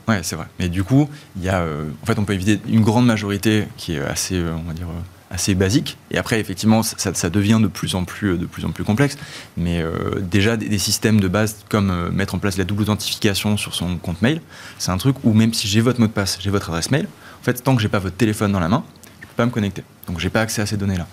Ouais, 0.07 0.21
c'est 0.23 0.37
vrai. 0.37 0.47
Mais 0.59 0.69
du 0.69 0.85
coup, 0.85 1.09
il 1.37 1.45
y 1.45 1.49
a, 1.49 1.61
euh, 1.61 1.85
en 2.03 2.07
fait, 2.07 2.19
on 2.19 2.25
peut 2.25 2.35
éviter 2.35 2.61
une 2.69 2.83
grande 2.83 3.07
majorité 3.07 3.67
qui 3.77 3.95
est 3.95 4.01
assez, 4.01 4.37
euh, 4.37 4.55
on 4.55 4.69
va 4.69 4.75
dire, 4.75 4.87
assez 5.35 5.55
basique. 5.55 5.99
Et 6.11 6.19
après, 6.19 6.39
effectivement, 6.39 6.83
ça, 6.83 7.31
devient 7.31 7.59
de 7.61 7.67
plus 7.67 7.95
en 7.97 8.05
plus, 8.05 8.39
de 8.39 8.47
plus, 8.47 8.65
en 8.65 8.71
plus 8.71 8.85
complexe. 8.85 9.19
Mais 9.57 9.83
euh, 9.83 10.21
déjà, 10.21 10.57
des, 10.57 10.79
systèmes 10.79 11.21
de 11.21 11.29
base 11.29 11.57
comme 11.69 11.91
euh, 11.91 12.11
mettre 12.11 12.35
en 12.35 12.39
place 12.39 12.57
la 12.57 12.65
double 12.65 12.83
authentification 12.83 13.57
sur 13.57 13.75
son 13.75 13.97
compte 13.97 14.23
mail, 14.23 14.41
c'est 14.79 14.93
un 14.93 14.97
truc 14.97 15.17
où 15.25 15.33
même 15.35 15.53
si 15.53 15.67
j'ai 15.67 15.81
votre 15.81 16.01
mot 16.01 16.07
de 16.07 16.13
passe, 16.13 16.39
j'ai 16.41 16.51
votre 16.51 16.71
adresse 16.71 16.91
mail, 16.91 17.09
en 17.41 17.45
fait, 17.45 17.63
tant 17.63 17.75
que 17.75 17.83
j'ai 17.83 17.89
pas 17.89 17.99
votre 17.99 18.17
téléphone 18.17 18.53
dans 18.53 18.61
la 18.61 18.69
main, 18.69 18.85
je 19.21 19.27
peux 19.27 19.35
pas 19.37 19.47
me 19.47 19.51
connecter. 19.51 19.83
Donc, 20.07 20.21
j'ai 20.21 20.31
pas 20.31 20.41
accès 20.41 20.63
à 20.63 20.67
ces 20.67 20.77
données-là. 20.77 21.07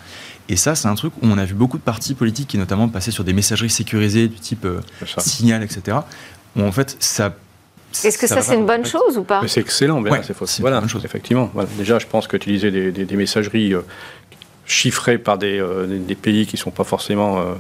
Et 0.50 0.56
ça, 0.56 0.76
c'est 0.76 0.88
un 0.88 0.96
truc 0.96 1.14
où 1.22 1.28
on 1.28 1.38
a 1.38 1.46
vu 1.46 1.54
beaucoup 1.54 1.78
de 1.78 1.84
partis 1.84 2.14
politiques 2.14 2.50
qui, 2.50 2.58
notamment, 2.58 2.90
passaient 2.90 3.12
sur 3.12 3.24
des 3.24 3.34
messageries 3.34 3.70
sécurisées 3.70 4.28
du 4.28 4.40
type 4.40 4.66
euh, 4.66 4.82
Signal, 5.18 5.64
etc. 5.64 5.98
Où 6.56 6.64
en 6.64 6.72
fait, 6.72 6.98
ça 7.00 7.34
est-ce 8.04 8.18
que 8.18 8.28
ça, 8.28 8.42
c'est 8.42 8.56
une 8.56 8.66
bonne 8.66 8.86
chose 8.86 9.18
ou 9.18 9.24
pas 9.24 9.42
C'est 9.48 9.60
excellent, 9.60 10.02
c'est 10.46 10.62
Voilà, 10.62 10.78
une 10.78 10.82
bonne 10.82 10.90
chose. 10.90 11.06
effectivement. 11.06 11.52
Déjà, 11.78 12.00
je 12.00 12.08
pense 12.08 12.28
qu'utiliser 12.28 12.72
des, 12.72 12.92
des, 12.92 13.16
messageries 13.16 13.74
euh, 13.74 13.82
chiffrées 14.66 15.18
par 15.18 15.38
des, 15.38 15.60
euh, 15.60 15.86
des, 15.88 16.16
pays 16.16 16.46
qui 16.46 16.56
ne 16.56 16.60
sont 16.60 16.72
pas 16.72 16.84
forcément 16.84 17.40
euh, 17.40 17.54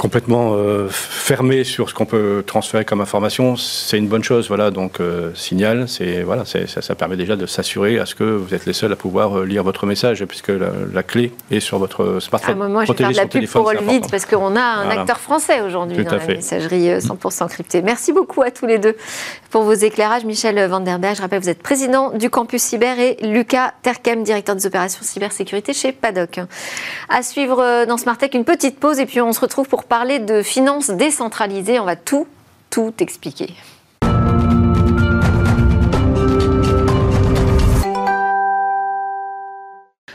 complètement 0.00 0.54
euh, 0.54 0.88
fermé 0.88 1.62
sur 1.62 1.90
ce 1.90 1.94
qu'on 1.94 2.06
peut 2.06 2.42
transférer 2.46 2.86
comme 2.86 3.02
information, 3.02 3.56
c'est 3.56 3.98
une 3.98 4.08
bonne 4.08 4.24
chose. 4.24 4.48
Voilà, 4.48 4.70
donc 4.70 4.98
euh, 4.98 5.30
signal, 5.34 5.90
c'est 5.90 6.22
voilà, 6.22 6.46
ça, 6.46 6.66
ça, 6.66 6.94
permet 6.94 7.16
déjà 7.16 7.36
de 7.36 7.44
s'assurer 7.44 7.98
à 7.98 8.06
ce 8.06 8.14
que 8.14 8.24
vous 8.24 8.54
êtes 8.54 8.64
les 8.64 8.72
seuls 8.72 8.92
à 8.92 8.96
pouvoir 8.96 9.38
euh, 9.38 9.44
lire 9.44 9.62
votre 9.62 9.84
message, 9.84 10.24
puisque 10.24 10.48
la, 10.48 11.02
clé 11.02 11.32
est 11.50 11.60
sur 11.60 11.78
votre 11.78 12.18
smartphone. 12.18 12.58
Ah, 12.62 12.68
moi, 12.68 12.84
je 12.86 12.92
vais 12.92 12.96
faire 12.96 13.10
de 13.10 13.16
la 13.16 13.26
pub 13.26 13.46
pour 13.46 13.66
Olvid 13.66 14.10
parce 14.10 14.24
qu'on 14.24 14.56
a 14.56 14.62
un 14.62 14.88
acteur 14.88 15.20
français 15.20 15.60
aujourd'hui 15.60 16.02
dans 16.02 16.16
la 16.16 16.26
messagerie 16.26 16.98
100% 16.98 17.48
cryptée. 17.50 17.82
Merci 17.82 18.14
beaucoup 18.14 18.40
à 18.40 18.50
tous 18.50 18.64
les 18.64 18.78
deux 18.78 18.96
pour 19.50 19.64
vos 19.64 19.74
éclairages. 19.74 20.24
Michel 20.24 20.66
Vanderberg, 20.66 21.16
je 21.16 21.20
rappelle, 21.20 21.42
vous 21.42 21.50
êtes 21.50 21.62
président 21.62 22.12
du 22.12 22.30
campus 22.30 22.62
cyber 22.62 22.98
et 22.98 23.18
Lucas 23.20 23.74
Terkem, 23.82 24.22
directeur 24.22 24.56
des 24.56 24.64
opérations 24.64 25.02
cybersécurité 25.02 25.74
chez 25.74 25.92
PADOC. 25.92 26.40
À 27.10 27.22
suivre 27.22 27.84
dans 27.86 27.98
Smart 27.98 28.16
Tech, 28.16 28.30
une 28.32 28.46
petite 28.46 28.80
pause 28.80 28.98
et 28.98 29.04
puis 29.04 29.20
on 29.20 29.34
se 29.34 29.40
retrouve 29.40 29.68
pour 29.68 29.84
parler 29.90 30.20
de 30.20 30.42
finances 30.42 30.88
décentralisées. 30.88 31.78
On 31.80 31.84
va 31.84 31.96
tout, 31.96 32.26
tout 32.70 32.94
expliquer. 33.00 33.50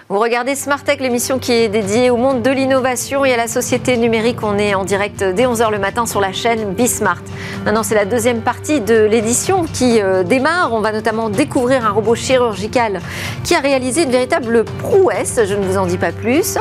Vous 0.07 0.19
regardez 0.19 0.53
Smart 0.53 0.83
Tech, 0.83 0.99
l'émission 0.99 1.39
qui 1.39 1.51
est 1.51 1.67
dédiée 1.67 2.11
au 2.11 2.17
monde 2.17 2.43
de 2.43 2.51
l'innovation 2.51 3.25
et 3.25 3.33
à 3.33 3.37
la 3.37 3.47
société 3.47 3.97
numérique. 3.97 4.43
On 4.43 4.55
est 4.59 4.75
en 4.75 4.85
direct 4.85 5.23
dès 5.23 5.45
11h 5.45 5.71
le 5.71 5.79
matin 5.79 6.05
sur 6.05 6.21
la 6.21 6.31
chaîne 6.31 6.75
Bismart. 6.75 7.23
Maintenant, 7.65 7.81
c'est 7.81 7.95
la 7.95 8.05
deuxième 8.05 8.41
partie 8.41 8.81
de 8.81 9.05
l'édition 9.05 9.63
qui 9.63 9.99
euh, 9.99 10.21
démarre. 10.21 10.73
On 10.73 10.79
va 10.79 10.91
notamment 10.91 11.31
découvrir 11.31 11.87
un 11.87 11.89
robot 11.89 12.13
chirurgical 12.13 13.01
qui 13.43 13.55
a 13.55 13.59
réalisé 13.59 14.03
une 14.03 14.11
véritable 14.11 14.63
prouesse. 14.63 15.39
Je 15.43 15.55
ne 15.55 15.65
vous 15.65 15.79
en 15.79 15.87
dis 15.87 15.97
pas 15.97 16.11
plus. 16.11 16.59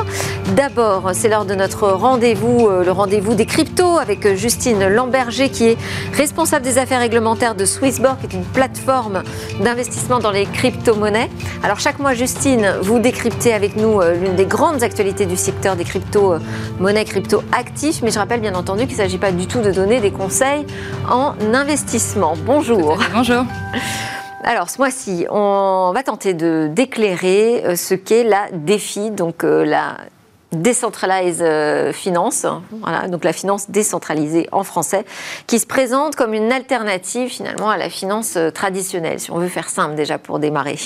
D'abord, 0.55 1.11
c'est 1.13 1.29
l'heure 1.29 1.45
de 1.45 1.53
notre 1.53 1.89
rendez-vous, 1.89 2.67
euh, 2.67 2.83
le 2.83 2.91
rendez-vous 2.91 3.35
des 3.35 3.45
cryptos 3.45 3.99
avec 3.99 4.35
Justine 4.35 4.87
Lamberger 4.87 5.49
qui 5.49 5.65
est 5.65 5.77
responsable 6.13 6.65
des 6.65 6.79
affaires 6.79 6.99
réglementaires 6.99 7.53
de 7.53 7.65
Swissborg, 7.65 8.17
qui 8.21 8.25
est 8.25 8.39
une 8.39 8.43
plateforme 8.45 9.21
d'investissement 9.61 10.17
dans 10.17 10.31
les 10.31 10.47
crypto-monnaies. 10.47 11.29
Alors, 11.61 11.79
chaque 11.79 11.99
mois, 11.99 12.15
Justine 12.15 12.73
vous 12.81 12.97
décrypte 12.97 13.34
avec 13.43 13.75
nous 13.75 14.01
euh, 14.01 14.15
l'une 14.15 14.35
des 14.35 14.45
grandes 14.45 14.81
actualités 14.81 15.25
du 15.25 15.35
secteur 15.35 15.75
des 15.75 15.83
crypto-monnaies, 15.83 17.01
euh, 17.01 17.03
crypto-actifs. 17.03 18.01
Mais 18.01 18.09
je 18.09 18.17
rappelle 18.17 18.39
bien 18.39 18.55
entendu 18.55 18.83
qu'il 18.83 18.93
ne 18.93 18.97
s'agit 18.97 19.17
pas 19.17 19.31
du 19.31 19.45
tout 19.45 19.61
de 19.61 19.71
donner 19.71 19.99
des 19.99 20.11
conseils 20.11 20.65
en 21.09 21.33
investissement. 21.53 22.33
Bonjour. 22.45 22.97
Bonjour. 23.13 23.43
Alors, 24.43 24.69
ce 24.69 24.77
mois-ci, 24.79 25.27
on 25.29 25.91
va 25.93 26.01
tenter 26.03 26.33
de 26.33 26.69
d'éclairer 26.71 27.63
euh, 27.65 27.75
ce 27.75 27.93
qu'est 27.93 28.23
la 28.23 28.47
défi, 28.51 29.11
donc 29.11 29.43
la 29.43 29.97
Decentralized 30.51 31.91
Finance, 31.91 32.45
voilà, 32.81 33.09
donc 33.09 33.25
la 33.25 33.33
finance 33.33 33.69
décentralisée 33.69 34.47
en 34.53 34.63
français, 34.63 35.03
qui 35.47 35.59
se 35.59 35.67
présente 35.67 36.15
comme 36.15 36.33
une 36.33 36.51
alternative 36.51 37.29
finalement 37.29 37.69
à 37.69 37.77
la 37.77 37.89
finance 37.89 38.37
traditionnelle, 38.53 39.19
si 39.19 39.31
on 39.31 39.37
veut 39.37 39.49
faire 39.49 39.67
simple 39.67 39.95
déjà 39.95 40.17
pour 40.17 40.39
démarrer. 40.39 40.77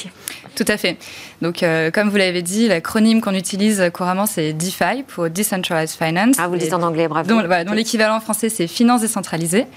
Tout 0.60 0.70
à 0.70 0.76
fait. 0.76 0.98
Donc, 1.42 1.64
euh, 1.64 1.90
comme 1.90 2.10
vous 2.10 2.18
l'avez 2.18 2.42
dit, 2.42 2.68
l'acronyme 2.68 3.22
qu'on 3.22 3.34
utilise 3.34 3.82
couramment, 3.94 4.26
c'est 4.26 4.52
DeFi 4.52 5.04
pour 5.08 5.30
Decentralized 5.30 5.98
Finance. 5.98 6.36
Ah, 6.38 6.48
vous 6.48 6.56
le 6.56 6.60
dites 6.60 6.74
en 6.74 6.82
anglais, 6.82 7.08
bravo. 7.08 7.30
Dont, 7.30 7.72
l'équivalent 7.72 8.20
français, 8.20 8.50
c'est 8.50 8.68
finance 8.68 9.00
décentralisée. 9.00 9.68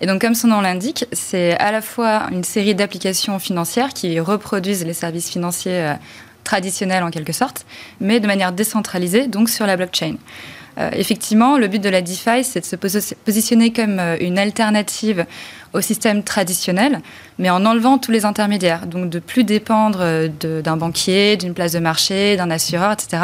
Et 0.00 0.06
donc, 0.06 0.22
comme 0.22 0.34
son 0.34 0.48
nom 0.48 0.62
l'indique, 0.62 1.04
c'est 1.12 1.58
à 1.58 1.72
la 1.72 1.82
fois 1.82 2.22
une 2.32 2.42
série 2.42 2.74
d'applications 2.74 3.38
financières 3.38 3.90
qui 3.90 4.18
reproduisent 4.18 4.86
les 4.86 4.94
services 4.94 5.28
financiers 5.28 5.92
traditionnelle 6.42 7.02
en 7.02 7.10
quelque 7.10 7.34
sorte, 7.34 7.66
mais 8.00 8.18
de 8.18 8.26
manière 8.26 8.52
décentralisée, 8.52 9.26
donc 9.26 9.50
sur 9.50 9.66
la 9.66 9.76
blockchain. 9.76 10.16
Euh, 10.78 10.88
effectivement, 10.92 11.58
le 11.58 11.66
but 11.66 11.82
de 11.82 11.88
la 11.88 12.00
DeFi, 12.00 12.44
c'est 12.44 12.60
de 12.60 12.64
se 12.64 12.76
positionner 13.14 13.72
comme 13.72 13.98
euh, 13.98 14.16
une 14.20 14.38
alternative 14.38 15.26
au 15.72 15.80
système 15.80 16.22
traditionnel, 16.22 17.00
mais 17.38 17.50
en 17.50 17.64
enlevant 17.64 17.98
tous 17.98 18.10
les 18.10 18.24
intermédiaires. 18.24 18.86
Donc 18.86 19.08
de 19.08 19.18
plus 19.18 19.44
dépendre 19.44 20.00
euh, 20.02 20.28
d'un 20.62 20.76
banquier, 20.76 21.36
d'une 21.36 21.54
place 21.54 21.72
de 21.72 21.78
marché, 21.78 22.36
d'un 22.36 22.50
assureur, 22.50 22.92
etc. 22.92 23.22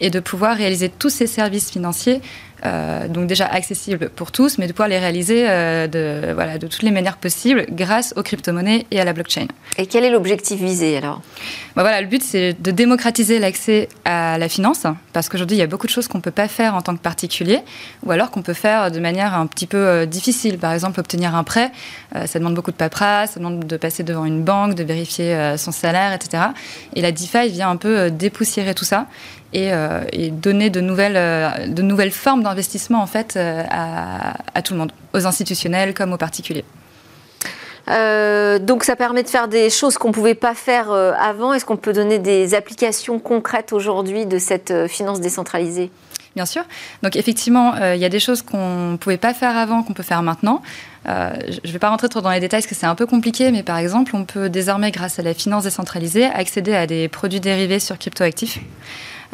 Et 0.00 0.10
de 0.10 0.20
pouvoir 0.20 0.56
réaliser 0.56 0.88
tous 0.88 1.10
ces 1.10 1.26
services 1.26 1.70
financiers 1.70 2.20
euh, 2.64 3.06
donc 3.08 3.26
déjà 3.26 3.46
accessible 3.46 4.08
pour 4.08 4.32
tous, 4.32 4.56
mais 4.58 4.66
de 4.66 4.72
pouvoir 4.72 4.88
les 4.88 4.98
réaliser 4.98 5.44
euh, 5.46 5.86
de, 5.86 6.32
voilà, 6.32 6.56
de 6.58 6.66
toutes 6.66 6.82
les 6.82 6.90
manières 6.90 7.18
possibles 7.18 7.66
grâce 7.70 8.14
aux 8.16 8.22
crypto-monnaies 8.22 8.86
et 8.90 9.00
à 9.00 9.04
la 9.04 9.12
blockchain. 9.12 9.46
Et 9.76 9.86
quel 9.86 10.04
est 10.04 10.10
l'objectif 10.10 10.58
visé 10.60 10.96
alors? 10.96 11.20
Bah 11.74 11.82
voilà, 11.82 12.00
Le 12.00 12.06
but, 12.06 12.22
c'est 12.22 12.60
de 12.60 12.70
démocratiser 12.70 13.38
l'accès 13.38 13.88
à 14.06 14.38
la 14.38 14.48
finance, 14.48 14.86
parce 15.12 15.28
qu'aujourd'hui, 15.28 15.58
il 15.58 15.60
y 15.60 15.62
a 15.62 15.66
beaucoup 15.66 15.86
de 15.86 15.92
choses 15.92 16.08
qu'on 16.08 16.18
ne 16.18 16.22
peut 16.22 16.30
pas 16.30 16.48
faire 16.48 16.74
en 16.74 16.80
tant 16.80 16.96
que 16.96 17.02
particulier, 17.02 17.60
ou 18.04 18.10
alors 18.10 18.30
qu'on 18.30 18.42
peut 18.42 18.54
faire 18.54 18.90
de 18.90 19.00
manière 19.00 19.34
un 19.34 19.46
petit 19.46 19.66
peu 19.66 20.06
difficile. 20.06 20.58
Par 20.58 20.72
exemple, 20.72 20.98
obtenir 20.98 21.34
un 21.34 21.44
prêt, 21.44 21.70
ça 22.14 22.38
demande 22.38 22.54
beaucoup 22.54 22.70
de 22.70 22.76
paperasse, 22.76 23.32
ça 23.32 23.40
demande 23.40 23.66
de 23.66 23.76
passer 23.76 24.02
devant 24.02 24.24
une 24.24 24.42
banque, 24.42 24.74
de 24.74 24.84
vérifier 24.84 25.54
son 25.56 25.72
salaire, 25.72 26.12
etc. 26.12 26.44
Et 26.94 27.02
la 27.02 27.12
DeFi 27.12 27.48
vient 27.48 27.70
un 27.70 27.76
peu 27.76 28.10
dépoussiérer 28.10 28.74
tout 28.74 28.84
ça 28.84 29.06
euh, 29.54 30.04
et, 30.12 30.30
donner 30.30 30.70
de 30.70 30.80
nouvelles, 30.80 31.16
euh, 31.16 31.66
de 31.66 31.80
nouvelles 31.80 32.10
formes 32.10 32.42
d'investissement 32.42 33.00
en 33.00 33.06
fait 33.06 33.36
euh, 33.36 33.62
à, 33.70 34.62
tout 34.62 34.74
le 34.74 34.80
monde, 34.80 34.92
aux 35.14 35.26
institutionnels 35.26 35.94
comme 35.94 36.12
aux 36.12 36.18
particuliers. 36.18 36.64
donc 37.86 38.84
ça 38.84 38.96
permet 38.96 39.22
de 39.22 39.28
faire 39.28 39.48
des 39.48 39.70
choses 39.70 39.96
qu'on 39.96 40.08
ne 40.08 40.12
pouvait 40.12 40.34
pas 40.34 40.54
faire 40.54 40.90
avant. 40.90 41.54
Est-ce 41.54 41.64
qu'on 41.64 41.76
peut 41.76 41.92
donner 41.92 42.18
des 42.18 42.54
applications 42.54 43.18
concrètes 43.18 43.72
aujourd'hui 43.72 44.26
de 44.26 44.38
cette 44.38 44.88
finance 44.88 45.20
décentralisée? 45.20 45.90
Bien 46.34 46.44
sûr. 46.44 46.64
Donc 47.02 47.16
effectivement, 47.16 47.76
il 47.94 48.00
y 48.00 48.04
a 48.04 48.10
des 48.10 48.20
choses 48.20 48.42
qu'on 48.42 48.90
ne 48.92 48.96
pouvait 48.96 49.16
pas 49.16 49.32
faire 49.32 49.56
avant, 49.56 49.82
qu'on 49.82 49.94
peut 49.94 50.02
faire 50.02 50.22
maintenant. 50.22 50.60
Je 51.06 51.60
ne 51.64 51.72
vais 51.72 51.78
pas 51.78 51.90
rentrer 51.90 52.08
trop 52.08 52.20
dans 52.20 52.30
les 52.30 52.40
détails 52.40 52.60
parce 52.60 52.66
que 52.66 52.74
c'est 52.74 52.86
un 52.86 52.94
peu 52.94 53.06
compliqué, 53.06 53.50
mais 53.52 53.62
par 53.62 53.78
exemple, 53.78 54.14
on 54.16 54.24
peut 54.24 54.48
désormais, 54.48 54.90
grâce 54.90 55.18
à 55.18 55.22
la 55.22 55.34
finance 55.34 55.64
décentralisée, 55.64 56.24
accéder 56.24 56.74
à 56.74 56.86
des 56.86 57.08
produits 57.08 57.40
dérivés 57.40 57.78
sur 57.78 57.98
cryptoactifs. 57.98 58.58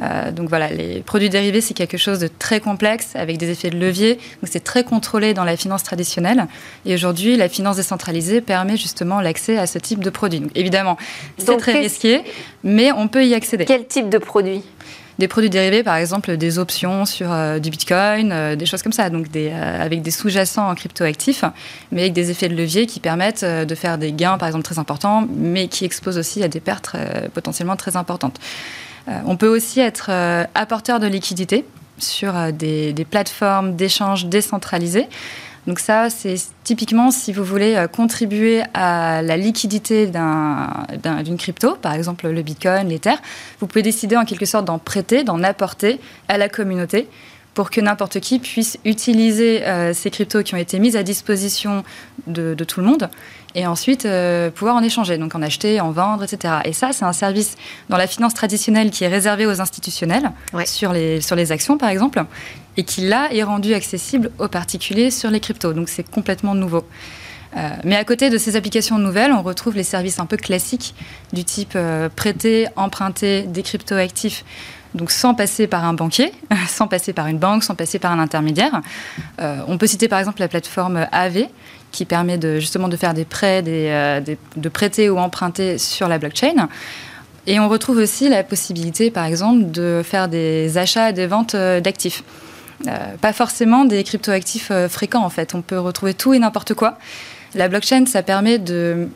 Euh, 0.02 0.30
donc 0.32 0.48
voilà, 0.48 0.68
les 0.70 1.00
produits 1.00 1.30
dérivés, 1.30 1.60
c'est 1.60 1.74
quelque 1.74 1.96
chose 1.96 2.18
de 2.18 2.28
très 2.28 2.60
complexe 2.60 3.14
avec 3.14 3.36
des 3.36 3.50
effets 3.50 3.70
de 3.70 3.78
levier. 3.78 4.14
Donc 4.14 4.50
c'est 4.50 4.64
très 4.64 4.84
contrôlé 4.84 5.34
dans 5.34 5.44
la 5.44 5.56
finance 5.56 5.82
traditionnelle. 5.82 6.46
Et 6.86 6.94
aujourd'hui, 6.94 7.36
la 7.36 7.48
finance 7.48 7.76
décentralisée 7.76 8.40
permet 8.40 8.76
justement 8.76 9.20
l'accès 9.20 9.58
à 9.58 9.66
ce 9.66 9.78
type 9.78 10.02
de 10.02 10.10
produits. 10.10 10.40
Donc 10.40 10.50
évidemment, 10.54 10.96
c'est 11.38 11.56
très 11.56 11.78
risqué, 11.78 12.22
mais 12.64 12.92
on 12.92 13.08
peut 13.08 13.26
y 13.26 13.34
accéder. 13.34 13.64
Quel 13.64 13.86
type 13.86 14.08
de 14.08 14.18
produits 14.18 14.62
des 15.22 15.28
produits 15.28 15.50
dérivés, 15.50 15.82
par 15.82 15.96
exemple 15.96 16.36
des 16.36 16.58
options 16.58 17.06
sur 17.06 17.32
euh, 17.32 17.58
du 17.58 17.70
Bitcoin, 17.70 18.30
euh, 18.32 18.56
des 18.56 18.66
choses 18.66 18.82
comme 18.82 18.92
ça, 18.92 19.08
donc 19.08 19.30
des, 19.30 19.50
avec 19.50 20.02
des 20.02 20.10
sous-jacents 20.10 20.68
en 20.68 20.74
cryptoactifs, 20.74 21.44
mais 21.90 22.02
avec 22.02 22.12
des 22.12 22.30
effets 22.30 22.48
de 22.48 22.54
levier 22.54 22.86
qui 22.86 23.00
permettent 23.00 23.44
de 23.44 23.74
faire 23.74 23.98
des 23.98 24.12
gains, 24.12 24.36
par 24.38 24.48
exemple, 24.48 24.64
très 24.64 24.78
importants, 24.78 25.26
mais 25.34 25.68
qui 25.68 25.84
exposent 25.84 26.18
aussi 26.18 26.42
à 26.42 26.48
des 26.48 26.60
pertes 26.60 26.96
potentiellement 27.34 27.76
très 27.76 27.96
importantes. 27.96 28.38
Euh, 29.08 29.18
on 29.26 29.36
peut 29.36 29.48
aussi 29.48 29.80
être 29.80 30.06
euh, 30.10 30.44
apporteur 30.54 31.00
de 31.00 31.06
liquidité 31.06 31.64
sur 31.98 32.36
euh, 32.36 32.52
des, 32.52 33.06
plateformes 33.08 33.74
d'échange 33.74 34.26
décentralisées. 34.26 35.08
Donc 35.66 35.78
ça, 35.78 36.10
c'est 36.10 36.34
typiquement 36.64 37.10
si 37.10 37.32
vous 37.32 37.44
voulez 37.44 37.86
contribuer 37.92 38.62
à 38.74 39.22
la 39.22 39.36
liquidité 39.36 40.06
d'une 40.06 41.36
crypto, 41.36 41.76
par 41.76 41.94
exemple 41.94 42.28
le 42.28 42.42
Bitcoin, 42.42 42.88
l'Ether, 42.88 43.14
vous 43.60 43.68
pouvez 43.68 43.82
décider 43.82 44.16
en 44.16 44.24
quelque 44.24 44.46
sorte 44.46 44.64
d'en 44.64 44.78
prêter, 44.78 45.22
d'en 45.22 45.42
apporter 45.42 46.00
à 46.28 46.36
la 46.36 46.48
communauté 46.48 47.08
pour 47.54 47.70
que 47.70 47.80
n'importe 47.80 48.18
qui 48.18 48.40
puisse 48.40 48.78
utiliser 48.84 49.62
ces 49.94 50.10
cryptos 50.10 50.42
qui 50.42 50.54
ont 50.54 50.58
été 50.58 50.80
mises 50.80 50.96
à 50.96 51.04
disposition 51.04 51.84
de 52.26 52.64
tout 52.64 52.80
le 52.80 52.86
monde 52.86 53.08
et 53.54 53.66
ensuite 53.66 54.06
euh, 54.06 54.50
pouvoir 54.50 54.76
en 54.76 54.82
échanger, 54.82 55.18
donc 55.18 55.34
en 55.34 55.42
acheter, 55.42 55.80
en 55.80 55.90
vendre, 55.90 56.24
etc. 56.24 56.54
Et 56.64 56.72
ça, 56.72 56.92
c'est 56.92 57.04
un 57.04 57.12
service 57.12 57.56
dans 57.88 57.96
la 57.96 58.06
finance 58.06 58.34
traditionnelle 58.34 58.90
qui 58.90 59.04
est 59.04 59.08
réservé 59.08 59.46
aux 59.46 59.60
institutionnels, 59.60 60.30
sur, 60.64 60.92
les, 60.92 61.20
sur 61.20 61.36
les 61.36 61.52
actions 61.52 61.78
par 61.78 61.88
exemple, 61.88 62.24
et 62.76 62.84
qui 62.84 63.02
là 63.02 63.28
est 63.32 63.42
rendu 63.42 63.74
accessible 63.74 64.30
aux 64.38 64.48
particuliers 64.48 65.10
sur 65.10 65.30
les 65.30 65.40
cryptos. 65.40 65.72
Donc 65.72 65.88
c'est 65.88 66.08
complètement 66.08 66.54
nouveau. 66.54 66.84
mais 67.84 67.96
à 67.96 68.04
côté 68.04 68.30
de 68.30 68.38
ces 68.38 68.56
applications 68.56 68.98
nouvelles, 68.98 69.32
on 69.32 69.42
retrouve 69.42 69.76
les 69.76 69.82
services 69.82 70.18
un 70.18 70.26
peu 70.26 70.36
classiques 70.36 70.94
du 71.32 71.44
type 71.44 71.76
prêter, 72.16 72.68
emprunter 72.76 73.42
des 73.42 73.62
cryptoactifs 73.62 74.44
donc 74.94 75.10
sans 75.10 75.34
passer 75.34 75.66
par 75.66 75.84
un 75.84 75.94
banquier, 75.94 76.32
sans 76.68 76.88
passer 76.88 77.12
par 77.12 77.26
une 77.26 77.38
banque, 77.38 77.64
sans 77.64 77.74
passer 77.74 77.98
par 77.98 78.12
un 78.12 78.18
intermédiaire. 78.18 78.80
Euh, 79.40 79.58
on 79.68 79.78
peut 79.78 79.86
citer 79.86 80.08
par 80.08 80.18
exemple 80.18 80.40
la 80.40 80.48
plateforme 80.48 81.06
AV 81.12 81.46
qui 81.90 82.04
permet 82.04 82.38
justement 82.58 82.88
de 82.88 82.96
faire 82.96 83.14
des 83.14 83.24
prêts, 83.24 83.62
euh, 83.66 84.20
de 84.56 84.68
prêter 84.68 85.10
ou 85.10 85.18
emprunter 85.18 85.78
sur 85.78 86.08
la 86.08 86.18
blockchain. 86.18 86.68
Et 87.46 87.58
on 87.58 87.68
retrouve 87.68 87.96
aussi 87.98 88.28
la 88.28 88.44
possibilité, 88.44 89.10
par 89.10 89.24
exemple, 89.24 89.70
de 89.70 90.02
faire 90.04 90.28
des 90.28 90.78
achats 90.78 91.10
et 91.10 91.12
des 91.12 91.26
ventes 91.26 91.54
euh, 91.54 91.80
d'actifs. 91.80 92.22
pas 93.20 93.32
forcément 93.32 93.84
des 93.84 94.04
cryptoactifs 94.04 94.72
fréquents, 94.88 95.24
en 95.24 95.30
fait. 95.30 95.54
On 95.54 95.62
peut 95.62 95.78
retrouver 95.78 96.14
tout 96.14 96.34
et 96.34 96.38
n'importe 96.38 96.74
quoi. 96.74 96.98
La 97.54 97.68
blockchain, 97.68 98.06
ça 98.06 98.22
permet 98.22 98.58
de 98.58 99.08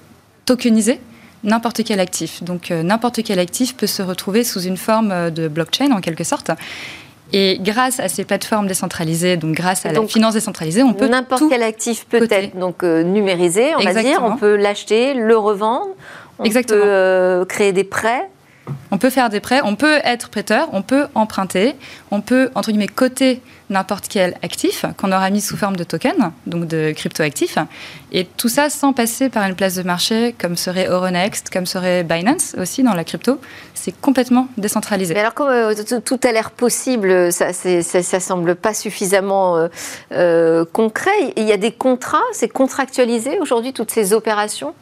tokeniser 0.44 1.00
n'importe 1.46 1.82
quel 1.84 2.00
actif. 2.00 2.42
Donc 2.42 2.70
euh, 2.70 2.82
n'importe 2.82 3.22
quel 3.24 3.38
actif 3.38 3.76
peut 3.76 3.86
se 3.86 4.02
retrouver 4.02 4.44
sous 4.44 4.60
une 4.60 4.76
forme 4.76 5.10
euh, 5.12 5.30
de 5.30 5.48
blockchain 5.48 5.90
en 5.92 6.00
quelque 6.00 6.24
sorte. 6.24 6.50
Et 7.32 7.58
grâce 7.60 7.98
à 7.98 8.08
ces 8.08 8.24
plateformes 8.24 8.68
décentralisées, 8.68 9.36
donc 9.36 9.54
grâce 9.54 9.84
à 9.84 9.92
la 9.92 10.06
finance 10.06 10.34
décentralisée, 10.34 10.82
on 10.82 10.92
peut 10.92 11.08
n'importe 11.08 11.42
quel 11.48 11.62
actif 11.62 12.06
peut 12.06 12.28
être 12.30 12.56
donc 12.56 12.84
euh, 12.84 13.02
numérisé, 13.02 13.74
on 13.74 13.80
va 13.80 14.02
dire. 14.02 14.20
On 14.22 14.36
peut 14.36 14.54
l'acheter, 14.54 15.14
le 15.14 15.36
revendre, 15.36 15.88
on 16.38 16.48
peut 16.48 17.44
créer 17.48 17.72
des 17.72 17.84
prêts. 17.84 18.28
On 18.90 18.98
peut 18.98 19.10
faire 19.10 19.30
des 19.30 19.40
prêts, 19.40 19.60
on 19.62 19.76
peut 19.76 19.98
être 20.04 20.28
prêteur, 20.28 20.68
on 20.72 20.82
peut 20.82 21.06
emprunter, 21.14 21.74
on 22.10 22.20
peut, 22.20 22.50
entre 22.54 22.70
guillemets, 22.70 22.88
coter 22.88 23.40
n'importe 23.68 24.06
quel 24.08 24.34
actif 24.42 24.84
qu'on 24.96 25.10
aura 25.10 25.30
mis 25.30 25.40
sous 25.40 25.56
forme 25.56 25.76
de 25.76 25.84
token, 25.84 26.32
donc 26.46 26.66
de 26.66 26.92
cryptoactif, 26.92 27.58
et 28.12 28.24
tout 28.24 28.48
ça 28.48 28.70
sans 28.70 28.92
passer 28.92 29.28
par 29.28 29.44
une 29.46 29.56
place 29.56 29.74
de 29.74 29.82
marché 29.82 30.34
comme 30.38 30.56
serait 30.56 30.86
Euronext, 30.86 31.50
comme 31.50 31.66
serait 31.66 32.04
Binance 32.04 32.54
aussi 32.58 32.82
dans 32.82 32.94
la 32.94 33.04
crypto. 33.04 33.40
C'est 33.74 33.98
complètement 34.00 34.48
décentralisé. 34.56 35.14
Mais 35.14 35.20
alors, 35.20 35.34
comme 35.34 35.48
euh, 35.48 35.74
tout 36.04 36.20
a 36.24 36.32
l'air 36.32 36.50
possible, 36.50 37.32
ça, 37.32 37.52
ça, 37.52 38.20
semble 38.20 38.54
pas 38.54 38.74
suffisamment 38.74 39.56
euh, 39.56 39.68
euh, 40.12 40.64
concret. 40.72 41.10
Il 41.36 41.44
y 41.44 41.52
a 41.52 41.56
des 41.56 41.72
contrats, 41.72 42.18
c'est 42.32 42.48
contractualisé 42.48 43.38
aujourd'hui 43.40 43.72
toutes 43.72 43.90
ces 43.90 44.12
opérations? 44.12 44.74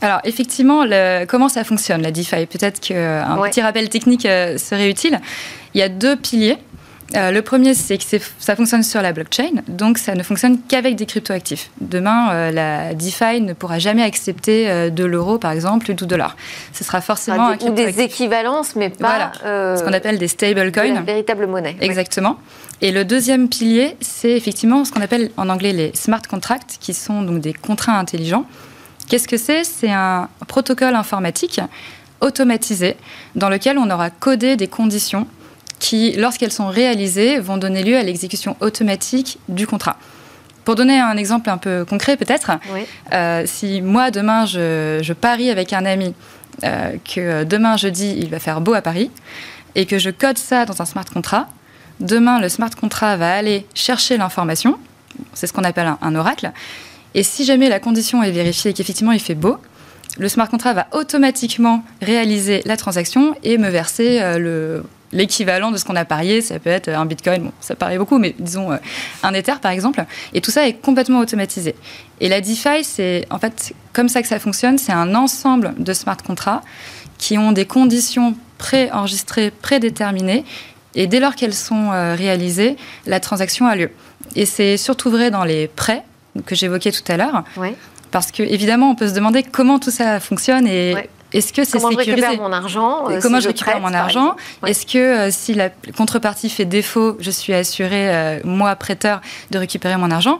Alors 0.00 0.20
effectivement, 0.24 0.84
comment 1.28 1.48
ça 1.48 1.64
fonctionne 1.64 2.02
la 2.02 2.10
DeFi? 2.10 2.46
Peut-être 2.46 2.80
qu'un 2.80 3.36
petit 3.42 3.60
rappel 3.60 3.88
technique 3.88 4.26
euh, 4.26 4.58
serait 4.58 4.90
utile. 4.90 5.20
Il 5.74 5.80
y 5.80 5.82
a 5.82 5.88
deux 5.88 6.16
piliers. 6.16 6.58
Euh, 7.16 7.32
le 7.32 7.42
premier, 7.42 7.74
c'est 7.74 7.98
que 7.98 8.04
ça 8.38 8.54
fonctionne 8.54 8.84
sur 8.84 9.02
la 9.02 9.12
blockchain, 9.12 9.62
donc 9.66 9.98
ça 9.98 10.14
ne 10.14 10.22
fonctionne 10.22 10.58
qu'avec 10.68 10.94
des 10.94 11.06
cryptoactifs. 11.06 11.70
Demain, 11.80 12.30
euh, 12.30 12.50
la 12.52 12.94
DeFi 12.94 13.40
ne 13.40 13.52
pourra 13.52 13.80
jamais 13.80 14.04
accepter 14.04 14.90
de 14.92 15.04
l'euro, 15.04 15.36
par 15.36 15.50
exemple, 15.50 15.90
ou 15.90 15.94
du 15.94 16.06
dollar. 16.06 16.36
Ce 16.72 16.84
sera 16.84 17.00
forcément 17.00 17.48
ah, 17.48 17.56
des, 17.56 17.66
un 17.66 17.70
ou 17.70 17.74
des 17.74 18.00
équivalences, 18.00 18.76
mais 18.76 18.90
pas 18.90 19.32
ce 19.42 19.82
qu'on 19.82 19.92
appelle 19.92 20.18
des 20.18 20.28
stablecoins. 20.28 20.94
La 20.94 21.00
véritable 21.00 21.48
monnaie. 21.48 21.76
Exactement. 21.80 22.38
Et 22.80 22.92
le 22.92 23.04
deuxième 23.04 23.48
pilier, 23.48 23.96
c'est 24.00 24.30
effectivement 24.30 24.84
ce 24.84 24.92
qu'on 24.92 25.02
appelle 25.02 25.32
en 25.36 25.48
anglais 25.48 25.72
les 25.72 25.90
smart 25.94 26.22
contracts, 26.22 26.76
qui 26.80 26.94
sont 26.94 27.22
donc 27.22 27.40
des 27.40 27.52
contrats 27.52 27.98
intelligents 27.98 28.46
Qu'est-ce 29.10 29.26
que 29.26 29.38
c'est? 29.38 29.64
C'est 29.64 29.90
un 29.90 30.28
protocole 30.46 30.94
informatique 30.94 31.60
automatisé 32.20 32.96
dans 33.34 33.48
lequel 33.48 33.76
on 33.76 33.90
aura 33.90 34.08
codé 34.08 34.54
des 34.54 34.68
conditions 34.68 35.26
qui, 35.80 36.12
lorsqu'elles 36.12 36.52
sont 36.52 36.68
réalisées, 36.68 37.40
vont 37.40 37.56
donner 37.56 37.82
lieu 37.82 37.96
à 37.96 38.04
l'exécution 38.04 38.56
automatique 38.60 39.40
du 39.48 39.66
contrat. 39.66 39.96
Pour 40.64 40.76
donner 40.76 41.00
un 41.00 41.16
exemple 41.16 41.50
un 41.50 41.58
peu 41.58 41.84
concret 41.84 42.16
peut-être, 42.16 42.52
euh, 43.12 43.42
si 43.46 43.82
moi 43.82 44.12
demain 44.12 44.46
je, 44.46 45.12
parie 45.12 45.50
avec 45.50 45.72
un 45.72 45.86
ami 45.86 46.14
euh, 46.62 46.92
que 47.04 47.42
demain 47.42 47.76
jeudi 47.76 48.14
il 48.16 48.30
va 48.30 48.38
faire 48.38 48.60
beau 48.60 48.74
à 48.74 48.80
Paris 48.80 49.10
et 49.74 49.86
que 49.86 49.98
je 49.98 50.10
code 50.10 50.38
ça 50.38 50.66
dans 50.66 50.80
un 50.82 50.84
smart 50.84 51.06
contract, 51.12 51.48
demain 51.98 52.38
le 52.38 52.48
smart 52.48 52.70
contract 52.70 53.18
va 53.18 53.34
aller 53.34 53.66
chercher 53.74 54.18
l'information, 54.18 54.78
c'est 55.34 55.48
ce 55.48 55.52
qu'on 55.52 55.64
appelle 55.64 55.92
un 56.00 56.14
oracle, 56.14 56.52
et 57.14 57.22
si 57.22 57.44
jamais 57.44 57.68
la 57.68 57.80
condition 57.80 58.22
est 58.22 58.30
vérifiée 58.30 58.70
et 58.70 58.74
qu'effectivement 58.74 59.12
il 59.12 59.20
fait 59.20 59.34
beau, 59.34 59.58
le 60.18 60.28
smart 60.28 60.48
contract 60.48 60.76
va 60.76 60.86
automatiquement 60.92 61.84
réaliser 62.02 62.62
la 62.64 62.76
transaction 62.76 63.34
et 63.42 63.58
me 63.58 63.68
verser 63.68 64.18
euh, 64.20 64.80
l'équivalent 65.12 65.70
de 65.70 65.76
ce 65.76 65.84
qu'on 65.84 65.96
a 65.96 66.04
parié. 66.04 66.42
Ça 66.42 66.58
peut 66.58 66.70
être 66.70 66.88
un 66.88 67.06
bitcoin, 67.06 67.50
ça 67.60 67.74
paraît 67.74 67.98
beaucoup, 67.98 68.18
mais 68.18 68.34
disons 68.38 68.72
euh, 68.72 68.76
un 69.22 69.32
Ether 69.34 69.54
par 69.62 69.70
exemple. 69.70 70.04
Et 70.34 70.40
tout 70.40 70.50
ça 70.50 70.66
est 70.66 70.74
complètement 70.74 71.20
automatisé. 71.20 71.74
Et 72.20 72.28
la 72.28 72.40
DeFi, 72.40 72.82
c'est 72.82 73.26
en 73.30 73.38
fait 73.38 73.72
comme 73.92 74.08
ça 74.08 74.22
que 74.22 74.28
ça 74.28 74.38
fonctionne. 74.38 74.78
C'est 74.78 74.92
un 74.92 75.14
ensemble 75.14 75.74
de 75.78 75.92
smart 75.92 76.16
contracts 76.16 76.64
qui 77.18 77.38
ont 77.38 77.52
des 77.52 77.66
conditions 77.66 78.34
pré-enregistrées, 78.58 79.50
prédéterminées. 79.50 80.44
Et 80.94 81.06
dès 81.06 81.20
lors 81.20 81.36
qu'elles 81.36 81.54
sont 81.54 81.92
euh, 81.92 82.14
réalisées, 82.14 82.76
la 83.06 83.20
transaction 83.20 83.66
a 83.66 83.76
lieu. 83.76 83.90
Et 84.34 84.44
c'est 84.44 84.76
surtout 84.76 85.10
vrai 85.10 85.30
dans 85.30 85.44
les 85.44 85.68
prêts 85.68 86.02
que 86.46 86.54
j'évoquais 86.54 86.92
tout 86.92 87.04
à 87.08 87.16
l'heure. 87.16 87.44
Parce 88.10 88.32
que 88.32 88.42
évidemment, 88.42 88.90
on 88.90 88.94
peut 88.94 89.08
se 89.08 89.14
demander 89.14 89.42
comment 89.42 89.78
tout 89.78 89.90
ça 89.90 90.18
fonctionne 90.20 90.66
et 90.66 90.96
est-ce 91.32 91.52
que 91.52 91.64
c'est 91.64 91.78
sécurisé 91.78 91.82
Comment 91.82 92.02
je 92.02 92.10
récupère 92.10 92.36
mon 92.36 92.52
argent 92.52 93.10
euh, 93.10 93.20
Comment 93.22 93.40
je 93.40 93.48
récupère 93.48 93.80
mon 93.80 93.94
argent 93.94 94.36
Est-ce 94.66 94.86
que 94.86 94.98
euh, 94.98 95.30
si 95.30 95.54
la 95.54 95.70
contrepartie 95.96 96.50
fait 96.50 96.64
défaut, 96.64 97.16
je 97.20 97.30
suis 97.30 97.52
assuré, 97.52 98.14
euh, 98.14 98.40
moi 98.44 98.74
prêteur, 98.76 99.20
de 99.50 99.58
récupérer 99.58 99.96
mon 99.96 100.10
argent 100.10 100.38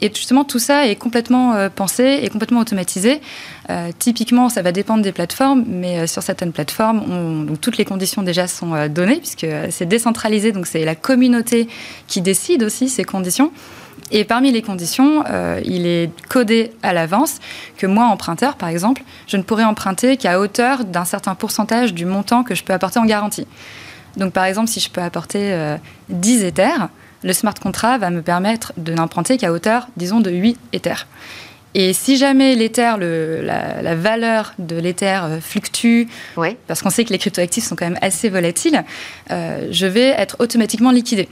et 0.00 0.10
justement, 0.12 0.44
tout 0.44 0.58
ça 0.58 0.88
est 0.88 0.96
complètement 0.96 1.68
pensé 1.74 2.18
et 2.20 2.28
complètement 2.28 2.60
automatisé. 2.60 3.22
typiquement, 4.00 4.48
ça 4.48 4.60
va 4.60 4.72
dépendre 4.72 5.02
des 5.02 5.12
plateformes, 5.12 5.64
mais 5.66 6.08
sur 6.08 6.20
certaines 6.22 6.52
plateformes, 6.52 7.46
donc 7.46 7.60
toutes 7.60 7.78
les 7.78 7.84
conditions 7.86 8.22
déjà 8.22 8.48
sont 8.48 8.88
données, 8.88 9.18
puisque 9.18 9.46
c'est 9.70 9.86
décentralisé, 9.86 10.50
donc 10.50 10.66
c'est 10.66 10.84
la 10.84 10.96
communauté 10.96 11.68
qui 12.08 12.20
décide 12.20 12.64
aussi 12.64 12.88
ces 12.88 13.04
conditions. 13.04 13.52
Et 14.10 14.24
parmi 14.24 14.52
les 14.52 14.62
conditions, 14.62 15.24
euh, 15.28 15.60
il 15.64 15.86
est 15.86 16.10
codé 16.28 16.72
à 16.82 16.92
l'avance 16.92 17.38
que 17.76 17.86
moi, 17.86 18.04
emprunteur, 18.06 18.56
par 18.56 18.68
exemple, 18.68 19.02
je 19.26 19.36
ne 19.36 19.42
pourrais 19.42 19.64
emprunter 19.64 20.16
qu'à 20.16 20.38
hauteur 20.40 20.84
d'un 20.84 21.04
certain 21.04 21.34
pourcentage 21.34 21.94
du 21.94 22.04
montant 22.04 22.42
que 22.42 22.54
je 22.54 22.64
peux 22.64 22.72
apporter 22.72 22.98
en 22.98 23.06
garantie. 23.06 23.46
Donc, 24.16 24.32
par 24.32 24.44
exemple, 24.44 24.68
si 24.68 24.80
je 24.80 24.90
peux 24.90 25.00
apporter 25.00 25.76
10 26.10 26.44
euh, 26.44 26.46
Ethers, 26.48 26.88
le 27.22 27.32
smart 27.32 27.54
contract 27.54 28.00
va 28.00 28.10
me 28.10 28.20
permettre 28.20 28.72
de 28.76 28.92
n'emprunter 28.92 29.38
qu'à 29.38 29.52
hauteur, 29.52 29.88
disons, 29.96 30.20
de 30.20 30.30
8 30.30 30.58
Ethers. 30.72 31.06
Et 31.76 31.92
si 31.92 32.16
jamais 32.16 32.54
l'Ether, 32.54 32.92
la, 33.00 33.94
valeur 33.96 34.54
de 34.60 34.76
l'Ether 34.76 35.20
euh, 35.24 35.40
fluctue, 35.40 36.04
parce 36.68 36.82
qu'on 36.82 36.90
sait 36.90 37.04
que 37.04 37.10
les 37.10 37.18
cryptoactifs 37.18 37.64
sont 37.64 37.74
quand 37.74 37.86
même 37.86 37.98
assez 38.02 38.28
volatiles, 38.28 38.84
je 39.30 39.86
vais 39.86 40.10
être 40.10 40.36
automatiquement 40.38 40.92
liquidé. 40.92 41.28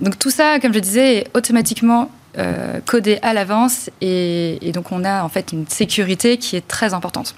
Donc 0.00 0.18
tout 0.18 0.30
ça, 0.30 0.60
comme 0.60 0.72
je 0.72 0.78
disais, 0.78 1.16
est 1.18 1.36
automatiquement 1.36 2.10
euh, 2.38 2.80
codé 2.86 3.18
à 3.22 3.32
l'avance 3.32 3.90
et, 4.00 4.70
donc 4.72 4.92
on 4.92 5.04
a 5.04 5.24
en 5.24 5.28
fait 5.28 5.52
une 5.52 5.66
sécurité 5.66 6.36
qui 6.36 6.56
est 6.56 6.66
très 6.66 6.94
importante. 6.94 7.34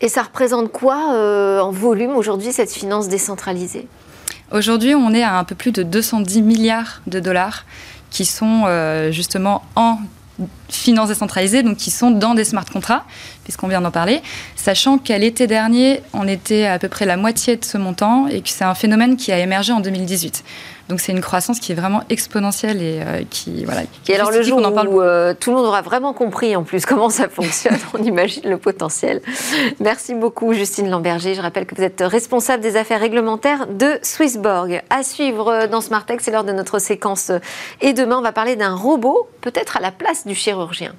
Et 0.00 0.08
ça 0.08 0.22
représente 0.22 0.70
quoi 0.72 1.14
euh, 1.14 1.60
en 1.60 1.70
volume 1.70 2.16
aujourd'hui 2.16 2.52
cette 2.52 2.72
finance 2.72 3.08
décentralisée? 3.08 3.86
Aujourd'hui, 4.50 4.94
on 4.94 5.14
est 5.14 5.22
à 5.22 5.38
un 5.38 5.44
peu 5.44 5.54
plus 5.54 5.72
de 5.72 5.82
210 5.82 6.42
milliards 6.42 7.00
de 7.06 7.20
dollars 7.20 7.64
qui 8.10 8.26
sont 8.26 8.64
euh, 8.66 9.10
justement 9.10 9.62
en 9.76 9.98
finance 10.68 11.08
décentralisée, 11.08 11.62
donc 11.62 11.76
qui 11.76 11.90
sont 11.90 12.10
dans 12.10 12.34
des 12.34 12.44
smart 12.44 12.64
contracts, 12.64 13.06
puisqu'on 13.44 13.68
vient 13.68 13.80
d'en 13.80 13.90
parler, 13.90 14.20
sachant 14.56 14.98
qu'à 14.98 15.18
l'été 15.18 15.46
dernier, 15.46 16.02
on 16.12 16.26
était 16.26 16.66
à 16.66 16.78
peu 16.78 16.88
près 16.88 17.06
la 17.06 17.16
moitié 17.16 17.56
de 17.56 17.64
ce 17.64 17.78
montant 17.78 18.26
et 18.26 18.40
que 18.40 18.48
c'est 18.48 18.64
un 18.64 18.74
phénomène 18.74 19.16
qui 19.16 19.32
a 19.32 19.38
émergé 19.38 19.72
en 19.72 19.80
2018. 19.80 20.44
Donc 20.92 21.00
c'est 21.00 21.12
une 21.12 21.22
croissance 21.22 21.58
qui 21.58 21.72
est 21.72 21.74
vraiment 21.74 22.02
exponentielle 22.10 22.82
et 22.82 23.00
euh, 23.02 23.22
qui 23.30 23.64
voilà. 23.64 23.80
et 24.08 24.14
alors 24.14 24.30
le 24.30 24.42
jour 24.42 24.58
en 24.58 24.72
parle 24.72 24.88
où 24.88 25.00
euh, 25.00 25.32
tout 25.32 25.48
le 25.48 25.56
monde 25.56 25.64
aura 25.64 25.80
vraiment 25.80 26.12
compris 26.12 26.54
en 26.54 26.64
plus 26.64 26.84
comment 26.86 27.08
ça 27.08 27.30
fonctionne, 27.30 27.78
on 27.94 28.02
imagine 28.02 28.42
le 28.44 28.58
potentiel. 28.58 29.22
Merci 29.80 30.14
beaucoup 30.14 30.52
Justine 30.52 30.90
Lamberger. 30.90 31.32
Je 31.32 31.40
rappelle 31.40 31.64
que 31.64 31.74
vous 31.74 31.82
êtes 31.82 32.02
responsable 32.06 32.62
des 32.62 32.76
affaires 32.76 33.00
réglementaires 33.00 33.68
de 33.68 33.98
Swissborg. 34.02 34.82
À 34.90 35.02
suivre 35.02 35.48
euh, 35.48 35.66
dans 35.66 35.80
Smartech, 35.80 36.20
c'est 36.20 36.30
l'heure 36.30 36.44
de 36.44 36.52
notre 36.52 36.78
séquence. 36.78 37.32
Et 37.80 37.94
demain, 37.94 38.18
on 38.18 38.22
va 38.22 38.32
parler 38.32 38.54
d'un 38.56 38.74
robot, 38.74 39.30
peut-être 39.40 39.78
à 39.78 39.80
la 39.80 39.92
place 39.92 40.26
du 40.26 40.34
chirurgien. 40.34 40.92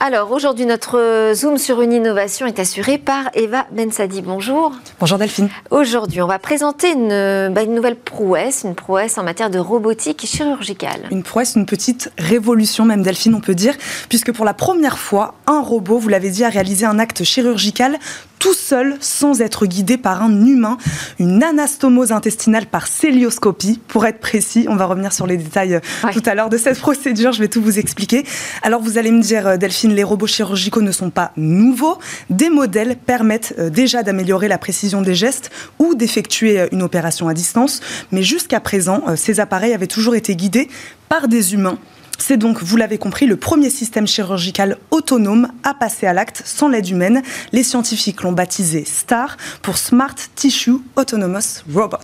Alors 0.00 0.30
aujourd'hui, 0.30 0.64
notre 0.64 1.32
zoom 1.34 1.58
sur 1.58 1.82
une 1.82 1.92
innovation 1.92 2.46
est 2.46 2.60
assuré 2.60 2.98
par 2.98 3.30
Eva 3.34 3.66
Bensadi. 3.72 4.22
Bonjour. 4.22 4.72
Bonjour 5.00 5.18
Delphine. 5.18 5.48
Aujourd'hui, 5.70 6.22
on 6.22 6.28
va 6.28 6.38
présenter 6.38 6.92
une, 6.92 7.52
bah, 7.52 7.62
une, 7.62 7.74
nouvelle 7.74 7.96
prouesse, 7.96 8.62
une 8.64 8.76
prouesse 8.76 9.18
en 9.18 9.24
matière 9.24 9.50
de 9.50 9.58
robotique 9.58 10.24
chirurgicale. 10.24 11.08
Une 11.10 11.24
prouesse, 11.24 11.56
une 11.56 11.66
petite 11.66 12.12
révolution 12.16 12.84
même 12.84 13.02
Delphine, 13.02 13.34
on 13.34 13.40
peut 13.40 13.56
dire, 13.56 13.74
puisque 14.08 14.32
pour 14.32 14.44
la 14.44 14.54
première 14.54 14.98
fois, 14.98 15.34
un 15.48 15.60
robot, 15.60 15.98
vous 15.98 16.08
l'avez 16.08 16.30
dit, 16.30 16.44
a 16.44 16.48
réalisé 16.48 16.86
un 16.86 17.00
acte 17.00 17.24
chirurgical 17.24 17.98
tout 18.38 18.54
seul 18.54 18.96
sans 19.00 19.40
être 19.40 19.66
guidé 19.66 19.96
par 19.96 20.22
un 20.22 20.44
humain, 20.46 20.76
une 21.18 21.42
anastomose 21.42 22.12
intestinale 22.12 22.66
par 22.66 22.86
célioscopie. 22.86 23.80
Pour 23.88 24.06
être 24.06 24.20
précis, 24.20 24.66
on 24.68 24.76
va 24.76 24.86
revenir 24.86 25.12
sur 25.12 25.26
les 25.26 25.36
détails 25.36 25.74
euh, 25.74 25.80
Ouais. 26.04 26.12
tout 26.12 26.22
à 26.26 26.34
l'heure 26.34 26.48
de 26.48 26.56
cette 26.58 26.78
procédure, 26.80 27.32
je 27.32 27.40
vais 27.40 27.48
tout 27.48 27.62
vous 27.62 27.78
expliquer. 27.78 28.24
Alors 28.62 28.80
vous 28.80 28.98
allez 28.98 29.10
me 29.10 29.20
dire, 29.20 29.46
euh, 29.46 29.56
Delphine, 29.56 29.92
les 29.94 30.04
robots 30.04 30.26
chirurgicaux 30.26 30.82
ne 30.82 30.92
sont 30.92 31.10
pas 31.10 31.32
nouveaux. 31.36 31.98
Des 32.30 32.50
modèles 32.50 32.96
permettent 32.96 33.54
euh, 33.58 33.70
déjà 33.70 34.02
d'améliorer 34.02 34.48
la 34.48 34.58
précision 34.58 35.02
des 35.02 35.14
gestes 35.14 35.50
ou 35.78 35.94
d'effectuer 35.94 36.68
une 36.72 36.82
opération 36.82 37.28
à 37.28 37.34
distance, 37.34 37.80
mais 38.12 38.22
jusqu'à 38.22 38.60
présent, 38.60 39.02
ces 39.16 39.40
appareils 39.40 39.72
avaient 39.74 39.86
toujours 39.86 40.14
été 40.14 40.36
guidés 40.36 40.68
par 41.08 41.28
des 41.28 41.54
humains. 41.54 41.78
C'est 42.18 42.36
donc, 42.36 42.62
vous 42.62 42.76
l'avez 42.76 42.98
compris, 42.98 43.26
le 43.26 43.36
premier 43.36 43.70
système 43.70 44.06
chirurgical 44.06 44.76
autonome 44.90 45.48
à 45.62 45.72
passer 45.72 46.06
à 46.06 46.12
l'acte 46.12 46.42
sans 46.44 46.68
l'aide 46.68 46.88
humaine. 46.88 47.22
Les 47.52 47.62
scientifiques 47.62 48.22
l'ont 48.22 48.32
baptisé 48.32 48.84
STAR 48.84 49.36
pour 49.62 49.78
Smart 49.78 50.14
Tissue 50.34 50.78
Autonomous 50.96 51.62
Robot. 51.72 51.96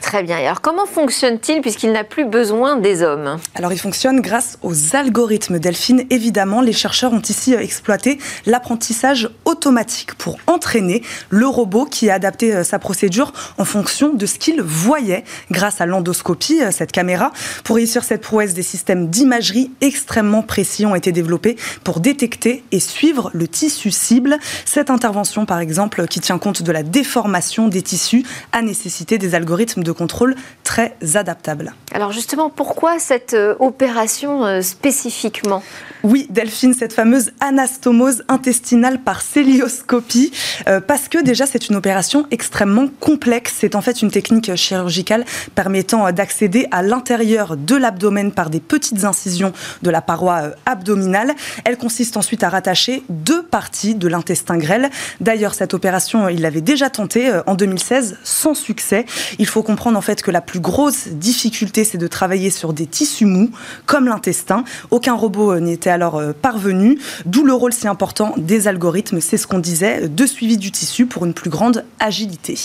Très 0.00 0.22
bien. 0.22 0.36
Alors, 0.36 0.60
comment 0.60 0.86
fonctionne-t-il 0.86 1.60
puisqu'il 1.60 1.92
n'a 1.92 2.04
plus 2.04 2.24
besoin 2.24 2.76
des 2.76 3.02
hommes? 3.02 3.38
Alors 3.54 3.72
il 3.72 3.78
fonctionne 3.78 4.20
grâce 4.20 4.58
aux 4.62 4.94
algorithmes 4.94 5.58
Delphine. 5.58 6.04
Évidemment, 6.10 6.60
les 6.60 6.72
chercheurs 6.72 7.12
ont 7.12 7.22
ici 7.22 7.54
euh, 7.54 7.60
exploité 7.60 8.18
l'apprentissage 8.44 9.30
automatique 9.44 10.14
pour 10.14 10.38
entraîner 10.46 11.02
le 11.30 11.46
robot 11.46 11.86
qui 11.86 12.10
a 12.10 12.14
adapté 12.14 12.54
euh, 12.54 12.64
sa 12.64 12.78
procédure 12.78 13.32
en 13.58 13.64
fonction 13.64 14.12
de 14.12 14.26
ce 14.26 14.38
qu'il 14.38 14.62
voyait 14.62 15.24
grâce 15.50 15.80
à 15.80 15.86
l'endoscopie, 15.86 16.62
euh, 16.62 16.70
cette 16.70 16.92
caméra. 16.92 17.32
Pour 17.64 17.76
réussir 17.76 18.04
cette 18.04 18.20
prouesse, 18.20 18.54
des 18.54 18.62
systèmes 18.62 19.08
d'imagerie 19.08 19.70
extrêmement 19.80 20.42
précis 20.42 20.86
ont 20.86 20.94
été 20.94 21.12
développés 21.12 21.56
pour 21.84 22.00
détecter 22.00 22.64
et 22.72 22.80
suivre 22.80 23.30
le 23.32 23.48
tissu 23.48 23.90
cible. 23.90 24.38
Cette 24.64 24.90
intervention, 24.90 25.46
par 25.46 25.60
exemple, 25.60 26.06
qui 26.06 26.20
tient 26.20 26.38
compte 26.38 26.62
de 26.62 26.72
la 26.72 26.82
déformation 26.82 27.68
des 27.68 27.82
tissus, 27.82 28.24
a 28.52 28.62
nécessité 28.62 29.18
des 29.18 29.34
algorithmes 29.34 29.82
de 29.86 29.92
contrôle 29.92 30.34
très 30.66 30.96
adaptables. 31.14 31.72
Alors 31.94 32.10
justement, 32.10 32.50
pourquoi 32.50 32.98
cette 32.98 33.34
euh, 33.34 33.54
opération 33.60 34.44
euh, 34.44 34.60
spécifiquement? 34.60 35.62
Oui, 36.02 36.26
Delphine, 36.28 36.74
cette 36.74 36.92
fameuse 36.92 37.30
anastomose 37.40 38.24
intestinale 38.28 39.00
par 39.00 39.22
célioscopie, 39.22 40.32
euh, 40.68 40.80
parce 40.80 41.08
que 41.08 41.22
déjà 41.22 41.46
c'est 41.46 41.68
une 41.68 41.76
opération 41.76 42.26
extrêmement 42.32 42.88
complexe. 43.00 43.54
C'est 43.60 43.76
en 43.76 43.80
fait 43.80 44.02
une 44.02 44.10
technique 44.10 44.54
chirurgicale 44.56 45.24
permettant 45.54 46.10
d'accéder 46.12 46.66
à 46.72 46.82
l'intérieur 46.82 47.56
de 47.56 47.76
l'abdomen 47.76 48.32
par 48.32 48.50
des 48.50 48.60
petites 48.60 49.04
incisions 49.04 49.52
de 49.82 49.90
la 49.90 50.02
paroi 50.02 50.50
abdominale. 50.66 51.32
Elle 51.64 51.78
consiste 51.78 52.16
ensuite 52.16 52.42
à 52.42 52.48
rattacher 52.48 53.04
deux 53.08 53.44
parties 53.44 53.94
de 53.94 54.08
l'intestin 54.08 54.58
grêle. 54.58 54.90
D'ailleurs, 55.20 55.54
cette 55.54 55.74
opération, 55.74 56.28
il 56.28 56.42
l'avait 56.42 56.60
déjà 56.60 56.90
tentée 56.90 57.32
en 57.46 57.54
2016 57.54 58.18
sans 58.24 58.54
succès. 58.54 59.06
Il 59.38 59.46
faut 59.46 59.62
comprendre 59.62 59.75
en 59.84 60.00
fait 60.00 60.22
que 60.22 60.30
la 60.30 60.40
plus 60.40 60.60
grosse 60.60 61.08
difficulté, 61.08 61.84
c'est 61.84 61.98
de 61.98 62.06
travailler 62.06 62.50
sur 62.50 62.72
des 62.72 62.86
tissus 62.86 63.26
mous, 63.26 63.50
comme 63.84 64.06
l'intestin. 64.06 64.64
Aucun 64.90 65.14
robot 65.14 65.52
euh, 65.52 65.60
n'y 65.60 65.72
était 65.72 65.90
alors 65.90 66.16
euh, 66.16 66.32
parvenu, 66.32 66.98
d'où 67.26 67.44
le 67.44 67.52
rôle 67.52 67.72
si 67.72 67.86
important 67.86 68.34
des 68.36 68.68
algorithmes, 68.68 69.20
c'est 69.20 69.36
ce 69.36 69.46
qu'on 69.46 69.58
disait, 69.58 70.04
euh, 70.04 70.08
de 70.08 70.26
suivi 70.26 70.56
du 70.56 70.72
tissu 70.72 71.06
pour 71.06 71.24
une 71.24 71.34
plus 71.34 71.50
grande 71.50 71.84
agilité. 72.00 72.58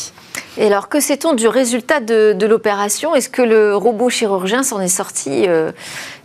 Et 0.58 0.66
alors, 0.66 0.90
que 0.90 1.00
sait-on 1.00 1.34
du 1.34 1.48
résultat 1.48 2.02
de, 2.02 2.34
de 2.34 2.46
l'opération? 2.46 3.16
Est-ce 3.16 3.30
que 3.30 3.42
le 3.42 3.76
robot 3.76 4.10
chirurgien 4.10 4.64
s'en 4.64 4.82
est 4.82 4.90
sorti 4.90 5.46
euh, 5.48 5.72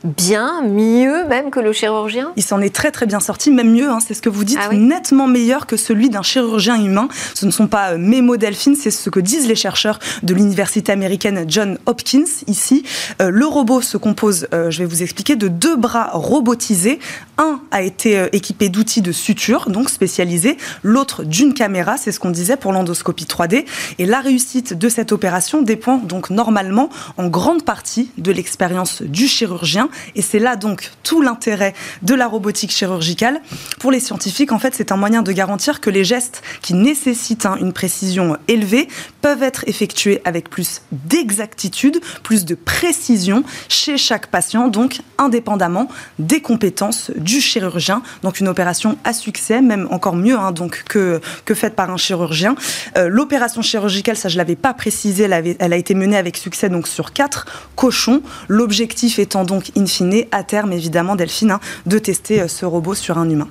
bien, 0.02 0.62
mieux 0.62 1.24
même 1.26 1.50
que 1.50 1.61
le 1.61 1.72
chirurgien? 1.72 2.32
Il 2.36 2.42
s'en 2.42 2.61
est 2.61 2.74
très 2.74 2.90
très 2.90 3.07
bien 3.07 3.20
sorti, 3.20 3.50
même 3.50 3.70
mieux, 3.70 3.88
hein, 3.88 3.98
c'est 4.04 4.14
ce 4.14 4.22
que 4.22 4.28
vous 4.28 4.44
dites, 4.44 4.59
Ah 4.61 4.68
oui 4.70 4.78
nettement 4.78 5.26
meilleur 5.26 5.66
que 5.66 5.76
celui 5.76 6.11
d'un 6.11 6.22
chirurgien 6.22 6.76
humain. 6.82 7.09
Ce 7.34 7.46
ne 7.46 7.50
sont 7.50 7.66
pas 7.66 7.92
euh, 7.92 7.98
mes 7.98 8.20
mots 8.20 8.36
Delphine, 8.36 8.76
c'est 8.76 8.90
ce 8.90 9.11
que 9.11 9.20
disent 9.20 9.46
les 9.46 9.54
chercheurs 9.54 9.98
de 10.22 10.34
l'université 10.34 10.92
américaine 10.92 11.44
John 11.48 11.78
Hopkins 11.86 12.24
ici. 12.46 12.84
Euh, 13.20 13.30
le 13.30 13.46
robot 13.46 13.80
se 13.80 13.96
compose, 13.96 14.48
euh, 14.52 14.70
je 14.70 14.78
vais 14.78 14.86
vous 14.86 15.02
expliquer, 15.02 15.36
de 15.36 15.48
deux 15.48 15.76
bras 15.76 16.11
robotisés. 16.12 16.98
Un 17.38 17.61
a 17.70 17.82
été 17.82 18.28
équipé 18.32 18.70
d'outils 18.70 19.02
de 19.02 19.12
suture, 19.12 19.68
donc 19.68 19.90
spécialisés, 19.90 20.57
l'autre 20.82 21.22
d'une 21.22 21.52
caméra, 21.52 21.96
c'est 21.98 22.11
ce 22.11 22.18
qu'on 22.18 22.30
disait 22.30 22.57
pour 22.57 22.72
l'endoscopie 22.72 23.26
3D. 23.26 23.66
Et 23.99 24.07
la 24.07 24.20
réussite 24.20 24.74
de 24.74 24.88
cette 24.88 25.12
opération 25.12 25.62
dépend 25.62 25.97
donc 25.97 26.30
normalement 26.30 26.90
en 27.16 27.28
grande 27.28 27.64
partie 27.64 28.11
de 28.18 28.30
l'expérience 28.32 29.03
du 29.03 29.26
chirurgien. 29.26 29.88
Et 30.14 30.22
c'est 30.22 30.38
là 30.38 30.57
donc 30.57 30.90
tout 31.03 31.22
l'intérêt 31.22 31.74
de 32.03 32.14
la 32.14 32.26
robotique 32.26 32.70
chirurgicale. 32.70 33.40
Pour 33.78 33.90
les 33.90 34.01
scientifiques, 34.01 34.53
en 34.53 34.59
fait, 34.59 34.74
c'est 34.74 34.92
un 34.92 34.97
moyen 34.97 35.22
de 35.22 35.32
garantir 35.32 35.80
que 35.80 35.90
les 35.90 36.05
gestes 36.05 36.42
qui 36.62 36.74
nécessitent 36.74 37.47
hein, 37.47 37.57
une 37.61 37.72
précision 37.72 38.36
élevée 38.49 38.88
peuvent 39.22 39.42
être 39.42 39.64
effectués 39.66 40.20
avec 40.24 40.51
plus 40.51 40.82
d'exactitude, 40.92 42.01
plus 42.22 42.44
de 42.44 42.55
précision 42.55 43.44
chez 43.68 43.97
chaque 43.97 44.26
patient, 44.28 44.68
donc 44.68 45.01
indépendamment 45.18 45.88
des 46.18 46.40
compétences 46.40 47.11
du 47.16 47.40
chirurgien. 47.40 48.03
Donc 48.22 48.40
une 48.40 48.49
opération 48.49 48.99
à 49.05 49.12
succès, 49.12 49.61
même 49.61 49.88
encore 49.90 50.16
mieux 50.16 50.38
hein, 50.38 50.53
donc 50.53 50.84
que, 50.88 51.20
que 51.44 51.55
faite 51.55 51.74
par 51.74 51.90
un 51.90 51.97
chirurgien. 51.97 52.55
Euh, 52.97 53.09
L'opération 53.09 53.62
chirurgicale, 53.62 53.86
ça 54.14 54.28
je 54.28 54.37
l'avais 54.37 54.57
pas 54.57 54.74
précisé, 54.74 55.24
elle, 55.59 55.72
a 55.72 55.76
été 55.76 55.95
menée 55.95 56.16
avec 56.16 56.37
succès 56.37 56.68
donc 56.68 56.89
sur 56.89 57.12
quatre 57.12 57.47
cochons. 57.74 58.22
L'objectif 58.49 59.18
étant 59.18 59.45
donc 59.45 59.70
in 59.76 59.87
fine, 59.87 60.24
à 60.32 60.43
terme 60.43 60.72
évidemment 60.72 61.16
Delphine, 61.16 61.53
hein, 61.53 61.61
de 61.87 61.99
tester 61.99 62.41
euh, 62.41 62.49
ce 62.49 62.64
robot 62.64 62.95
sur 62.95 63.18
un 63.18 63.28
humain. 63.28 63.49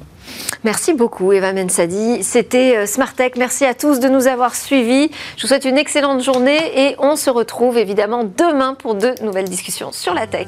Merci 0.63 0.93
beaucoup, 0.93 1.31
Eva 1.31 1.53
Mensadi. 1.53 2.23
C'était 2.23 2.77
euh, 2.77 2.85
Smart 2.85 3.13
Tech. 3.13 3.33
Merci 3.37 3.65
à 3.65 3.73
tous 3.73 3.99
de 3.99 4.07
nous 4.07 4.27
avoir 4.27 4.55
suivis. 4.55 5.09
Je 5.37 5.43
vous 5.43 5.47
souhaite 5.47 5.65
une 5.65 5.77
excellente 5.77 6.23
journée 6.23 6.87
et 6.87 6.95
on 6.99 7.15
se 7.15 7.29
retrouve 7.29 7.77
évidemment 7.77 8.23
demain 8.23 8.73
pour 8.73 8.95
de 8.95 9.13
nouvelles 9.23 9.49
discussions 9.49 9.91
sur 9.91 10.13
la 10.13 10.27
tech. 10.27 10.47